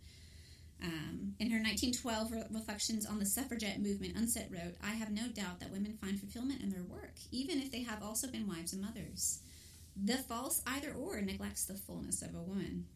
Um, 0.83 1.35
in 1.39 1.51
her 1.51 1.59
1912 1.59 2.33
re- 2.33 2.45
reflections 2.51 3.05
on 3.05 3.19
the 3.19 3.27
suffragette 3.27 3.83
movement, 3.83 4.17
Undset 4.17 4.51
wrote, 4.51 4.77
I 4.83 4.93
have 4.93 5.11
no 5.11 5.29
doubt 5.29 5.61
that 5.61 5.71
women 5.71 5.99
find 6.01 6.19
fulfillment 6.19 6.63
in 6.63 6.71
their 6.71 6.83
work, 6.83 7.15
even 7.31 7.61
if 7.61 7.71
they 7.71 7.83
have 7.83 8.03
also 8.03 8.29
been 8.29 8.49
wives 8.49 8.73
and 8.73 8.81
mothers. 8.81 9.41
The 10.03 10.17
false 10.17 10.63
either 10.67 10.93
or 10.93 11.21
neglects 11.21 11.65
the 11.65 11.75
fullness 11.75 12.23
of 12.23 12.35
a 12.35 12.41
woman. 12.41 12.87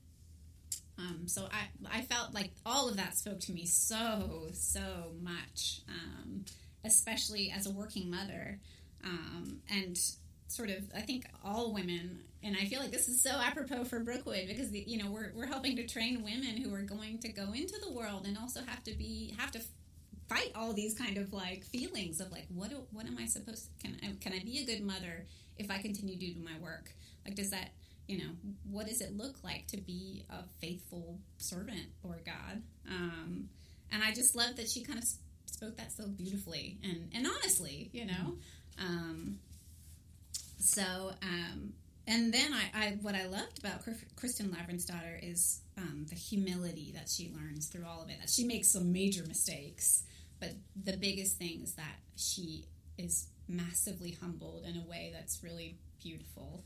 Um, 0.98 1.24
so 1.26 1.48
I, 1.52 1.98
I 1.98 2.02
felt 2.02 2.32
like 2.32 2.52
all 2.64 2.88
of 2.88 2.96
that 2.96 3.16
spoke 3.16 3.40
to 3.40 3.52
me 3.52 3.66
so, 3.66 4.48
so 4.52 5.12
much, 5.20 5.80
um, 5.88 6.44
especially 6.84 7.52
as 7.54 7.66
a 7.66 7.70
working 7.70 8.10
mother. 8.10 8.60
Um, 9.04 9.58
and 9.70 9.98
sort 10.48 10.70
of, 10.70 10.84
I 10.94 11.00
think 11.00 11.26
all 11.44 11.74
women, 11.74 12.20
and 12.42 12.56
I 12.56 12.64
feel 12.66 12.80
like 12.80 12.92
this 12.92 13.08
is 13.08 13.22
so 13.22 13.30
apropos 13.30 13.84
for 13.84 14.00
Brookewood 14.00 14.46
because, 14.46 14.70
the, 14.70 14.84
you 14.86 15.02
know, 15.02 15.10
we're, 15.10 15.32
we're 15.34 15.46
helping 15.46 15.76
to 15.76 15.86
train 15.86 16.22
women 16.22 16.56
who 16.56 16.72
are 16.74 16.82
going 16.82 17.18
to 17.18 17.28
go 17.28 17.52
into 17.52 17.74
the 17.84 17.92
world 17.92 18.24
and 18.26 18.38
also 18.38 18.60
have 18.66 18.82
to 18.84 18.94
be, 18.94 19.34
have 19.36 19.50
to 19.50 19.60
fight 20.28 20.52
all 20.54 20.72
these 20.72 20.94
kind 20.94 21.18
of 21.18 21.32
like 21.32 21.64
feelings 21.64 22.20
of 22.20 22.30
like, 22.32 22.46
what, 22.48 22.70
what 22.92 23.06
am 23.06 23.18
I 23.18 23.26
supposed 23.26 23.66
to, 23.66 23.88
can 23.88 23.96
I, 24.02 24.14
can 24.20 24.32
I 24.32 24.42
be 24.42 24.58
a 24.60 24.64
good 24.64 24.82
mother 24.82 25.26
if 25.58 25.70
I 25.70 25.78
continue 25.78 26.18
to 26.18 26.34
do 26.34 26.40
my 26.42 26.58
work? 26.60 26.90
Like, 27.24 27.34
does 27.34 27.50
that, 27.50 27.70
you 28.06 28.18
know, 28.18 28.30
what 28.70 28.86
does 28.86 29.00
it 29.00 29.16
look 29.16 29.42
like 29.42 29.66
to 29.68 29.76
be 29.76 30.24
a 30.30 30.44
faithful 30.60 31.18
servant, 31.38 31.86
Lord 32.02 32.24
God? 32.24 32.62
Um, 32.88 33.48
and 33.92 34.02
I 34.02 34.12
just 34.12 34.34
love 34.34 34.56
that 34.56 34.68
she 34.68 34.82
kind 34.82 34.98
of 34.98 35.04
spoke 35.46 35.76
that 35.76 35.92
so 35.92 36.06
beautifully 36.08 36.78
and, 36.82 37.10
and 37.14 37.26
honestly, 37.26 37.90
you 37.92 38.06
know. 38.06 38.36
Um, 38.78 39.38
so, 40.58 41.12
um, 41.22 41.72
and 42.06 42.32
then 42.32 42.52
I, 42.52 42.86
I, 42.86 42.98
what 43.00 43.14
I 43.14 43.26
loved 43.26 43.58
about 43.60 43.82
Kristin 44.16 44.50
Lavransdatter 44.50 45.18
is 45.22 45.60
um, 45.78 46.06
the 46.08 46.16
humility 46.16 46.92
that 46.94 47.08
she 47.08 47.32
learns 47.34 47.68
through 47.68 47.86
all 47.86 48.02
of 48.02 48.10
it. 48.10 48.16
That 48.20 48.30
she 48.30 48.44
makes 48.44 48.72
some 48.72 48.92
major 48.92 49.24
mistakes, 49.26 50.04
but 50.40 50.50
the 50.84 50.96
biggest 50.96 51.38
thing 51.38 51.62
is 51.62 51.74
that 51.74 51.96
she 52.16 52.64
is 52.98 53.28
massively 53.48 54.16
humbled 54.20 54.64
in 54.64 54.76
a 54.76 54.84
way 54.88 55.10
that's 55.12 55.42
really 55.42 55.78
beautiful. 56.02 56.64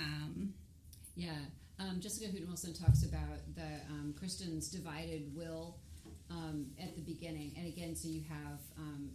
Um, 0.00 0.54
Yeah. 1.14 1.38
Um, 1.78 2.00
Jessica 2.00 2.26
Hooten 2.30 2.46
Wilson 2.46 2.72
talks 2.74 3.02
about 3.02 3.38
the 3.54 3.80
um, 3.90 4.14
Kristin's 4.18 4.68
divided 4.70 5.34
will 5.34 5.78
um, 6.30 6.66
at 6.80 6.94
the 6.94 7.02
beginning, 7.02 7.52
and 7.56 7.66
again, 7.66 7.94
so 7.96 8.08
you 8.08 8.22
have 8.28 8.60
um, 8.78 9.10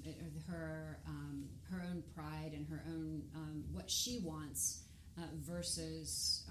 her 0.47 0.99
um, 1.07 1.45
her 1.71 1.81
own 1.89 2.03
pride 2.15 2.51
and 2.53 2.67
her 2.67 2.83
own 2.87 3.23
what 3.71 3.89
she 3.89 4.19
wants 4.23 4.83
uh, 5.17 5.21
versus 5.41 6.43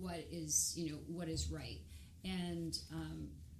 what 0.00 0.24
is 0.30 0.72
you 0.76 0.92
know 0.92 0.98
what 1.08 1.28
is 1.28 1.50
right, 1.50 1.80
and 2.24 2.78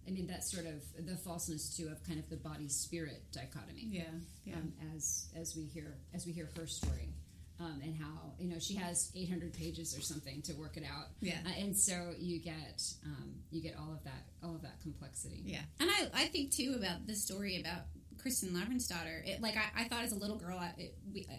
I 0.06 0.10
mean 0.10 0.26
that's 0.26 0.50
sort 0.50 0.66
of 0.66 1.06
the 1.06 1.16
falseness 1.16 1.76
too 1.76 1.88
of 1.88 2.02
kind 2.04 2.18
of 2.18 2.28
the 2.28 2.36
body 2.36 2.68
spirit 2.68 3.22
dichotomy. 3.32 3.86
Yeah, 3.90 4.02
yeah. 4.44 4.54
Um, 4.56 4.72
as 4.96 5.26
as 5.36 5.56
we 5.56 5.64
hear 5.64 5.94
as 6.14 6.26
we 6.26 6.32
hear 6.32 6.48
her 6.56 6.66
story. 6.66 7.14
Um, 7.58 7.78
and 7.84 7.94
how 7.94 8.32
you 8.38 8.48
know 8.48 8.58
she 8.58 8.74
has 8.76 9.12
800 9.14 9.52
pages 9.52 9.94
or 9.94 10.00
something 10.00 10.40
to 10.42 10.54
work 10.54 10.78
it 10.78 10.82
out. 10.82 11.08
Yeah, 11.20 11.34
uh, 11.44 11.50
and 11.60 11.76
so 11.76 12.14
you 12.18 12.38
get 12.38 12.82
um, 13.04 13.34
you 13.50 13.60
get 13.60 13.76
all 13.78 13.92
of 13.92 14.02
that 14.04 14.24
all 14.42 14.54
of 14.54 14.62
that 14.62 14.80
complexity. 14.80 15.42
Yeah, 15.44 15.60
and 15.78 15.90
I, 15.90 16.08
I 16.14 16.24
think 16.28 16.52
too 16.52 16.76
about 16.78 17.06
the 17.06 17.14
story 17.14 17.60
about 17.60 17.82
Kristin 18.16 18.52
Lavransdatter. 18.52 19.26
It, 19.26 19.42
like 19.42 19.56
I, 19.58 19.82
I 19.82 19.84
thought 19.88 20.04
as 20.04 20.12
a 20.12 20.18
little 20.18 20.36
girl, 20.36 20.58
I, 20.58 20.72
it, 20.78 20.96
we, 21.12 21.26
uh, 21.30 21.34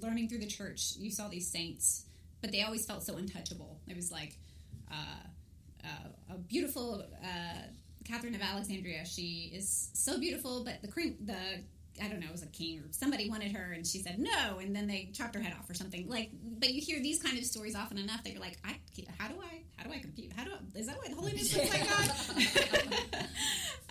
learning 0.00 0.28
through 0.28 0.38
the 0.38 0.46
church, 0.46 0.94
you 0.98 1.10
saw 1.10 1.28
these 1.28 1.48
saints, 1.48 2.06
but 2.40 2.52
they 2.52 2.62
always 2.62 2.86
felt 2.86 3.02
so 3.04 3.16
untouchable. 3.16 3.80
It 3.88 3.96
was 3.96 4.10
like 4.10 4.36
uh, 4.90 4.94
uh, 5.84 6.34
a 6.34 6.38
beautiful 6.38 7.04
uh, 7.22 7.62
Catherine 8.04 8.34
of 8.34 8.42
Alexandria. 8.42 9.04
She 9.04 9.50
is 9.54 9.90
so 9.92 10.18
beautiful, 10.18 10.64
but 10.64 10.82
the 10.82 10.88
the 11.24 11.36
I 12.02 12.08
don't 12.08 12.20
know, 12.20 12.26
it 12.26 12.32
was 12.32 12.42
a 12.42 12.46
king 12.46 12.78
or 12.78 12.84
somebody 12.92 13.28
wanted 13.28 13.52
her 13.52 13.72
and 13.72 13.86
she 13.86 13.98
said 13.98 14.18
no, 14.18 14.58
and 14.58 14.74
then 14.74 14.86
they 14.86 15.10
chopped 15.12 15.34
her 15.34 15.40
head 15.40 15.54
off 15.58 15.68
or 15.68 15.74
something. 15.74 16.08
Like, 16.08 16.30
but 16.58 16.72
you 16.72 16.80
hear 16.80 17.00
these 17.00 17.22
kind 17.22 17.36
of 17.36 17.44
stories 17.44 17.74
often 17.74 17.98
enough 17.98 18.22
that 18.24 18.30
you're 18.32 18.40
like, 18.40 18.58
I, 18.64 18.76
how 19.18 19.28
do 19.28 19.34
I, 19.40 19.62
how 19.76 19.84
do 19.84 19.92
I 19.92 19.98
compete? 19.98 20.32
How 20.34 20.44
do 20.44 20.52
I, 20.52 20.78
is 20.78 20.86
that 20.86 20.96
what 20.96 21.10
holiness 21.12 21.54
looks 21.54 21.70
like, 21.70 21.88
God? 21.88 23.26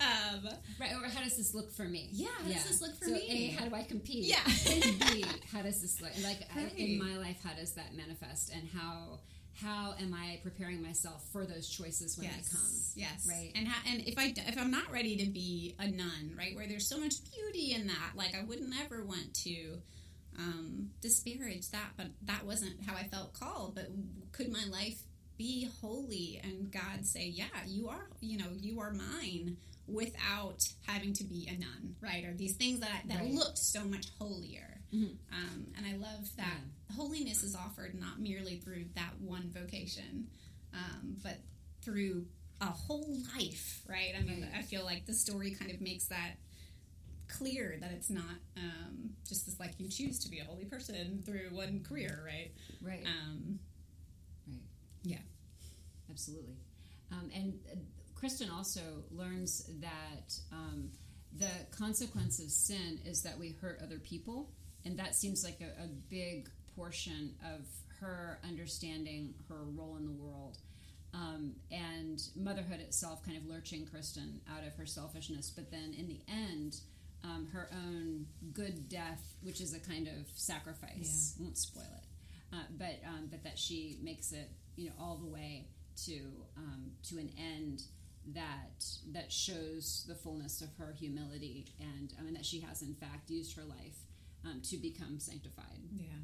um, 0.00 0.48
right, 0.80 0.92
or 0.94 1.08
how 1.08 1.22
does 1.22 1.36
this 1.36 1.54
look 1.54 1.72
for 1.72 1.84
me? 1.84 2.08
Yeah, 2.12 2.28
how 2.42 2.48
yeah. 2.48 2.54
does 2.54 2.68
this 2.68 2.82
look 2.82 2.96
for 2.96 3.06
so 3.06 3.12
me? 3.12 3.54
A, 3.56 3.60
how 3.60 3.68
do 3.68 3.74
I 3.74 3.82
compete? 3.82 4.24
Yeah. 4.24 4.40
and 4.70 4.98
B, 5.12 5.24
how 5.52 5.62
does 5.62 5.80
this 5.80 6.00
look? 6.00 6.12
Like, 6.24 6.40
right. 6.56 6.72
in 6.76 6.98
my 6.98 7.16
life, 7.16 7.38
how 7.44 7.54
does 7.54 7.72
that 7.72 7.94
manifest 7.94 8.52
and 8.52 8.68
how, 8.74 9.20
how 9.62 9.94
am 10.00 10.14
I 10.14 10.40
preparing 10.42 10.82
myself 10.82 11.24
for 11.32 11.44
those 11.44 11.68
choices 11.68 12.16
when 12.16 12.26
yes. 12.26 12.36
they 12.36 12.56
come? 12.56 12.70
Yes, 12.94 13.26
right. 13.28 13.52
And 13.54 13.68
how, 13.68 13.90
and 13.90 14.06
if 14.06 14.18
I 14.18 14.32
if 14.36 14.58
I'm 14.58 14.70
not 14.70 14.90
ready 14.90 15.16
to 15.16 15.30
be 15.30 15.74
a 15.78 15.88
nun, 15.88 16.34
right, 16.36 16.54
where 16.54 16.66
there's 16.66 16.88
so 16.88 16.98
much 16.98 17.14
beauty 17.32 17.74
in 17.74 17.86
that, 17.86 18.12
like 18.14 18.34
I 18.34 18.42
wouldn't 18.44 18.72
ever 18.84 19.04
want 19.04 19.34
to 19.44 19.78
um, 20.38 20.90
disparage 21.00 21.70
that, 21.70 21.90
but 21.96 22.06
that 22.22 22.44
wasn't 22.44 22.82
how 22.86 22.94
I 22.94 23.04
felt 23.04 23.34
called. 23.34 23.74
But 23.74 23.88
could 24.32 24.50
my 24.50 24.64
life 24.70 25.00
be 25.36 25.68
holy 25.80 26.40
and 26.42 26.70
God 26.70 27.04
say, 27.04 27.26
"Yeah, 27.26 27.44
you 27.66 27.88
are, 27.88 28.08
you 28.20 28.38
know, 28.38 28.50
you 28.58 28.80
are 28.80 28.92
mine," 28.92 29.56
without 29.86 30.62
having 30.86 31.12
to 31.14 31.24
be 31.24 31.48
a 31.48 31.58
nun, 31.58 31.96
right? 32.00 32.24
Or 32.24 32.34
these 32.34 32.56
things 32.56 32.80
that 32.80 33.02
that 33.06 33.20
right. 33.20 33.30
looked 33.32 33.58
so 33.58 33.84
much 33.84 34.06
holier. 34.18 34.80
Mm-hmm. 34.94 35.12
Um, 35.32 35.66
and 35.76 35.86
I 35.86 35.96
love 35.96 36.28
that 36.36 36.46
yeah. 36.46 36.79
Holiness 36.96 37.42
is 37.42 37.54
offered 37.54 37.94
not 37.94 38.20
merely 38.20 38.56
through 38.56 38.86
that 38.94 39.12
one 39.20 39.50
vocation, 39.50 40.28
um, 40.74 41.16
but 41.22 41.38
through 41.82 42.26
a 42.60 42.66
whole 42.66 43.06
life, 43.36 43.82
right? 43.88 44.12
I 44.18 44.22
mean. 44.22 44.46
I 44.56 44.62
feel 44.62 44.84
like 44.84 45.06
the 45.06 45.14
story 45.14 45.52
kind 45.52 45.70
of 45.70 45.80
makes 45.80 46.06
that 46.06 46.32
clear 47.28 47.78
that 47.80 47.92
it's 47.92 48.10
not 48.10 48.24
um, 48.56 49.10
just 49.26 49.46
this 49.46 49.58
like 49.58 49.72
you 49.78 49.88
choose 49.88 50.18
to 50.20 50.28
be 50.28 50.40
a 50.40 50.44
holy 50.44 50.64
person 50.64 51.22
through 51.24 51.48
one 51.52 51.84
career, 51.88 52.22
right? 52.24 52.50
Right. 52.82 53.04
Um, 53.06 53.58
right. 54.48 54.58
Yeah. 55.04 55.18
Absolutely. 56.10 56.56
Um, 57.12 57.30
and 57.34 57.58
uh, 57.70 57.76
Kristin 58.20 58.52
also 58.52 58.80
learns 59.10 59.70
that 59.80 60.34
um, 60.52 60.90
the 61.36 61.50
consequence 61.70 62.40
of 62.40 62.50
sin 62.50 63.00
is 63.06 63.22
that 63.22 63.38
we 63.38 63.54
hurt 63.60 63.80
other 63.82 63.98
people 63.98 64.50
and 64.84 64.98
that 64.98 65.14
seems 65.14 65.44
like 65.44 65.60
a, 65.60 65.82
a 65.82 65.86
big 66.08 66.48
portion 66.80 67.34
of 67.44 67.66
her 68.00 68.38
understanding 68.42 69.34
her 69.48 69.64
role 69.76 69.96
in 69.98 70.06
the 70.06 70.12
world. 70.12 70.56
Um, 71.12 71.56
and 71.70 72.22
motherhood 72.36 72.80
itself 72.80 73.24
kind 73.24 73.36
of 73.36 73.44
lurching 73.44 73.84
Kristin 73.84 74.38
out 74.48 74.64
of 74.64 74.74
her 74.76 74.86
selfishness, 74.86 75.52
but 75.54 75.70
then 75.70 75.92
in 75.98 76.06
the 76.06 76.20
end, 76.28 76.76
um, 77.24 77.48
her 77.52 77.68
own 77.72 78.26
good 78.52 78.88
death, 78.88 79.34
which 79.42 79.60
is 79.60 79.74
a 79.74 79.80
kind 79.80 80.06
of 80.06 80.28
sacrifice, 80.34 81.34
yeah. 81.36 81.44
won't 81.44 81.58
spoil 81.58 81.82
it, 81.82 82.54
uh, 82.54 82.62
but 82.78 83.00
um, 83.06 83.26
but 83.28 83.42
that 83.42 83.58
she 83.58 83.98
makes 84.02 84.30
it, 84.32 84.50
you 84.76 84.86
know, 84.86 84.94
all 85.00 85.16
the 85.16 85.26
way 85.26 85.66
to 86.06 86.20
um, 86.56 86.92
to 87.08 87.18
an 87.18 87.30
end 87.36 87.82
that 88.32 88.84
that 89.12 89.32
shows 89.32 90.04
the 90.06 90.14
fullness 90.14 90.62
of 90.62 90.68
her 90.78 90.94
humility, 90.96 91.66
and 91.80 92.14
I 92.18 92.22
mean 92.22 92.34
that 92.34 92.46
she 92.46 92.60
has 92.60 92.82
in 92.82 92.94
fact 92.94 93.30
used 93.30 93.56
her 93.56 93.64
life 93.64 93.98
um, 94.44 94.62
to 94.70 94.76
become 94.76 95.18
sanctified. 95.18 95.80
Yeah. 95.92 96.19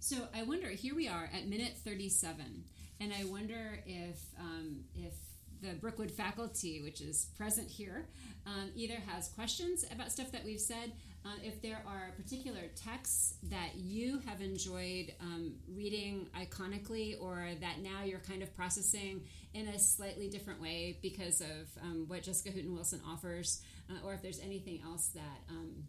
So 0.00 0.16
I 0.34 0.42
wonder. 0.42 0.68
Here 0.68 0.94
we 0.94 1.08
are 1.08 1.28
at 1.34 1.46
minute 1.48 1.74
thirty-seven, 1.84 2.64
and 3.00 3.12
I 3.12 3.24
wonder 3.24 3.80
if 3.86 4.18
um, 4.38 4.84
if 4.94 5.14
the 5.62 5.74
Brookewood 5.74 6.10
faculty, 6.10 6.82
which 6.82 7.00
is 7.00 7.28
present 7.38 7.68
here, 7.68 8.06
um, 8.46 8.70
either 8.74 8.96
has 9.08 9.28
questions 9.28 9.84
about 9.90 10.12
stuff 10.12 10.30
that 10.32 10.44
we've 10.44 10.60
said. 10.60 10.92
Uh, 11.26 11.30
if 11.42 11.62
there 11.62 11.82
are 11.86 12.12
particular 12.22 12.60
texts 12.76 13.36
that 13.44 13.70
you 13.76 14.20
have 14.26 14.42
enjoyed 14.42 15.14
um, 15.20 15.54
reading 15.74 16.26
iconically, 16.38 17.18
or 17.18 17.48
that 17.62 17.80
now 17.80 18.04
you're 18.04 18.18
kind 18.18 18.42
of 18.42 18.54
processing 18.54 19.22
in 19.54 19.68
a 19.68 19.78
slightly 19.78 20.28
different 20.28 20.60
way 20.60 20.98
because 21.00 21.40
of 21.40 21.66
um, 21.80 22.04
what 22.08 22.22
Jessica 22.22 22.50
Hooten 22.50 22.74
Wilson 22.74 23.00
offers, 23.08 23.62
uh, 23.88 24.06
or 24.06 24.12
if 24.12 24.20
there's 24.20 24.40
anything 24.40 24.82
else 24.84 25.08
that 25.14 25.40
um, 25.48 25.88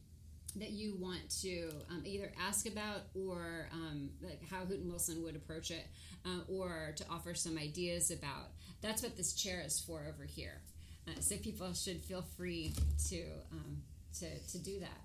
that 0.58 0.72
you 0.72 0.96
want 0.98 1.30
to 1.42 1.70
um, 1.90 2.04
either 2.06 2.32
ask 2.40 2.68
about 2.68 3.02
or 3.14 3.68
um, 3.74 4.10
like 4.22 4.42
how 4.50 4.66
Hooten 4.66 4.88
Wilson 4.88 5.24
would 5.24 5.36
approach 5.36 5.72
it, 5.72 5.86
uh, 6.26 6.40
or 6.48 6.94
to 6.96 7.06
offer 7.10 7.34
some 7.34 7.58
ideas 7.58 8.12
about. 8.12 8.52
That's 8.82 9.04
what 9.04 9.18
this 9.18 9.34
chair 9.34 9.62
is 9.66 9.80
for 9.80 10.06
over 10.08 10.24
here. 10.26 10.62
Uh, 11.08 11.20
so 11.20 11.36
people 11.38 11.74
should 11.74 12.02
feel 12.02 12.24
free 12.38 12.74
to 13.10 13.24
um, 13.52 13.82
to, 14.20 14.40
to 14.40 14.58
do 14.60 14.80
that. 14.80 15.02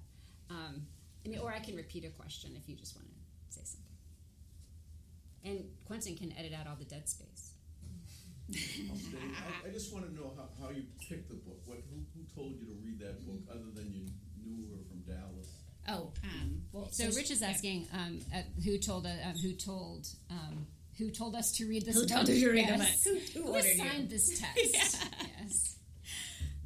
Um, 0.50 0.86
I 1.24 1.28
mean, 1.28 1.40
or 1.40 1.52
I 1.52 1.58
can 1.58 1.76
repeat 1.76 2.04
a 2.04 2.10
question 2.10 2.52
if 2.56 2.68
you 2.68 2.76
just 2.76 2.96
want 2.96 3.08
to 3.08 3.54
say 3.54 3.62
something. 3.64 3.86
And 5.44 5.64
Quentin 5.86 6.16
can 6.16 6.32
edit 6.38 6.52
out 6.58 6.66
all 6.66 6.76
the 6.78 6.84
dead 6.84 7.08
space. 7.08 7.52
I, 8.54 9.68
I, 9.68 9.70
just 9.70 9.94
want 9.94 10.06
to 10.06 10.12
know 10.12 10.32
how, 10.36 10.48
how 10.60 10.70
you 10.70 10.82
picked 11.08 11.28
the 11.28 11.36
book. 11.36 11.62
What 11.66 11.78
who, 11.86 12.02
who 12.14 12.26
told 12.34 12.58
you 12.58 12.66
to 12.66 12.74
read 12.82 12.98
that 12.98 13.24
book, 13.24 13.38
other 13.48 13.70
than 13.72 13.92
you 13.94 14.06
knew 14.50 14.68
her 14.70 14.82
from 14.88 15.00
Dallas? 15.00 15.48
Oh, 15.88 16.12
um, 16.24 16.62
well, 16.72 16.88
so, 16.90 17.10
so 17.10 17.16
Rich 17.16 17.30
is 17.30 17.42
asking 17.42 17.86
um, 17.92 18.20
uh, 18.34 18.42
who 18.64 18.78
told 18.78 19.06
uh, 19.06 19.10
who 19.42 19.52
told 19.52 20.08
um, 20.30 20.66
who 20.98 21.10
told 21.10 21.34
us 21.34 21.52
to 21.52 21.66
read 21.66 21.86
this. 21.86 21.94
Who 21.94 22.02
book? 22.02 22.10
told 22.10 22.28
you 22.28 22.46
to 22.46 22.52
read 22.52 22.66
yes. 22.66 23.02
the 23.02 23.10
book? 23.10 23.22
Who, 23.34 23.40
who, 23.42 23.52
who 23.54 23.62
signed 23.62 24.02
you? 24.02 24.08
this 24.08 24.40
text? 24.40 24.74
yeah. 24.74 25.26
Yes. 25.40 25.76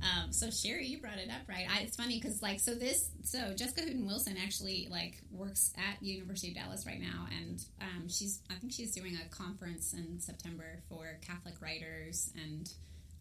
Um, 0.05 0.33
so 0.33 0.51
Sherry, 0.51 0.87
you 0.87 1.01
brought 1.01 1.17
it 1.17 1.31
up, 1.31 1.49
right? 1.49 1.67
I, 1.71 1.81
it's 1.81 1.97
funny 1.97 2.21
because 2.21 2.43
like 2.43 2.61
so 2.61 2.75
this 2.75 3.09
so 3.23 3.55
Jessica 3.55 3.83
Hooten 3.83 4.07
Wilson 4.07 4.37
actually 4.43 4.89
like 4.91 5.23
works 5.31 5.73
at 5.79 6.03
University 6.03 6.49
of 6.49 6.57
Dallas 6.57 6.85
right 6.87 7.01
now, 7.01 7.27
and 7.41 7.65
um, 7.81 8.09
she's 8.09 8.41
I 8.51 8.55
think 8.55 8.73
she's 8.73 8.95
doing 8.95 9.17
a 9.17 9.35
conference 9.35 9.95
in 9.95 10.21
September 10.21 10.83
for 10.89 11.19
Catholic 11.27 11.55
writers 11.63 12.31
and 12.43 12.71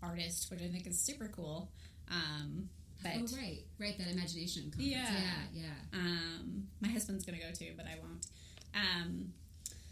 artists, 0.02 0.50
which 0.52 0.62
I 0.62 0.68
think 0.68 0.86
is 0.86 1.00
super 1.00 1.30
cool. 1.34 1.70
Um, 2.12 2.70
but 3.04 3.12
oh 3.16 3.38
right, 3.38 3.60
right, 3.80 3.98
that 3.98 4.08
imagination 4.08 4.64
conference. 4.64 4.88
Yeah, 4.88 5.06
yeah, 5.54 5.64
yeah. 5.64 6.00
Um, 6.00 6.68
my 6.82 6.88
husband's 6.88 7.26
gonna 7.26 7.38
go 7.38 7.52
too, 7.54 7.74
but 7.76 7.86
I 7.86 8.00
won't. 8.02 8.26
Um, 8.74 9.34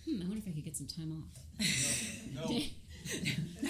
hmm, 0.05 0.22
I 0.22 0.26
wonder 0.26 0.38
if 0.38 0.47
I 0.47 0.51
could 0.51 0.66
get 0.66 0.76
some 0.76 0.88
time 0.88 1.12
off. 1.12 1.68
No. 2.34 2.41
no. 2.47 2.62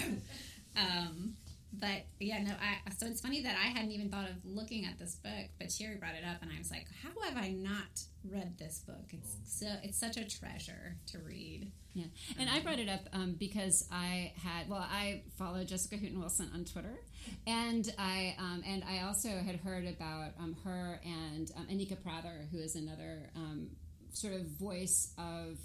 Um, 0.74 1.36
but 1.72 2.04
yeah, 2.20 2.42
no. 2.42 2.52
I 2.52 2.90
so 2.98 3.06
it's 3.06 3.20
funny 3.20 3.42
that 3.42 3.56
I 3.56 3.68
hadn't 3.68 3.92
even 3.92 4.10
thought 4.10 4.28
of 4.28 4.36
looking 4.44 4.84
at 4.84 4.98
this 4.98 5.14
book, 5.16 5.48
but 5.58 5.72
Sherry 5.72 5.96
brought 5.96 6.14
it 6.14 6.24
up, 6.24 6.42
and 6.42 6.50
I 6.54 6.58
was 6.58 6.70
like, 6.70 6.86
"How 7.02 7.18
have 7.22 7.36
I 7.36 7.48
not 7.48 8.02
read 8.30 8.58
this 8.58 8.80
book? 8.80 9.04
It's 9.10 9.36
so 9.44 9.66
it's 9.82 9.98
such 9.98 10.16
a 10.16 10.28
treasure 10.28 10.96
to 11.08 11.18
read." 11.20 11.72
Yeah, 11.94 12.04
and 12.38 12.48
um, 12.48 12.54
I 12.54 12.60
brought 12.60 12.78
it 12.78 12.88
up 12.88 13.08
um, 13.12 13.36
because 13.38 13.86
I 13.90 14.32
had 14.42 14.68
well, 14.68 14.86
I 14.86 15.22
follow 15.38 15.64
Jessica 15.64 15.96
Hooten 15.96 16.18
Wilson 16.18 16.50
on 16.54 16.64
Twitter, 16.64 16.98
and 17.46 17.90
I 17.98 18.34
um, 18.38 18.62
and 18.66 18.84
I 18.84 19.02
also 19.02 19.30
had 19.30 19.56
heard 19.56 19.86
about 19.86 20.32
um, 20.38 20.56
her 20.64 21.00
and 21.04 21.50
um, 21.56 21.66
Anika 21.68 22.02
Prather, 22.02 22.48
who 22.50 22.58
is 22.58 22.76
another 22.76 23.30
um, 23.34 23.68
sort 24.12 24.34
of 24.34 24.42
voice 24.42 25.12
of 25.16 25.58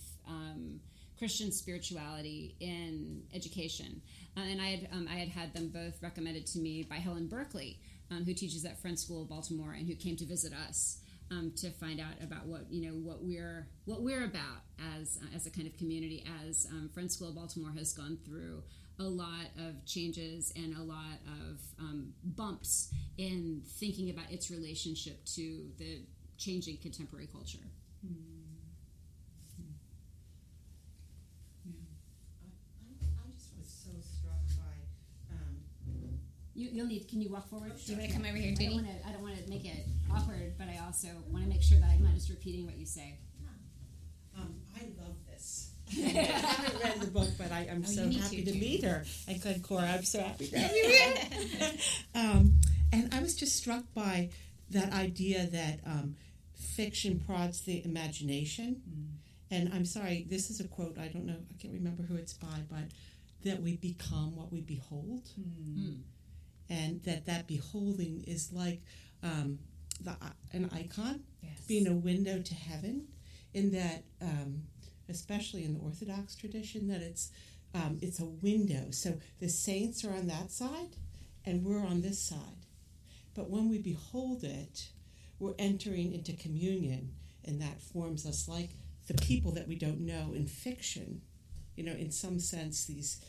Christian 1.18 1.52
spirituality 1.52 2.56
in 2.60 3.24
education. 3.34 4.02
Uh, 4.38 4.42
and 4.42 4.62
I 4.62 4.68
had 4.68 4.88
um, 4.94 5.08
I 5.12 5.16
had 5.16 5.30
had 5.30 5.54
them 5.54 5.70
both 5.70 6.02
recommended 6.02 6.46
to 6.48 6.60
me 6.60 6.84
by 6.84 6.96
Helen 6.98 7.28
Berkeley, 7.28 7.80
um, 8.12 8.24
who 8.24 8.34
teaches 8.34 8.64
at 8.66 8.80
Friends 8.80 9.02
School 9.02 9.24
of 9.24 9.30
Baltimore, 9.30 9.74
and 9.74 9.88
who 9.88 9.96
came 9.96 10.16
to 10.18 10.26
visit 10.26 10.54
us 10.54 11.00
um, 11.32 11.52
to 11.58 11.72
find 11.72 12.00
out 12.00 12.14
about 12.22 12.46
what 12.46 12.72
you 12.72 12.88
know 12.88 12.96
what 12.96 13.24
we're 13.24 13.68
what 13.86 14.02
we're 14.04 14.26
about 14.26 14.62
as 15.00 15.20
uh, 15.24 15.36
as 15.36 15.46
a 15.48 15.50
kind 15.50 15.68
of 15.68 15.76
community. 15.78 16.24
As 16.48 16.68
um, 16.72 16.90
Friends 16.94 17.16
School 17.16 17.30
of 17.30 17.36
Baltimore 17.36 17.72
has 17.78 17.94
gone 17.94 18.18
through 18.26 18.64
a 19.00 19.04
lot 19.04 19.46
of 19.58 19.86
changes 19.86 20.52
and 20.56 20.76
a 20.76 20.82
lot 20.82 21.20
of 21.26 21.60
um, 21.80 22.14
bumps 22.24 22.92
in 23.18 23.62
thinking 23.80 24.10
about 24.10 24.32
its 24.32 24.50
relationship 24.50 25.24
to 25.26 25.68
the 25.78 26.02
changing 26.38 26.78
contemporary 26.78 27.28
culture. 27.32 27.60
I, 31.66 33.06
I 33.06 33.32
just 33.36 33.52
was 33.58 33.68
so 33.70 33.92
struck 34.02 34.42
by 34.58 34.76
um, 35.36 35.62
You, 36.58 36.70
you'll 36.74 36.88
need. 36.88 37.08
Can 37.08 37.22
you 37.22 37.30
walk 37.30 37.48
forward? 37.50 37.72
Do 37.86 37.92
you 37.92 37.98
want 38.00 38.10
to 38.10 38.16
come 38.16 38.26
over 38.26 38.36
here, 38.36 38.56
I 38.60 38.64
don't 38.64 38.74
want 38.74 38.88
to. 38.88 39.08
I 39.08 39.12
don't 39.14 39.22
want 39.22 39.38
to 39.44 39.50
make 39.50 39.64
it 39.66 39.86
awkward, 40.12 40.54
but 40.58 40.68
I 40.68 40.80
also 40.86 41.08
want 41.30 41.44
to 41.44 41.50
make 41.50 41.62
sure 41.62 41.78
that 41.80 41.90
I'm 41.90 42.04
not 42.04 42.16
just 42.16 42.30
repeating 42.30 42.66
what 42.66 42.78
you 42.78 42.86
say. 42.86 43.20
Um, 44.36 44.56
I 44.76 44.82
love 45.02 45.16
this. 45.30 45.72
I 45.92 46.10
haven't 46.10 46.84
read 46.84 47.00
the 47.02 47.08
book, 47.12 47.30
but 47.38 47.52
I, 47.52 47.68
I'm 47.72 47.84
Oh, 47.86 47.90
so 47.90 48.10
happy 48.10 48.44
to, 48.44 48.52
to, 48.52 48.58
meet 48.58 48.84
her. 48.84 49.04
And 49.28 49.42
good, 49.42 49.62
Cora, 49.64 49.84
I'm 49.84 50.04
so 50.04 50.20
happy 50.22 50.48
to 50.48 50.58
have 50.60 50.76
you 50.76 50.90
here. 50.90 51.72
um, 52.16 52.54
and 52.92 53.14
I 53.14 53.20
was 53.22 53.36
just 53.36 53.56
struck 53.56 53.84
by 53.96 54.30
that 54.72 54.94
idea 54.94 55.46
that 55.48 55.80
um, 55.86 56.16
fiction 56.56 57.20
prods 57.20 57.62
the 57.62 57.84
imagination. 57.86 58.82
And 59.50 59.72
I'm 59.74 59.86
sorry, 59.86 60.26
this 60.30 60.50
is 60.50 60.60
a 60.60 60.68
quote. 60.68 60.98
I 61.00 61.08
don't 61.08 61.26
know. 61.26 61.38
I 61.38 61.62
can't 61.62 61.74
remember 61.74 62.04
who 62.04 62.16
it's 62.16 62.34
by, 62.34 62.64
but 62.70 62.86
that 63.44 63.62
we 63.62 63.78
become 63.78 64.36
what 64.36 64.52
we 64.52 64.62
behold, 64.62 65.30
and 66.70 67.02
that 67.04 67.26
that 67.26 67.48
beholding 67.48 68.24
is 68.28 68.52
like 68.52 68.82
um, 69.24 69.60
the 70.02 70.16
an 70.54 70.70
icon 70.74 71.22
Yes. 71.42 71.62
being 71.68 71.88
a 71.88 71.94
window 71.94 72.42
to 72.42 72.54
heaven 72.56 73.08
in 73.54 73.72
that 73.72 74.04
um, 74.22 74.64
especially 75.10 75.64
in 75.64 75.74
the 75.74 75.80
orthodox 75.80 76.36
tradition 76.36 76.88
that 76.90 77.02
it's 77.02 77.32
um, 77.74 77.98
it's 78.02 78.20
a 78.20 78.26
window. 78.26 78.88
So 78.92 79.20
the 79.40 79.50
saints 79.50 80.04
are 80.04 80.14
on 80.14 80.28
that 80.28 80.52
side 80.52 80.96
and 81.46 81.64
we're 81.64 81.86
on 81.86 82.02
this 82.02 82.20
side. 82.22 82.66
But 83.36 83.50
when 83.50 83.70
we 83.70 83.78
behold 83.78 84.44
it 84.44 84.90
we're 85.40 85.54
entering 85.60 86.14
into 86.14 86.34
communion 86.34 87.12
and 87.46 87.62
that 87.62 87.80
forms 87.82 88.26
us 88.26 88.48
like 88.48 88.72
the 89.08 89.14
people 89.14 89.52
that 89.52 89.68
we 89.68 89.76
don't 89.76 90.00
know 90.02 90.34
in 90.34 90.48
fiction. 90.48 91.22
You 91.76 91.84
know 91.84 91.94
in 91.94 92.12
some 92.12 92.40
sense 92.40 92.86
these 92.86 93.22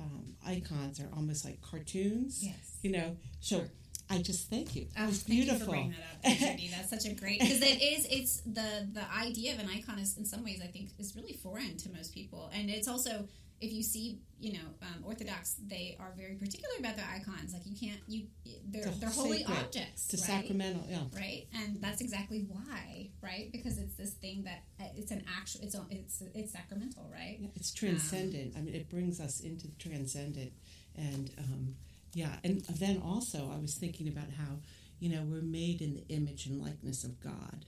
um, 0.00 0.34
icons 0.46 1.00
are 1.00 1.08
almost 1.16 1.44
like 1.44 1.60
cartoons 1.60 2.40
Yes. 2.44 2.54
you 2.82 2.90
know 2.92 3.16
so 3.40 3.58
Sure. 3.58 3.68
i 4.10 4.18
just 4.18 4.48
thank 4.50 4.74
you 4.76 4.86
Oh, 4.96 5.04
it 5.04 5.06
was 5.08 5.22
beautiful 5.24 5.74
you 5.74 5.92
that 6.22 6.32
up, 6.32 6.38
That's 6.76 6.90
such 6.90 7.06
a 7.12 7.14
great 7.14 7.40
because 7.40 7.60
it 7.62 7.82
is. 7.82 8.06
It's 8.10 8.40
the 8.42 8.86
the 8.92 9.04
idea 9.16 9.54
of 9.54 9.58
an 9.60 9.68
icon 9.68 9.98
is 9.98 10.16
in 10.18 10.24
some 10.24 10.42
ways 10.44 10.60
I 10.62 10.66
think 10.68 10.90
is 10.98 11.14
really 11.16 11.34
foreign 11.34 11.76
to 11.78 11.90
most 11.92 12.12
people, 12.14 12.50
and 12.54 12.70
it's 12.70 12.88
also 12.88 13.28
if 13.60 13.72
you 13.72 13.82
see 13.82 14.20
you 14.40 14.52
know 14.52 14.68
um, 14.82 15.02
Orthodox, 15.04 15.56
they 15.66 15.96
are 15.98 16.12
very 16.16 16.34
particular 16.34 16.74
about 16.78 16.96
their 16.96 17.06
icons. 17.12 17.52
Like 17.52 17.62
you 17.66 17.76
can't 17.76 18.00
you 18.06 18.26
they're 18.68 18.84
they're 19.00 19.10
holy 19.10 19.44
objects, 19.44 20.06
To 20.08 20.16
right? 20.16 20.24
sacramental, 20.26 20.84
yeah. 20.88 21.00
Right, 21.14 21.46
and 21.54 21.80
that's 21.80 22.00
exactly 22.00 22.46
why, 22.48 23.10
right? 23.22 23.50
Because 23.50 23.78
it's 23.78 23.94
this 23.94 24.12
thing 24.14 24.44
that 24.44 24.62
uh, 24.80 24.88
it's 24.96 25.10
an 25.10 25.24
actual, 25.38 25.60
it's 25.64 25.76
it's 25.90 26.22
it's 26.34 26.52
sacramental, 26.52 27.10
right? 27.12 27.38
Yeah, 27.40 27.48
it's 27.56 27.72
transcendent. 27.72 28.54
I 28.56 28.60
mean, 28.60 28.74
it 28.74 28.88
brings 28.88 29.20
us 29.20 29.40
into 29.40 29.66
the 29.66 29.76
transcendent, 29.76 30.52
and 30.96 31.30
um, 31.38 31.74
yeah, 32.14 32.36
and 32.44 32.62
then 32.78 33.02
also 33.04 33.50
I 33.52 33.58
was 33.60 33.74
thinking 33.74 34.06
about 34.08 34.30
how 34.38 34.58
you 35.00 35.08
know 35.10 35.22
we're 35.22 35.42
made 35.42 35.82
in 35.82 35.94
the 35.94 36.04
image 36.08 36.46
and 36.46 36.60
likeness 36.62 37.02
of 37.04 37.18
God. 37.20 37.64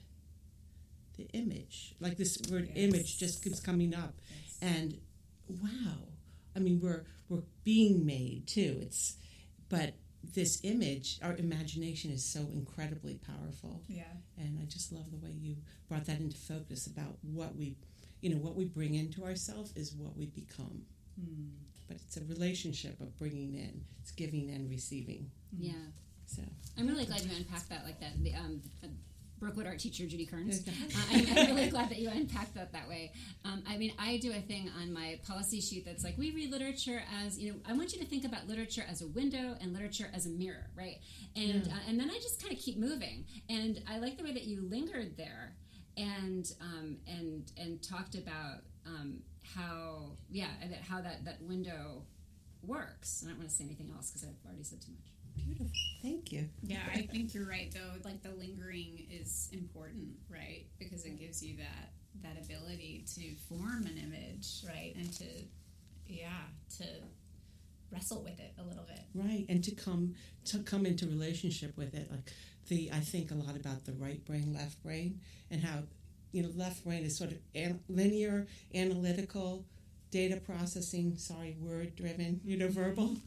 The 1.17 1.27
image, 1.33 1.93
like 1.99 2.15
this 2.17 2.37
word 2.49 2.69
Yes. 2.73 2.77
image, 2.77 3.17
just 3.19 3.43
keeps 3.43 3.59
coming 3.59 3.93
up, 3.93 4.13
and 4.61 4.97
wow, 5.61 5.97
I 6.55 6.59
mean 6.59 6.79
we're 6.81 7.05
we're 7.29 7.43
being 7.63 8.05
made 8.05 8.47
too. 8.47 8.79
It's 8.81 9.17
but 9.69 9.93
this 10.23 10.59
image, 10.63 11.19
our 11.23 11.35
imagination 11.35 12.11
is 12.11 12.23
so 12.23 12.41
incredibly 12.53 13.15
powerful. 13.15 13.81
Yeah. 13.87 14.03
And 14.37 14.59
I 14.61 14.65
just 14.65 14.91
love 14.91 15.09
the 15.11 15.17
way 15.17 15.31
you 15.31 15.55
brought 15.89 16.05
that 16.05 16.19
into 16.19 16.37
focus 16.37 16.87
about 16.87 17.17
what 17.21 17.55
we, 17.55 17.75
you 18.21 18.29
know, 18.29 18.37
what 18.37 18.55
we 18.55 18.65
bring 18.65 18.95
into 18.95 19.23
ourselves 19.23 19.73
is 19.75 19.93
what 19.93 20.15
we 20.15 20.27
become. 20.27 20.83
But 21.87 21.97
it's 21.97 22.17
a 22.17 22.23
relationship 22.25 23.01
of 23.01 23.17
bringing 23.17 23.55
in, 23.55 23.83
it's 24.01 24.11
giving 24.11 24.49
and 24.51 24.69
receiving. 24.69 25.29
Yeah, 25.57 25.73
So 26.25 26.41
I'm 26.77 26.87
really 26.87 27.05
glad 27.05 27.21
you 27.21 27.31
unpacked 27.35 27.69
that 27.69 27.83
like 27.83 27.99
that. 27.99 28.23
The 28.23 28.35
um, 28.35 28.61
Brookewood 29.41 29.65
art 29.65 29.79
teacher 29.79 30.05
Judy 30.05 30.25
Kearns. 30.25 30.65
Uh, 30.67 30.71
I'm, 31.11 31.25
I'm 31.35 31.55
really 31.55 31.69
glad 31.69 31.89
that 31.89 31.97
you 31.97 32.09
unpacked 32.13 32.53
that 32.53 32.71
that 32.71 32.87
way. 32.87 33.11
Um, 33.43 33.63
I 33.67 33.75
mean, 33.75 33.91
I 33.97 34.17
do 34.17 34.31
a 34.31 34.39
thing 34.39 34.69
on 34.79 34.93
my 34.93 35.19
policy 35.27 35.59
sheet 35.59 35.83
that's 35.83 36.03
like, 36.03 36.15
we 36.17 36.31
read 36.31 36.51
literature 36.51 37.01
as, 37.23 37.39
you 37.39 37.51
know, 37.51 37.59
I 37.67 37.73
want 37.73 37.91
you 37.91 37.99
to 37.99 38.05
think 38.05 38.23
about 38.23 38.47
literature 38.47 38.85
as 38.87 39.01
a 39.01 39.07
window 39.07 39.57
and 39.59 39.73
literature 39.73 40.09
as 40.13 40.27
a 40.27 40.29
mirror, 40.29 40.69
right? 40.77 40.99
And 41.35 41.67
uh, 41.67 41.89
and 41.89 41.99
then 41.99 42.09
I 42.09 42.15
just 42.15 42.41
kind 42.41 42.53
of 42.53 42.59
keep 42.59 42.77
moving. 42.77 43.25
And 43.49 43.81
I 43.89 43.97
like 43.97 44.17
the 44.17 44.23
way 44.23 44.31
that 44.31 44.43
you 44.43 44.61
lingered 44.61 45.17
there 45.17 45.55
and 45.97 46.45
um, 46.61 46.97
and 47.07 47.51
and 47.57 47.81
talked 47.81 48.15
about 48.15 48.59
um, 48.85 49.21
how 49.55 50.11
yeah 50.29 50.49
that 50.69 50.81
how 50.87 51.01
that 51.01 51.25
that 51.25 51.41
window 51.41 52.03
works. 52.61 53.23
I 53.25 53.29
don't 53.29 53.39
want 53.39 53.49
to 53.49 53.55
say 53.55 53.63
anything 53.63 53.91
else 53.95 54.11
because 54.11 54.27
I've 54.27 54.45
already 54.45 54.63
said 54.63 54.81
too 54.81 54.91
much. 54.91 55.11
Beautiful. 55.35 55.67
Thank 56.01 56.31
you. 56.31 56.49
Yeah, 56.63 56.79
I 56.93 57.01
think 57.01 57.33
you're 57.33 57.47
right 57.47 57.73
though. 57.73 57.99
Like 58.03 58.21
the 58.23 58.31
lingering 58.31 59.05
is 59.09 59.49
important, 59.51 60.09
right? 60.29 60.65
Because 60.79 61.05
it 61.05 61.19
gives 61.19 61.43
you 61.43 61.57
that 61.57 61.91
that 62.23 62.43
ability 62.43 63.05
to 63.15 63.35
form 63.47 63.85
an 63.85 63.97
image, 63.97 64.63
right? 64.67 64.93
And 64.95 65.11
to 65.13 65.25
yeah, 66.07 66.29
to 66.77 66.85
wrestle 67.91 68.23
with 68.23 68.39
it 68.39 68.53
a 68.59 68.63
little 68.63 68.83
bit. 68.83 69.01
Right. 69.13 69.45
And 69.49 69.63
to 69.63 69.71
come 69.71 70.15
to 70.45 70.59
come 70.59 70.85
into 70.85 71.05
relationship 71.07 71.77
with 71.77 71.93
it. 71.93 72.09
Like 72.09 72.31
the 72.67 72.89
I 72.91 72.99
think 72.99 73.31
a 73.31 73.35
lot 73.35 73.55
about 73.55 73.85
the 73.85 73.93
right 73.93 74.23
brain, 74.25 74.53
left 74.53 74.81
brain, 74.83 75.19
and 75.49 75.63
how 75.63 75.83
you 76.31 76.43
know, 76.43 76.49
left 76.55 76.83
brain 76.83 77.03
is 77.03 77.17
sort 77.17 77.31
of 77.31 77.37
an, 77.55 77.79
linear, 77.89 78.47
analytical, 78.73 79.65
data 80.11 80.37
processing, 80.37 81.17
sorry, 81.17 81.57
word 81.59 81.95
driven, 81.95 82.39
you 82.43 82.57
know, 82.57 82.69
verbal, 82.69 83.09
mm-hmm. 83.09 83.19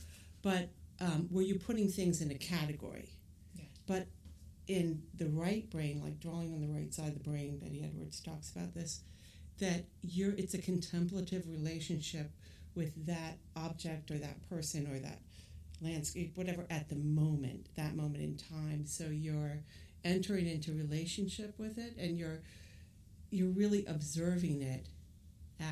but 0.42 0.68
um, 1.00 1.28
where 1.30 1.44
you're 1.44 1.58
putting 1.58 1.88
things 1.88 2.20
in 2.20 2.30
a 2.30 2.34
category. 2.34 3.10
Yeah. 3.54 3.64
But 3.86 4.06
in 4.66 5.02
the 5.14 5.26
right 5.26 5.68
brain, 5.70 6.00
like 6.02 6.20
drawing 6.20 6.54
on 6.54 6.60
the 6.60 6.68
right 6.68 6.92
side 6.92 7.08
of 7.08 7.22
the 7.22 7.30
brain, 7.30 7.58
Betty 7.58 7.82
Edwards 7.84 8.20
talks 8.20 8.50
about 8.50 8.74
this, 8.74 9.00
that 9.58 9.84
you're 10.02 10.32
it's 10.32 10.54
a 10.54 10.58
contemplative 10.58 11.48
relationship 11.48 12.30
with 12.74 13.06
that 13.06 13.38
object 13.56 14.10
or 14.10 14.18
that 14.18 14.48
person 14.48 14.86
or 14.90 14.98
that 14.98 15.20
landscape, 15.80 16.36
whatever, 16.36 16.66
at 16.70 16.88
the 16.88 16.96
moment, 16.96 17.68
that 17.76 17.94
moment 17.94 18.22
in 18.22 18.36
time. 18.36 18.86
So 18.86 19.04
you're 19.04 19.60
entering 20.02 20.48
into 20.48 20.72
relationship 20.72 21.54
with 21.58 21.78
it 21.78 21.96
and 21.98 22.18
you're 22.18 22.40
you're 23.30 23.50
really 23.50 23.84
observing 23.86 24.62
it 24.62 24.86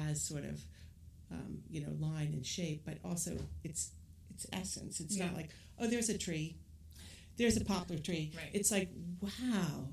as 0.09 0.23
sort 0.23 0.45
of 0.45 0.61
um, 1.31 1.59
you 1.71 1.81
know 1.81 1.93
line 1.99 2.33
and 2.33 2.45
shape, 2.45 2.83
but 2.85 2.99
also 3.05 3.39
its 3.65 3.93
its 4.45 4.53
essence. 4.53 5.01
It's 5.01 5.17
not 5.17 5.35
like 5.35 5.51
oh, 5.81 5.87
there's 5.87 6.09
a 6.09 6.19
tree, 6.19 6.57
there's 7.37 7.57
a 7.57 7.65
poplar 7.65 7.99
tree. 7.99 8.33
Right. 8.37 8.51
It's 8.53 8.71
like 8.71 8.91
wow, 9.21 9.89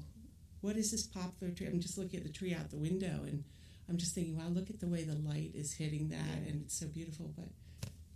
what 0.61 0.75
is 0.75 0.91
this 0.91 1.05
poplar 1.05 1.51
tree? 1.51 1.67
I'm 1.67 1.79
just 1.79 1.97
looking 1.97 2.19
at 2.19 2.25
the 2.25 2.31
tree 2.31 2.53
out 2.53 2.69
the 2.69 2.77
window 2.77 3.23
and 3.23 3.43
I'm 3.89 3.97
just 3.97 4.13
thinking, 4.13 4.37
wow, 4.37 4.47
look 4.49 4.69
at 4.69 4.79
the 4.79 4.87
way 4.87 5.03
the 5.03 5.15
light 5.15 5.51
is 5.55 5.73
hitting 5.73 6.09
that, 6.09 6.47
and 6.47 6.61
it's 6.63 6.79
so 6.79 6.85
beautiful. 6.87 7.33
But 7.35 7.47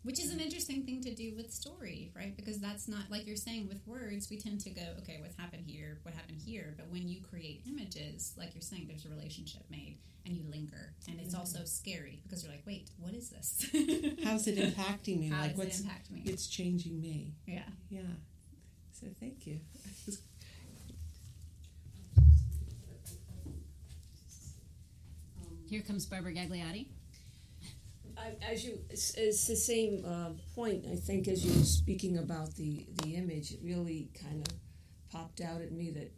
Which 0.04 0.20
is 0.20 0.34
an 0.34 0.42
interesting 0.42 0.84
thing 0.84 1.02
to 1.04 1.16
do 1.16 1.34
with 1.36 1.52
story, 1.52 2.12
right? 2.14 2.36
Because 2.36 2.60
that's 2.60 2.90
not 2.90 3.10
like 3.10 3.26
you're 3.26 3.38
saying 3.38 3.70
with 3.70 3.80
words, 3.88 4.30
we 4.30 4.38
tend 4.38 4.60
to 4.62 4.70
go, 4.70 4.82
okay, 5.00 5.18
what 5.22 5.32
happened 5.38 5.64
here, 5.66 6.00
what 6.04 6.14
happened 6.14 6.42
here. 6.46 6.74
But 6.78 6.90
when 6.90 7.08
you 7.08 7.22
create 7.22 7.62
images, 7.68 8.34
like 8.38 8.54
you're 8.54 8.62
saying, 8.62 8.88
there's 8.88 9.06
a 9.06 9.10
relationship 9.10 9.64
made 9.70 9.98
and 10.26 10.36
you 10.36 10.44
linger. 10.50 10.94
And 11.08 11.20
it's 11.22 11.34
also 11.34 11.60
mm-hmm. 11.60 11.68
scary 11.68 12.22
because 12.24 12.44
you're 12.44 12.52
like, 12.52 12.64
wait, 12.68 12.90
what 13.00 13.14
is 13.14 13.30
this? 13.30 13.66
how's 14.26 14.48
it 14.48 14.58
impacting 14.58 15.20
me? 15.20 15.30
How 15.30 15.42
like 15.42 15.52
does 15.52 15.60
what's 15.60 15.80
it 15.80 15.84
impact 15.84 16.12
me? 16.12 16.24
it's 16.26 16.48
changing 16.48 17.02
me. 17.02 17.34
yeah. 17.46 17.64
Yeah. 17.90 18.02
So 18.92 19.08
thank 19.20 19.48
you. 19.48 19.60
Um, 25.42 25.58
here 25.68 25.82
comes 25.82 26.06
Barbara 26.06 26.34
Gagliotti. 26.34 26.88
I- 28.18 28.36
As 28.52 28.64
you, 28.66 28.80
it's, 28.90 29.14
it's 29.16 29.48
the 29.48 29.56
same 29.56 30.04
uh, 30.06 30.30
point. 30.56 30.86
I 30.92 30.96
think 30.96 31.28
as 31.28 31.44
you 31.46 31.58
were 31.58 31.66
speaking 31.66 32.18
about 32.18 32.56
the 32.56 32.86
the 33.04 33.16
image, 33.16 33.52
it 33.52 33.60
really 33.64 34.10
kind 34.22 34.48
of 34.48 34.54
popped 35.12 35.42
out 35.42 35.62
at 35.62 35.72
me 35.72 35.92
that 35.92 36.12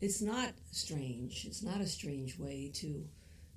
it's 0.00 0.20
not 0.22 0.52
strange. 0.70 1.44
It's 1.46 1.62
not 1.62 1.80
a 1.80 1.86
strange 1.86 2.38
way 2.38 2.70
to 2.76 3.04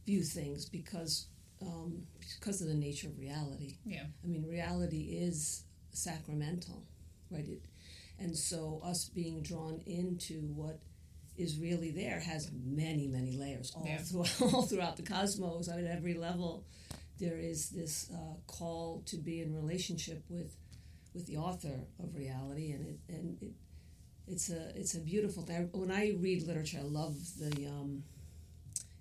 view 0.05 0.23
things 0.23 0.65
because 0.67 1.27
um, 1.61 2.03
because 2.39 2.61
of 2.61 2.67
the 2.67 2.73
nature 2.73 3.07
of 3.07 3.17
reality. 3.19 3.77
Yeah. 3.85 4.03
I 4.23 4.27
mean, 4.27 4.45
reality 4.47 5.17
is 5.19 5.63
sacramental, 5.91 6.83
right? 7.29 7.47
It, 7.47 7.61
and 8.19 8.35
so 8.37 8.81
us 8.83 9.05
being 9.09 9.41
drawn 9.41 9.81
into 9.85 10.41
what 10.55 10.79
is 11.37 11.57
really 11.57 11.91
there 11.91 12.19
has 12.19 12.51
many, 12.65 13.07
many 13.07 13.37
layers 13.37 13.71
all, 13.73 13.85
Yeah. 13.85 13.97
throughout, 13.99 14.41
all 14.53 14.61
throughout 14.63 14.97
the 14.97 15.03
cosmos 15.03 15.69
at 15.69 15.83
every 15.85 16.13
level 16.13 16.65
there 17.19 17.37
is 17.37 17.69
this 17.69 18.09
uh, 18.13 18.35
call 18.47 19.03
to 19.07 19.17
be 19.17 19.41
in 19.41 19.53
relationship 19.55 20.23
with 20.29 20.55
with 21.13 21.25
the 21.25 21.37
author 21.37 21.79
of 22.03 22.15
reality, 22.15 22.71
and 22.71 22.85
it 22.87 22.99
and 23.09 23.37
it 23.41 23.51
it's 24.27 24.49
a 24.49 24.71
it's 24.75 24.95
a 24.95 24.99
beautiful 24.99 25.43
thing. 25.43 25.69
When 25.73 25.91
I 25.91 26.13
read 26.19 26.43
literature, 26.47 26.79
I 26.79 26.83
love 26.87 27.15
the 27.39 27.67
um, 27.67 28.03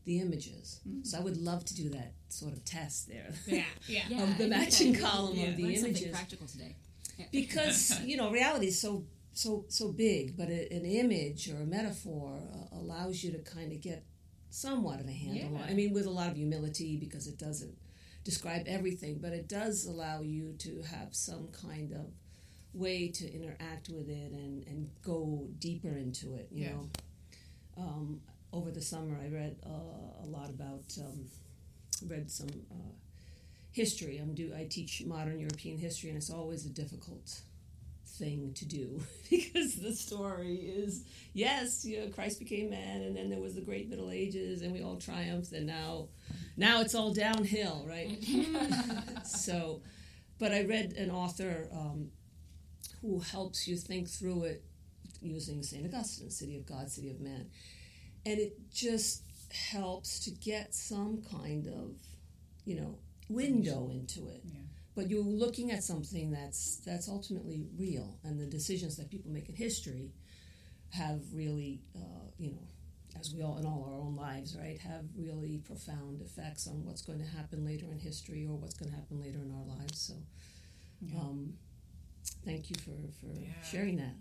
the 0.05 0.21
images. 0.21 0.81
So 1.03 1.19
I 1.19 1.21
would 1.21 1.37
love 1.37 1.65
to 1.67 1.75
do 1.75 1.91
that 1.91 2.13
sort 2.31 2.53
of 2.55 2.65
test 2.65 3.09
there. 3.09 3.31
Yeah, 3.47 3.65
yeah. 3.87 4.03
Yeah, 4.09 4.23
Of 4.23 4.39
the 4.39 4.45
I 4.47 4.49
matching 4.49 4.95
column 4.95 5.37
yeah, 5.37 5.49
of 5.49 5.57
the 5.57 5.65
learn 5.65 5.73
images. 5.75 6.11
practical 6.11 6.47
today. 6.47 6.77
Yeah. 7.19 7.27
because 7.33 8.01
you 8.05 8.17
know 8.17 8.31
reality 8.31 8.69
is 8.69 8.81
so 8.81 9.05
so 9.33 9.65
so 9.69 9.91
big 9.93 10.37
but 10.37 10.49
a, 10.49 10.73
an 10.73 10.85
image 10.85 11.49
or 11.51 11.57
a 11.57 11.67
metaphor 11.67 12.39
uh, 12.55 12.79
allows 12.81 13.23
you 13.25 13.33
to 13.33 13.39
kind 13.39 13.73
of 13.73 13.81
get 13.81 14.05
somewhat 14.51 15.01
of 15.01 15.09
a 15.09 15.13
handle 15.13 15.57
on 15.57 15.61
Yeah. 15.65 15.67
i 15.69 15.75
mean 15.75 15.93
with 15.93 16.07
a 16.07 16.11
lot 16.11 16.31
of 16.31 16.37
humility 16.37 16.97
because 16.97 17.27
it 17.27 17.37
doesn't 17.37 17.77
describe 18.31 18.65
everything 18.67 19.15
but 19.25 19.33
it 19.41 19.47
does 19.49 19.87
allow 19.93 20.21
you 20.21 20.45
to 20.67 20.73
have 20.95 21.09
some 21.29 21.49
kind 21.67 21.93
of 21.93 22.07
way 22.85 23.09
to 23.09 23.25
interact 23.37 23.89
with 23.97 24.09
it 24.09 24.31
and 24.33 24.55
and 24.71 24.81
go 25.03 25.19
deeper 25.69 25.95
into 26.05 26.27
it 26.41 26.47
you 26.51 26.65
Yeah. 26.65 26.73
know 26.73 26.85
um, 27.85 28.21
over 28.59 28.71
the 28.79 28.83
summer 28.93 29.15
i 29.27 29.29
read 29.41 29.55
uh, 29.75 30.25
a 30.25 30.29
lot 30.37 30.49
about 30.51 30.87
um, 31.07 31.19
read 32.13 32.31
some 32.31 32.49
uh, 32.71 32.93
history. 33.73 34.19
I'm 34.19 34.35
do 34.35 34.53
I 34.61 34.65
teach 34.65 35.03
modern 35.07 35.39
European 35.47 35.79
history, 35.79 36.09
and 36.11 36.17
it's 36.19 36.31
always 36.31 36.63
a 36.67 36.71
difficult 36.83 37.41
thing 38.19 38.53
to 38.55 38.65
do 38.67 39.01
because 39.31 39.77
the 39.77 39.93
story 39.93 40.57
is 40.57 41.05
yes, 41.33 41.85
you 41.85 42.01
know, 42.01 42.09
Christ 42.09 42.39
became 42.39 42.71
man, 42.71 43.03
and 43.03 43.17
then 43.17 43.31
there 43.31 43.41
was 43.41 43.55
the 43.55 43.61
Great 43.61 43.89
Middle 43.89 44.11
Ages, 44.11 44.63
and 44.63 44.73
we 44.73 44.83
all 44.83 44.97
triumphed, 44.97 45.53
and 45.53 45.67
now, 45.67 46.09
now 46.57 46.81
it's 46.81 46.95
all 46.95 47.13
downhill, 47.13 47.85
right? 47.89 48.19
so, 49.25 49.81
but 50.39 50.53
I 50.53 50.65
read 50.65 50.95
an 50.95 51.11
author 51.11 51.69
um, 51.73 52.11
who 53.03 53.21
helps 53.21 53.69
you 53.69 53.77
think 53.77 54.09
through 54.09 54.45
it 54.45 54.65
using 55.21 55.63
Saint 55.63 55.87
Augustine, 55.87 56.31
City 56.31 56.57
of 56.57 56.67
God, 56.67 56.91
City 56.91 57.11
of 57.11 57.21
Man, 57.21 57.47
and 58.27 58.39
it 58.39 58.57
just 58.73 59.23
helps 59.53 60.21
to 60.21 60.31
get 60.31 60.75
some 60.75 61.23
kind 61.31 61.67
of, 61.67 61.95
you 62.65 62.81
know, 62.81 62.99
window 63.29 63.91
into 63.91 64.29
it. 64.29 64.43
Yeah. 64.45 64.68
But 64.99 65.09
you're 65.11 65.23
looking 65.23 65.71
at 65.71 65.85
something 65.85 66.33
that's 66.33 66.79
that's 66.85 67.09
ultimately 67.09 67.69
real, 67.79 68.19
and 68.25 68.37
the 68.37 68.47
decisions 68.47 68.97
that 68.97 69.09
people 69.13 69.31
make 69.31 69.49
in 69.49 69.55
history 69.55 70.11
have 70.91 71.21
really, 71.33 71.83
uh, 71.95 72.27
you 72.37 72.51
know, 72.51 72.67
as 73.17 73.33
we 73.33 73.41
all 73.41 73.59
in 73.59 73.65
all 73.65 73.85
our 73.89 73.95
own 73.95 74.17
lives, 74.17 74.57
right, 74.57 74.77
have 74.81 75.05
really 75.17 75.59
profound 75.59 76.21
effects 76.21 76.67
on 76.67 76.85
what's 76.85 77.03
going 77.03 77.21
to 77.21 77.25
happen 77.25 77.65
later 77.65 77.87
in 77.93 78.01
history 78.01 78.45
or 78.45 78.57
what's 78.57 78.75
going 78.75 78.91
to 78.91 78.97
happen 78.97 79.21
later 79.21 79.39
in 79.39 79.53
our 79.53 79.79
lives. 79.79 80.01
So, 80.01 80.15
Yeah. 81.01 81.21
um, 81.21 81.57
thank 82.45 82.69
you 82.69 82.75
for 82.77 82.99
for 83.21 83.33
Yeah. 83.41 83.63
sharing 83.63 83.99
that. 83.99 84.17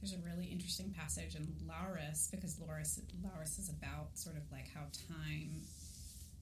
There's 0.00 0.12
a 0.12 0.18
really 0.20 0.46
interesting 0.46 0.92
passage 0.92 1.34
in 1.34 1.52
Laurus 1.66 2.28
because 2.30 2.56
Laurus 2.60 3.00
Laurus 3.20 3.58
is 3.58 3.68
about 3.68 4.16
sort 4.16 4.36
of 4.36 4.44
like 4.52 4.68
how 4.68 4.86
time. 5.08 5.62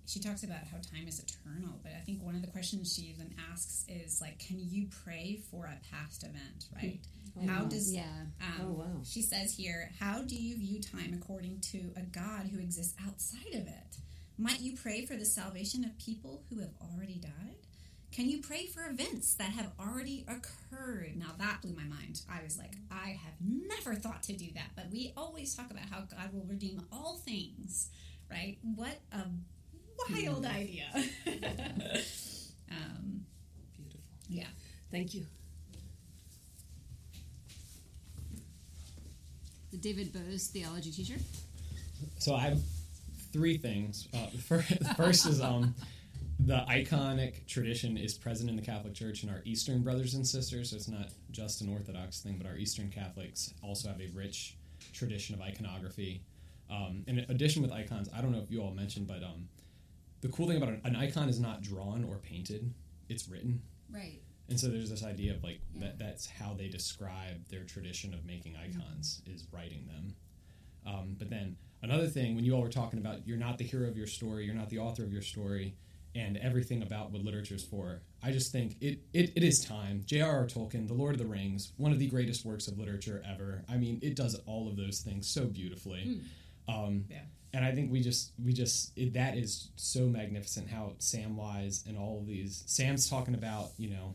She 0.09 0.20
talks 0.20 0.42
about 0.42 0.64
how 0.72 0.78
time 0.78 1.06
is 1.06 1.20
eternal, 1.20 1.78
but 1.82 1.92
I 1.92 2.00
think 2.00 2.22
one 2.22 2.34
of 2.34 2.40
the 2.40 2.48
questions 2.48 2.94
she 2.94 3.02
even 3.12 3.34
asks 3.52 3.84
is 3.88 4.20
like, 4.20 4.38
"Can 4.38 4.59
you 4.59 4.88
pray 5.04 5.40
for 5.50 5.66
a 5.66 5.78
past 5.94 6.24
event?" 6.24 6.64
Right? 6.74 6.98
Oh, 7.36 7.46
how 7.46 7.62
wow. 7.64 7.68
does 7.68 7.92
Yeah. 7.92 8.26
um, 8.40 8.61
Oh, 8.61 8.72
wow. 8.72 9.00
She 9.04 9.22
says 9.22 9.54
here, 9.54 9.90
How 10.00 10.22
do 10.22 10.34
you 10.34 10.56
view 10.56 10.80
time 10.80 11.12
according 11.14 11.61
to 11.72 11.92
a 11.96 12.02
God 12.02 12.46
who 12.46 12.59
exists 12.59 12.94
outside 13.06 13.54
of 13.54 13.66
it? 13.66 13.96
Might 14.38 14.61
you 14.61 14.76
pray 14.76 15.04
for 15.04 15.14
the 15.16 15.26
salvation 15.26 15.84
of 15.84 15.96
people 15.98 16.42
who 16.48 16.61
have 16.61 16.72
already 16.80 17.18
died? 17.18 17.56
Can 18.11 18.28
you 18.28 18.40
pray 18.40 18.66
for 18.66 18.88
events 18.88 19.34
that 19.34 19.50
have 19.50 19.72
already 19.78 20.24
occurred? 20.26 21.16
Now 21.16 21.32
that 21.38 21.61
blew 21.62 21.74
my 21.74 21.84
mind. 21.84 22.22
I 22.30 22.42
was 22.42 22.56
like, 22.56 22.72
I 22.90 23.11
have 23.22 23.34
never 23.40 23.94
thought 23.94 24.22
to 24.24 24.32
do 24.32 24.46
that, 24.54 24.70
but 24.74 24.90
we 24.90 25.12
always 25.16 25.54
talk 25.54 25.70
about 25.70 25.84
how 25.90 26.00
God 26.00 26.32
will 26.32 26.46
redeem 26.46 26.80
all 26.90 27.20
things, 27.24 27.90
right? 28.30 28.56
What 28.62 28.98
a 29.12 29.24
wild 30.11 30.44
idea. 30.46 30.86
um, 32.70 33.24
Beautiful. 33.76 34.01
yeah. 34.28 34.46
Thank 34.90 35.14
you. 35.14 35.26
The 39.70 39.76
David 39.76 40.12
Booz 40.12 40.49
theology 40.49 40.90
teacher. 40.90 41.16
So 42.18 42.34
I 42.34 42.40
have 42.40 42.61
three 43.32 43.59
things. 43.59 44.09
Uh, 44.14 44.26
fir- 44.46 44.62
first 44.96 45.26
is 45.26 45.42
um, 45.42 45.74
the 46.40 46.64
iconic 46.68 47.46
tradition 47.46 47.96
is 47.96 48.14
present 48.14 48.49
in 48.49 48.57
the 48.57 48.62
Catholic 48.62 48.94
Church 48.94 49.22
and 49.22 49.30
our 49.30 49.42
Eastern 49.44 49.82
brothers 49.82 50.14
and 50.14 50.26
sisters. 50.26 50.70
So 50.70 50.76
it's 50.76 50.88
not 50.88 51.09
just 51.30 51.61
an 51.61 51.68
Orthodox 51.68 52.20
thing, 52.20 52.36
but 52.38 52.46
our 52.46 52.57
Eastern 52.57 52.90
Catholics 52.90 53.53
also 53.62 53.88
have 53.88 54.01
a 54.01 54.09
rich 54.14 54.57
tradition 54.92 55.34
of 55.34 55.42
iconography. 55.42 56.22
Um, 56.70 57.05
in 57.07 57.18
addition 57.28 57.62
with 57.62 57.72
icons, 57.72 58.09
I 58.16 58.20
don't 58.20 58.32
know 58.32 58.40
if 58.40 58.51
you 58.51 58.61
all 58.62 58.72
mentioned, 58.72 59.07
but 59.07 59.22
um, 59.22 59.49
the 60.20 60.28
cool 60.28 60.46
thing 60.48 60.56
about 60.56 60.70
an, 60.70 60.80
an 60.84 60.96
icon 60.96 61.28
is 61.28 61.38
not 61.40 61.62
drawn 61.62 62.04
or 62.04 62.16
painted; 62.18 62.72
it's 63.08 63.28
written. 63.28 63.62
Right. 63.90 64.20
And 64.50 64.58
so 64.58 64.68
there's 64.68 64.88
this 64.90 65.04
idea 65.04 65.34
of 65.34 65.42
like 65.44 65.60
Yeah. 65.74 65.80
that 65.86 65.98
that's 65.98 66.26
how 66.26 66.54
they 66.54 66.68
describe 66.68 67.46
their 67.48 67.64
tradition 67.64 68.14
of 68.14 68.24
making 68.24 68.56
icons 68.56 69.22
is 69.26 69.46
writing 69.52 69.86
them. 69.86 70.14
Um, 70.86 71.16
but 71.18 71.28
then 71.28 71.56
another 71.82 72.06
thing, 72.06 72.34
when 72.34 72.44
you 72.44 72.54
all 72.54 72.62
were 72.62 72.70
talking 72.70 72.98
about 72.98 73.26
you're 73.26 73.36
not 73.36 73.58
the 73.58 73.64
hero 73.64 73.86
of 73.88 73.96
your 73.96 74.06
story, 74.06 74.46
you're 74.46 74.54
not 74.54 74.70
the 74.70 74.78
author 74.78 75.02
of 75.04 75.12
your 75.12 75.20
story, 75.22 75.74
and 76.14 76.38
everything 76.38 76.82
about 76.82 77.10
what 77.12 77.22
literature 77.22 77.54
is 77.56 77.62
for, 77.64 78.00
I 78.22 78.32
just 78.32 78.50
think 78.50 78.76
it, 78.80 79.00
it, 79.12 79.32
it 79.36 79.44
is 79.44 79.60
time. 79.62 80.02
J.R.R. 80.06 80.46
Tolkien, 80.46 80.88
The 80.88 80.94
Lord 80.94 81.14
of 81.14 81.18
the 81.18 81.26
Rings, 81.26 81.72
one 81.76 81.92
of 81.92 81.98
the 81.98 82.06
greatest 82.08 82.44
works 82.46 82.66
of 82.68 82.78
literature 82.78 83.22
ever. 83.30 83.64
I 83.68 83.76
mean, 83.76 83.98
it 84.02 84.16
does 84.16 84.34
all 84.46 84.66
of 84.68 84.76
those 84.76 85.00
things 85.02 85.28
so 85.28 85.44
beautifully. 85.44 86.20
Um, 86.66 87.04
Yeah. 87.10 87.20
And 87.55 87.64
I 87.64 87.72
think 87.72 87.90
we 87.90 88.01
just 88.01 88.32
we 88.44 88.53
just 88.53 88.92
it, 88.96 89.14
that 89.14 89.36
is 89.36 89.70
so 89.76 90.07
magnificent 90.07 90.68
how 90.68 90.92
Samwise 90.99 91.86
and 91.86 91.96
all 91.96 92.18
of 92.20 92.26
these 92.26 92.62
Sam's 92.66 93.09
talking 93.09 93.34
about 93.34 93.70
you 93.78 93.90
know 93.90 94.14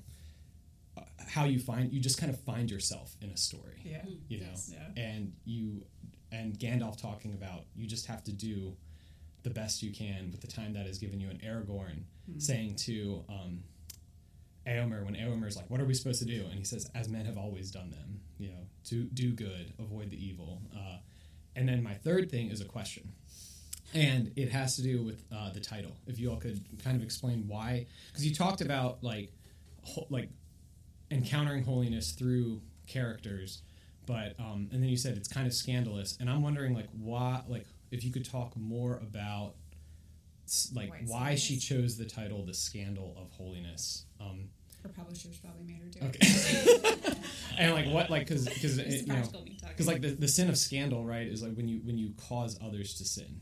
uh, 0.98 1.02
how 1.28 1.46
you 1.46 1.60
find 1.60 1.92
you 1.92 2.00
just 2.00 2.20
kind 2.20 2.32
of 2.32 2.40
find 2.42 2.70
yourself 2.70 3.16
in 3.22 3.30
a 3.30 3.38
story 3.38 3.82
Yeah. 3.84 4.04
you 4.28 4.40
know? 4.42 4.48
Yes. 4.52 4.72
Yeah. 4.74 5.02
and 5.04 5.34
you 5.46 5.84
and 6.32 6.58
Gandalf 6.60 7.00
talking 7.02 7.34
about 7.34 7.66
you 7.76 7.88
just 7.88 8.06
have 8.08 8.24
to 8.26 8.32
do 8.32 8.76
the 9.44 9.50
best 9.50 9.82
you 9.84 9.92
can 9.92 10.32
with 10.32 10.42
the 10.42 10.48
time 10.48 10.74
that 10.74 10.86
is 10.88 10.98
given 11.00 11.20
you. 11.20 11.30
And 11.30 11.42
Aragorn 11.42 12.04
saying 12.38 12.76
to 12.78 13.26
um, 13.30 13.64
Eomer 14.66 15.04
when 15.04 15.16
Eomer's 15.16 15.58
like 15.58 15.70
what 15.70 15.82
are 15.82 15.86
we 15.86 15.94
supposed 15.94 16.20
to 16.20 16.26
do? 16.26 16.46
And 16.46 16.54
he 16.58 16.64
says 16.64 16.90
as 16.96 17.10
men 17.10 17.26
have 17.26 17.38
always 17.38 17.72
done 17.72 17.90
them 17.90 18.22
you 18.38 18.50
know 18.50 18.68
to 18.86 19.04
do 19.06 19.32
good 19.32 19.74
avoid 19.80 20.10
the 20.12 20.24
evil. 20.26 20.62
Uh, 20.76 20.98
and 21.56 21.68
then 21.70 21.84
my 21.84 21.94
third 21.94 22.32
thing 22.32 22.50
is 22.50 22.62
a 22.62 22.66
question 22.66 23.12
and 23.94 24.32
it 24.36 24.50
has 24.50 24.76
to 24.78 24.82
do 24.82 25.04
with 25.04 25.24
uh, 25.32 25.52
the 25.52 25.60
title. 25.60 25.96
If 26.08 26.20
you 26.20 26.32
all 26.32 26.38
could 26.38 26.64
kind 26.84 26.96
of 26.98 27.04
explain 27.04 27.48
why 27.48 27.86
because 28.08 28.26
you 28.26 28.34
talked 28.34 28.62
about 28.62 29.04
like 29.04 29.32
ho- 29.84 30.08
like 30.10 30.30
encountering 31.12 31.64
holiness 31.64 32.12
through 32.12 32.62
characters 32.88 33.62
but 34.06 34.38
um, 34.40 34.68
and 34.74 34.82
then 34.84 34.90
you 34.90 34.98
said 34.98 35.16
it's 35.16 35.30
kind 35.30 35.48
of 35.48 35.54
scandalous. 35.54 36.18
And 36.20 36.30
i'm 36.30 36.42
wondering 36.42 36.74
like 36.74 36.90
why 36.92 37.42
like 37.48 37.66
if 37.92 38.04
you 38.04 38.12
could 38.12 38.30
talk 38.30 38.58
more 38.58 38.98
about 38.98 39.54
like 40.74 40.92
Why 41.08 41.36
she 41.36 41.58
chose 41.58 41.98
the 41.98 42.06
title 42.06 42.46
the 42.46 42.54
scandal 42.54 43.16
of 43.18 43.32
holiness. 43.32 44.06
Um, 44.20 44.50
Her 44.84 44.90
publishers 44.90 45.38
probably 45.38 45.64
made 45.66 45.82
her 45.82 45.90
do 45.90 46.00
okay. 46.08 46.18
It. 46.22 47.18
and 47.58 47.74
like 47.74 47.88
what 47.88 48.10
like 48.10 48.28
because 48.28 48.48
because 48.48 48.78
you 48.78 49.06
know 49.08 49.16
practical 49.16 49.44
me 49.44 49.52
talking. 49.52 49.70
because 49.70 49.88
like 49.88 50.02
the, 50.02 50.10
the 50.10 50.28
sin 50.28 50.50
of 50.50 50.58
scandal 50.58 51.06
right 51.06 51.28
is 51.28 51.42
like 51.42 51.54
when 51.56 51.68
you 51.68 51.80
when 51.86 51.98
you 51.98 52.12
cause 52.30 52.60
others 52.62 52.96
to 52.96 53.06
sin 53.06 53.40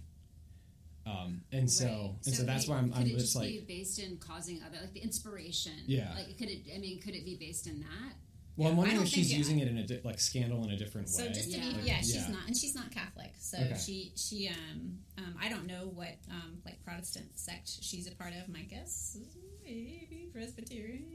um 1.05 1.41
and 1.51 1.69
so 1.69 1.85
Right. 1.85 2.11
and 2.27 2.35
so, 2.35 2.43
that's 2.43 2.67
like, 2.67 2.75
why 2.77 2.81
i'm, 2.83 2.89
could 2.91 3.01
I'm 3.01 3.07
it 3.07 3.11
just 3.13 3.19
just 3.25 3.35
like 3.35 3.49
be 3.49 3.65
based 3.67 3.99
in 3.99 4.17
causing 4.17 4.61
other 4.63 4.77
like 4.81 4.93
the 4.93 4.99
inspiration? 5.01 5.73
Yeah. 5.87 6.13
Like 6.15 6.37
could 6.37 6.49
it? 6.49 6.61
I 6.75 6.77
mean, 6.79 6.99
could 7.01 7.15
it 7.15 7.25
be 7.25 7.35
based 7.37 7.67
in 7.67 7.79
that? 7.81 8.13
well 8.57 8.69
i'm 8.69 8.75
wondering 8.77 9.01
if 9.01 9.07
she's 9.07 9.27
think- 9.29 9.37
using 9.37 9.59
it 9.59 9.67
in 9.69 9.77
a 9.77 9.87
di- 9.87 10.01
like 10.03 10.19
scandal 10.19 10.63
in 10.65 10.71
a 10.71 10.77
different 10.77 11.07
So 11.09 11.23
way 11.23 11.31
just 11.31 11.51
to 11.53 11.57
Yeah. 11.57 11.71
be, 11.77 11.87
yeah, 11.87 11.97
she's 12.01 12.15
Yeah. 12.15 12.27
not, 12.31 12.47
and 12.47 12.55
she's 12.55 12.75
not 12.75 12.91
Catholic. 12.91 13.31
So 13.39 13.57
Okay. 13.57 13.77
she, 13.83 14.11
she, 14.17 14.49
um, 14.49 14.99
um, 15.17 15.35
I 15.41 15.47
don't 15.49 15.65
know 15.65 15.85
what, 15.95 16.15
um, 16.29 16.61
like 16.65 16.83
Protestant 16.83 17.39
sect 17.39 17.69
she's 17.81 18.07
a 18.07 18.11
part 18.11 18.33
of. 18.35 18.49
My 18.49 18.61
guess 18.63 19.17
maybe 19.63 20.29
Presbyterian, 20.33 21.05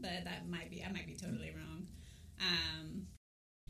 but 0.00 0.24
that 0.24 0.48
might 0.48 0.70
be, 0.70 0.82
I 0.84 0.90
might 0.92 1.06
be 1.06 1.14
totally 1.16 1.50
wrong. 1.54 1.88
Um, 2.40 3.06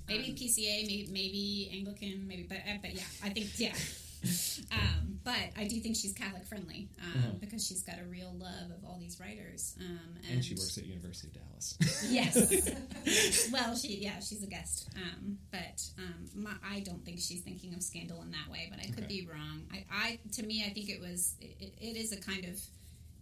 maybe 0.07 0.29
Um, 0.31 0.37
PCA, 0.37 0.87
maybe, 0.87 1.09
maybe 1.11 1.71
Anglican, 1.73 2.27
maybe, 2.29 2.43
but, 2.43 2.59
uh, 2.59 2.77
but 2.83 2.95
yeah, 2.95 3.03
I 3.23 3.31
think, 3.31 3.59
yeah. 3.59 3.75
um, 4.73 5.19
but 5.25 5.51
I 5.57 5.67
do 5.69 5.79
think 5.81 5.97
she's 5.97 6.13
Catholic 6.13 6.45
friendly 6.45 6.89
um, 7.03 7.11
Uh-huh. 7.19 7.29
because 7.41 7.67
she's 7.67 7.83
got 7.83 7.97
a 8.01 8.05
real 8.05 8.33
love 8.39 8.71
of 8.71 8.85
all 8.85 8.99
these 8.99 9.21
writers. 9.21 9.75
Um, 9.81 9.99
and, 10.25 10.35
and 10.37 10.45
she 10.45 10.55
works 10.55 10.77
at 10.79 10.87
university 10.87 11.29
of 11.29 11.35
dallas 11.35 11.77
Yes. 12.09 13.51
well, 13.53 13.77
she 13.77 13.99
yeah, 13.99 14.21
she's 14.21 14.43
a 14.43 14.47
guest. 14.47 14.89
Um, 14.97 15.39
but 15.51 15.83
um, 15.99 16.25
my, 16.35 16.53
I 16.65 16.81
don't 16.81 17.05
think 17.05 17.19
she's 17.21 17.41
thinking 17.43 17.75
of 17.75 17.83
scandal 17.83 18.23
in 18.23 18.31
that 18.31 18.49
way. 18.51 18.69
But 18.71 18.81
I 18.81 18.87
could 18.87 19.05
Okay. 19.05 19.21
be 19.23 19.27
wrong. 19.27 19.63
I, 19.73 19.85
I 19.91 20.19
to 20.33 20.43
me, 20.43 20.65
I 20.67 20.71
think 20.71 20.89
it 20.89 21.01
was 21.01 21.35
it, 21.41 21.75
it 21.81 21.97
is 21.97 22.13
a 22.13 22.21
kind 22.21 22.45
of 22.45 22.59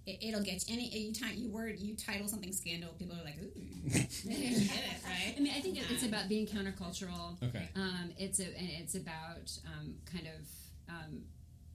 it, 0.07 0.19
it'll 0.23 0.43
get 0.43 0.65
any 0.69 0.89
you, 0.89 1.13
ti- 1.13 1.35
you 1.35 1.49
word 1.51 1.79
you 1.81 1.97
title 1.97 2.29
something 2.29 2.53
scandal, 2.53 2.91
people 2.99 3.17
are 3.17 3.25
like, 3.25 3.39
ooh, 3.43 3.51
you 3.59 3.91
get 3.91 4.09
it, 4.25 4.71
right? 5.05 5.35
I 5.37 5.41
mean, 5.41 5.53
I 5.57 5.61
think 5.61 5.79
it- 5.79 5.91
it's 5.91 6.05
about 6.05 6.29
being 6.29 6.47
countercultural. 6.47 7.43
Okay. 7.43 7.69
Um, 7.75 8.13
it's 8.19 8.39
a, 8.39 8.45
and 8.47 8.69
it's 8.81 8.95
about 8.95 9.51
um, 9.67 9.95
kind 10.05 10.27
of. 10.29 10.47
Um, 10.89 11.23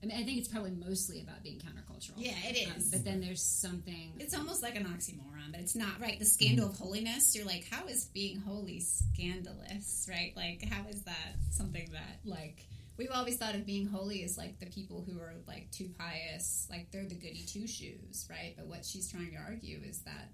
I 0.02 0.06
mean, 0.06 0.16
I 0.18 0.24
think 0.24 0.38
it's 0.38 0.48
probably 0.48 0.72
mostly 0.72 1.20
about 1.20 1.44
being 1.44 1.60
countercultural. 1.60 2.14
Yeah, 2.16 2.34
it 2.44 2.56
is. 2.56 2.68
Um, 2.68 2.82
but 2.90 3.04
then 3.04 3.20
there's 3.20 3.42
something. 3.42 4.14
It's 4.18 4.36
almost 4.36 4.62
like 4.62 4.74
an 4.74 4.84
oxymoron, 4.84 5.52
but 5.52 5.60
it's 5.60 5.76
not 5.76 6.00
right. 6.00 6.18
The 6.18 6.24
scandal 6.24 6.70
of 6.70 6.76
holiness, 6.76 7.36
you're 7.36 7.46
like, 7.46 7.68
how 7.70 7.86
is 7.86 8.06
being 8.06 8.40
holy 8.40 8.80
scandalous, 8.80 10.08
right? 10.10 10.32
Like, 10.34 10.64
how 10.68 10.88
is 10.88 11.02
that 11.02 11.36
something 11.50 11.88
that, 11.92 12.18
like, 12.24 12.66
we've 12.96 13.10
always 13.12 13.36
thought 13.36 13.54
of 13.54 13.64
being 13.64 13.86
holy 13.86 14.22
as 14.24 14.36
like 14.36 14.58
the 14.58 14.66
people 14.66 15.04
who 15.08 15.18
are 15.18 15.34
like 15.46 15.70
too 15.70 15.90
pious, 15.98 16.66
like 16.70 16.90
they're 16.90 17.04
the 17.04 17.14
goody 17.14 17.44
two 17.46 17.66
shoes, 17.66 18.26
right? 18.30 18.54
But 18.56 18.66
what 18.66 18.84
she's 18.84 19.10
trying 19.10 19.30
to 19.32 19.38
argue 19.38 19.80
is 19.88 20.00
that 20.02 20.30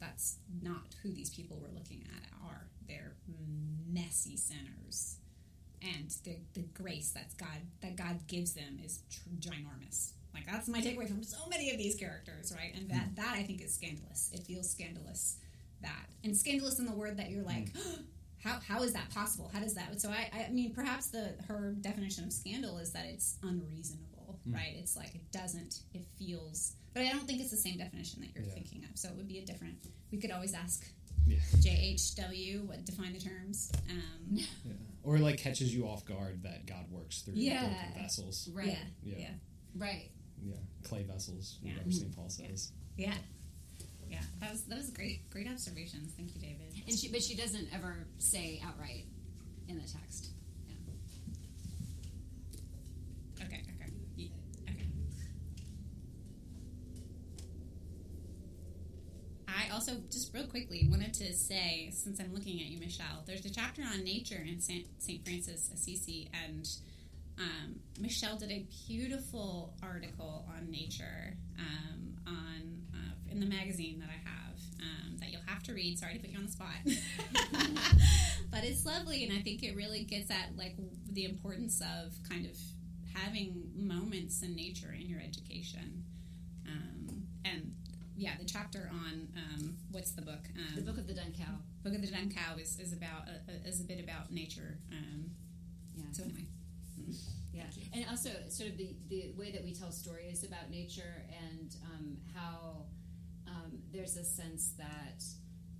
that's 0.00 0.38
not 0.62 0.94
who 1.02 1.12
these 1.12 1.30
people 1.30 1.58
we're 1.60 1.76
looking 1.76 2.04
at 2.16 2.28
are. 2.48 2.66
They're 2.88 3.14
messy 3.88 4.36
sinners. 4.36 5.16
And 5.82 6.10
the, 6.24 6.36
the 6.54 6.66
grace 6.74 7.10
that's 7.10 7.34
God 7.34 7.48
that 7.80 7.96
God 7.96 8.26
gives 8.28 8.52
them 8.52 8.78
is 8.84 9.00
tr- 9.10 9.50
ginormous. 9.50 10.12
Like 10.34 10.46
that's 10.46 10.68
my 10.68 10.80
takeaway 10.80 11.08
from 11.08 11.22
so 11.22 11.46
many 11.50 11.70
of 11.70 11.78
these 11.78 11.96
characters, 11.96 12.52
right? 12.56 12.72
And 12.74 12.88
that 12.90 13.14
mm-hmm. 13.14 13.14
that 13.16 13.34
I 13.36 13.42
think 13.42 13.60
is 13.62 13.74
scandalous. 13.74 14.30
It 14.32 14.44
feels 14.44 14.70
scandalous 14.70 15.36
that 15.82 16.06
and 16.24 16.36
scandalous 16.36 16.78
in 16.78 16.86
the 16.86 16.92
word 16.92 17.16
that 17.18 17.30
you're 17.30 17.42
like, 17.44 17.72
mm. 17.72 18.02
how 18.42 18.58
how 18.66 18.82
is 18.82 18.92
that 18.92 19.10
possible? 19.10 19.50
How 19.52 19.60
does 19.60 19.74
that? 19.74 20.00
So 20.00 20.08
I 20.10 20.30
I 20.32 20.50
mean 20.50 20.72
perhaps 20.72 21.08
the 21.08 21.34
her 21.48 21.74
definition 21.80 22.24
of 22.24 22.32
scandal 22.32 22.78
is 22.78 22.92
that 22.92 23.04
it's 23.06 23.36
unreasonable, 23.42 24.38
mm. 24.48 24.54
right? 24.54 24.74
It's 24.78 24.96
like 24.96 25.14
it 25.14 25.30
doesn't. 25.32 25.80
It 25.92 26.06
feels, 26.18 26.74
but 26.94 27.02
I 27.02 27.10
don't 27.10 27.26
think 27.26 27.40
it's 27.40 27.50
the 27.50 27.56
same 27.56 27.76
definition 27.76 28.20
that 28.22 28.30
you're 28.34 28.44
Yeah. 28.44 28.54
thinking 28.54 28.84
of. 28.90 28.96
So 28.96 29.08
it 29.08 29.16
would 29.16 29.28
be 29.28 29.38
a 29.38 29.44
different. 29.44 29.76
We 30.10 30.18
could 30.18 30.30
always 30.30 30.54
ask 30.54 30.84
Yeah. 31.26 31.38
JHW 31.58 32.66
what 32.66 32.84
define 32.84 33.12
the 33.12 33.20
terms. 33.20 33.70
Um, 33.90 34.00
Yeah. 34.32 34.44
Or 35.04 35.18
like 35.18 35.38
catches 35.38 35.74
you 35.74 35.86
off 35.88 36.04
guard 36.04 36.42
that 36.44 36.66
God 36.66 36.90
works 36.90 37.22
through 37.22 37.34
Yeah. 37.36 37.60
broken 37.68 38.02
vessels. 38.02 38.48
right. 38.52 38.68
Yeah, 38.68 38.84
Yeah. 39.02 39.18
yeah, 39.18 39.34
Right. 39.74 40.10
Yeah. 40.44 40.54
Clay 40.84 41.02
vessels, 41.04 41.58
Yeah. 41.62 41.72
whatever 41.72 41.90
St. 41.92 42.12
Paul 42.14 42.28
says. 42.28 42.72
yeah, 42.96 43.16
yeah. 44.08 44.22
That 44.40 44.52
was 44.52 44.62
that 44.64 44.78
was 44.78 44.90
great, 44.90 45.28
great 45.30 45.48
observations. 45.48 46.12
Thank 46.16 46.34
you, 46.34 46.40
David. 46.40 46.72
And 46.86 46.98
she, 46.98 47.08
but 47.08 47.22
she 47.22 47.34
doesn't 47.36 47.72
ever 47.72 48.06
say 48.18 48.60
outright 48.64 49.06
in 49.68 49.76
the 49.76 49.82
text. 49.88 50.30
Yeah. 50.68 50.74
Okay, 53.46 53.62
okay, 53.62 53.92
Ye- 54.16 54.32
okay. 54.68 54.86
I 59.48 59.68
also 59.72 59.96
real 60.32 60.46
quickly 60.46 60.86
wanted 60.90 61.12
to 61.14 61.32
say, 61.34 61.90
since 61.92 62.18
I'm 62.20 62.32
looking 62.32 62.60
at 62.60 62.66
you, 62.66 62.78
Michelle, 62.78 63.22
there's 63.26 63.44
a 63.44 63.50
chapter 63.50 63.82
on 63.82 64.02
nature 64.02 64.42
in 64.46 64.60
Saint 64.60 64.86
Francis 65.24 65.70
Assisi, 65.72 66.30
and 66.44 66.68
um, 67.38 67.76
Michelle 68.00 68.36
did 68.36 68.50
a 68.50 68.66
beautiful 68.86 69.74
article 69.82 70.46
on 70.56 70.70
nature 70.70 71.36
um, 71.58 72.14
on 72.26 72.82
uh, 72.94 73.30
in 73.30 73.40
the 73.40 73.46
magazine 73.46 73.98
that 74.00 74.08
I 74.08 74.28
have 74.28 74.58
um, 74.80 75.16
that 75.18 75.30
you'll 75.30 75.40
have 75.46 75.62
to 75.64 75.74
read. 75.74 75.98
Sorry 75.98 76.14
to 76.14 76.20
put 76.20 76.30
you 76.30 76.38
on 76.38 76.46
the 76.46 76.52
spot, 76.52 76.70
but 78.50 78.64
it's 78.64 78.86
lovely, 78.86 79.24
and 79.24 79.32
I 79.38 79.42
think 79.42 79.62
it 79.62 79.76
really 79.76 80.04
gets 80.04 80.30
at 80.30 80.56
like 80.56 80.76
the 81.10 81.24
importance 81.24 81.80
of 81.80 82.12
kind 82.28 82.46
of 82.46 82.56
having 83.14 83.70
moments 83.76 84.42
in 84.42 84.56
nature 84.56 84.94
in 84.98 85.08
your 85.08 85.20
education. 85.20 86.04
Um, 86.66 87.24
and 87.44 87.74
yeah, 88.16 88.32
the 88.38 88.44
chapter 88.44 88.90
on 88.92 89.28
um, 89.36 89.76
what's 89.90 90.12
the 90.12 90.22
book? 90.22 90.40
Um, 90.56 90.74
The 90.76 90.82
Book 90.82 90.98
of 90.98 91.06
the 91.06 91.14
Dun 91.14 91.32
Cow. 91.36 91.54
Book 91.82 91.94
of 91.94 92.00
the 92.02 92.08
Dun 92.08 92.30
Cow 92.30 92.56
is, 92.60 92.78
is 92.78 92.92
about 92.92 93.28
uh, 93.28 93.68
is 93.68 93.80
a 93.80 93.84
bit 93.84 94.00
about 94.02 94.30
nature. 94.32 94.78
Um, 94.92 95.30
Yeah. 95.94 96.04
so 96.12 96.22
anyway, 96.24 96.46
Yeah, 97.52 97.64
and 97.92 98.06
also 98.10 98.30
sort 98.48 98.70
of 98.70 98.78
the, 98.78 98.94
the 99.08 99.32
way 99.36 99.50
that 99.52 99.62
we 99.64 99.74
tell 99.74 99.90
stories 99.92 100.42
about 100.44 100.70
nature 100.70 101.22
and 101.50 101.74
um, 101.92 102.16
how 102.34 102.86
um, 103.46 103.72
there's 103.92 104.16
a 104.16 104.24
sense 104.24 104.72
that 104.78 105.22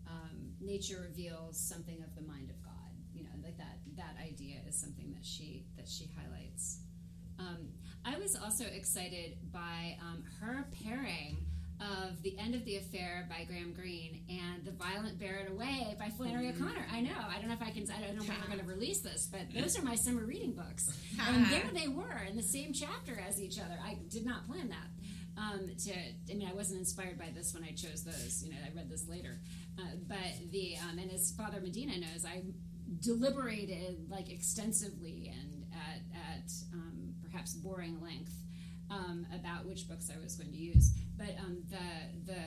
um, 0.07 0.53
nature 0.61 1.01
reveals 1.09 1.59
something 1.59 2.03
of 2.03 2.14
the 2.14 2.22
mind 2.22 2.51
of 2.51 2.62
God. 2.62 2.72
You 3.14 3.24
know, 3.24 3.30
like 3.43 3.57
that 3.59 3.78
that 3.97 4.16
idea 4.22 4.57
is 4.68 4.74
something 4.76 5.12
that 5.12 5.24
she 5.24 5.64
that 5.76 5.89
she 5.89 6.11
highlights. 6.16 6.78
Um, 7.39 7.68
I 8.05 8.18
was 8.18 8.37
also 8.37 8.64
excited 8.64 9.37
by 9.53 9.97
um, 10.01 10.24
her 10.41 10.66
pairing 10.83 11.37
of 11.83 12.22
The 12.22 12.39
End 12.39 12.55
of 12.55 12.64
the 12.64 12.76
Affair 12.76 13.26
by 13.28 13.45
Graham 13.45 13.72
Greene 13.72 14.22
and 14.28 14.64
The 14.64 14.70
Violent 14.70 15.18
Bear 15.18 15.39
It 15.39 15.51
Away 15.51 15.97
by 15.99 16.09
Flannery 16.11 16.49
O'Connor. 16.49 16.87
I 16.93 17.01
know. 17.01 17.11
I 17.28 17.39
don't 17.39 17.49
know 17.49 17.55
if 17.55 17.62
I 17.62 17.70
can, 17.70 17.85
I 17.91 18.01
don't 18.01 18.16
know 18.16 18.22
when 18.22 18.37
we're 18.41 18.47
going 18.47 18.61
to 18.61 18.64
release 18.64 19.01
this, 19.01 19.28
but 19.30 19.41
those 19.55 19.78
are 19.78 19.83
my 19.83 19.95
summer 19.97 20.24
reading 20.24 20.53
books. 20.53 20.97
and 21.20 21.47
there 21.47 21.68
they 21.74 21.89
were 21.89 22.22
in 22.28 22.37
the 22.37 22.43
same 22.43 22.72
chapter 22.72 23.18
as 23.26 23.41
each 23.41 23.59
other. 23.59 23.76
I 23.85 23.99
did 24.09 24.24
not 24.24 24.47
plan 24.47 24.68
that. 24.68 24.87
Um, 25.37 25.70
to, 25.87 25.93
I 25.93 26.35
mean, 26.35 26.47
I 26.49 26.55
wasn't 26.55 26.80
inspired 26.80 27.18
by 27.18 27.30
this 27.35 27.55
when 27.55 27.64
I 27.64 27.72
chose 27.72 28.05
those. 28.05 28.43
You 28.45 28.51
know, 28.51 28.59
I 28.64 28.76
read 28.76 28.91
this 28.91 29.09
later. 29.09 29.41
Uh, 29.78 29.97
but 30.07 30.51
the, 30.51 30.76
um, 30.89 30.99
and 30.99 31.11
as 31.11 31.33
Father 31.33 31.61
Medina 31.61 31.99
knows, 31.99 32.24
I 32.26 32.43
deliberated 33.01 34.11
like 34.11 34.30
extensively 34.30 35.33
and 35.35 35.64
at, 35.72 36.03
at 36.14 36.53
um, 36.74 37.14
perhaps 37.24 37.55
boring 37.55 38.01
length 38.03 38.35
um, 38.91 39.26
about 39.35 39.64
which 39.66 39.89
books 39.89 40.11
I 40.14 40.22
was 40.22 40.37
going 40.37 40.51
to 40.51 40.57
use. 40.57 40.93
But 41.23 41.39
um, 41.39 41.59
the 41.70 42.33
the 42.33 42.43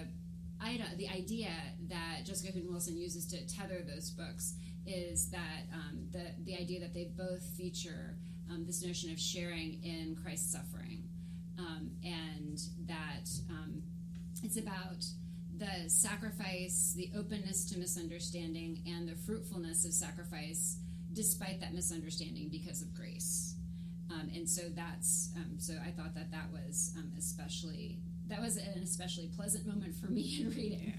the 0.97 1.07
idea 1.09 1.51
that 1.89 2.25
Jessica 2.25 2.51
Hooten 2.51 2.69
Wilson 2.69 2.97
uses 2.97 3.25
to 3.27 3.37
tether 3.47 3.81
those 3.87 4.09
books 4.09 4.55
is 4.85 5.29
that 5.29 5.63
um, 5.73 6.07
the 6.11 6.25
the 6.43 6.55
idea 6.55 6.81
that 6.81 6.93
they 6.93 7.09
both 7.15 7.43
feature 7.57 8.17
um, 8.51 8.65
this 8.65 8.83
notion 8.83 9.11
of 9.11 9.19
sharing 9.19 9.81
in 9.83 10.17
Christ's 10.21 10.51
suffering, 10.51 11.03
um, 11.57 11.91
and 12.03 12.59
that 12.87 13.29
um, 13.49 13.81
it's 14.43 14.57
about 14.57 15.05
the 15.57 15.89
sacrifice, 15.89 16.93
the 16.97 17.11
openness 17.17 17.63
to 17.71 17.79
misunderstanding, 17.79 18.83
and 18.85 19.07
the 19.07 19.15
fruitfulness 19.15 19.85
of 19.85 19.93
sacrifice 19.93 20.77
despite 21.13 21.61
that 21.61 21.73
misunderstanding 21.73 22.49
because 22.49 22.81
of 22.81 22.93
grace. 22.93 23.55
Um, 24.11 24.29
and 24.35 24.49
so 24.49 24.63
that's 24.75 25.29
um, 25.37 25.59
so 25.59 25.75
I 25.81 25.91
thought 25.91 26.13
that 26.15 26.31
that 26.31 26.51
was 26.51 26.91
um, 26.97 27.13
especially 27.17 27.99
that 28.27 28.41
was 28.41 28.57
an 28.57 28.81
especially 28.81 29.29
pleasant 29.35 29.65
moment 29.67 29.95
for 29.95 30.07
me 30.07 30.37
in 30.41 30.49
reading. 30.49 30.93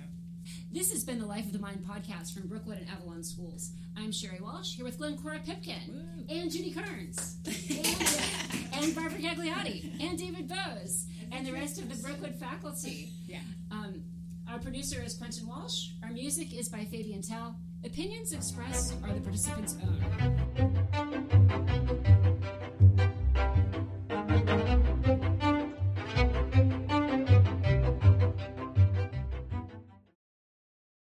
This 0.72 0.92
has 0.92 1.02
been 1.02 1.18
the 1.18 1.26
Life 1.26 1.46
of 1.46 1.52
the 1.52 1.58
Mind 1.58 1.84
podcast 1.84 2.32
from 2.32 2.46
Brookewood 2.46 2.78
and 2.78 2.88
Avalon 2.88 3.24
Schools. 3.24 3.72
I'm 3.96 4.12
Sherry 4.12 4.38
Walsh 4.40 4.74
here 4.74 4.84
with 4.84 4.98
Glencora 4.98 5.40
Pipkin 5.40 6.26
and 6.28 6.50
Judy 6.50 6.70
Kearns 6.72 7.38
and, 7.46 8.84
and 8.84 8.94
Barbara 8.94 9.18
Gagliotti 9.18 10.00
and 10.00 10.16
David 10.16 10.48
Booz 10.48 11.06
and 11.32 11.44
the 11.44 11.52
rest 11.52 11.80
of 11.80 11.88
the 11.88 12.00
Brookewood 12.00 12.36
faculty. 12.36 13.10
Yeah. 13.26 13.40
Um, 13.72 14.02
our 14.48 14.60
producer 14.60 15.02
is 15.02 15.14
Quentin 15.14 15.48
Walsh. 15.48 15.88
Our 16.04 16.12
music 16.12 16.54
is 16.56 16.68
by 16.68 16.84
Fabian 16.84 17.22
Tell. 17.22 17.56
Opinions 17.84 18.32
expressed 18.32 18.94
are 19.02 19.12
the 19.12 19.20
participants' 19.20 19.76
own. 19.82 21.05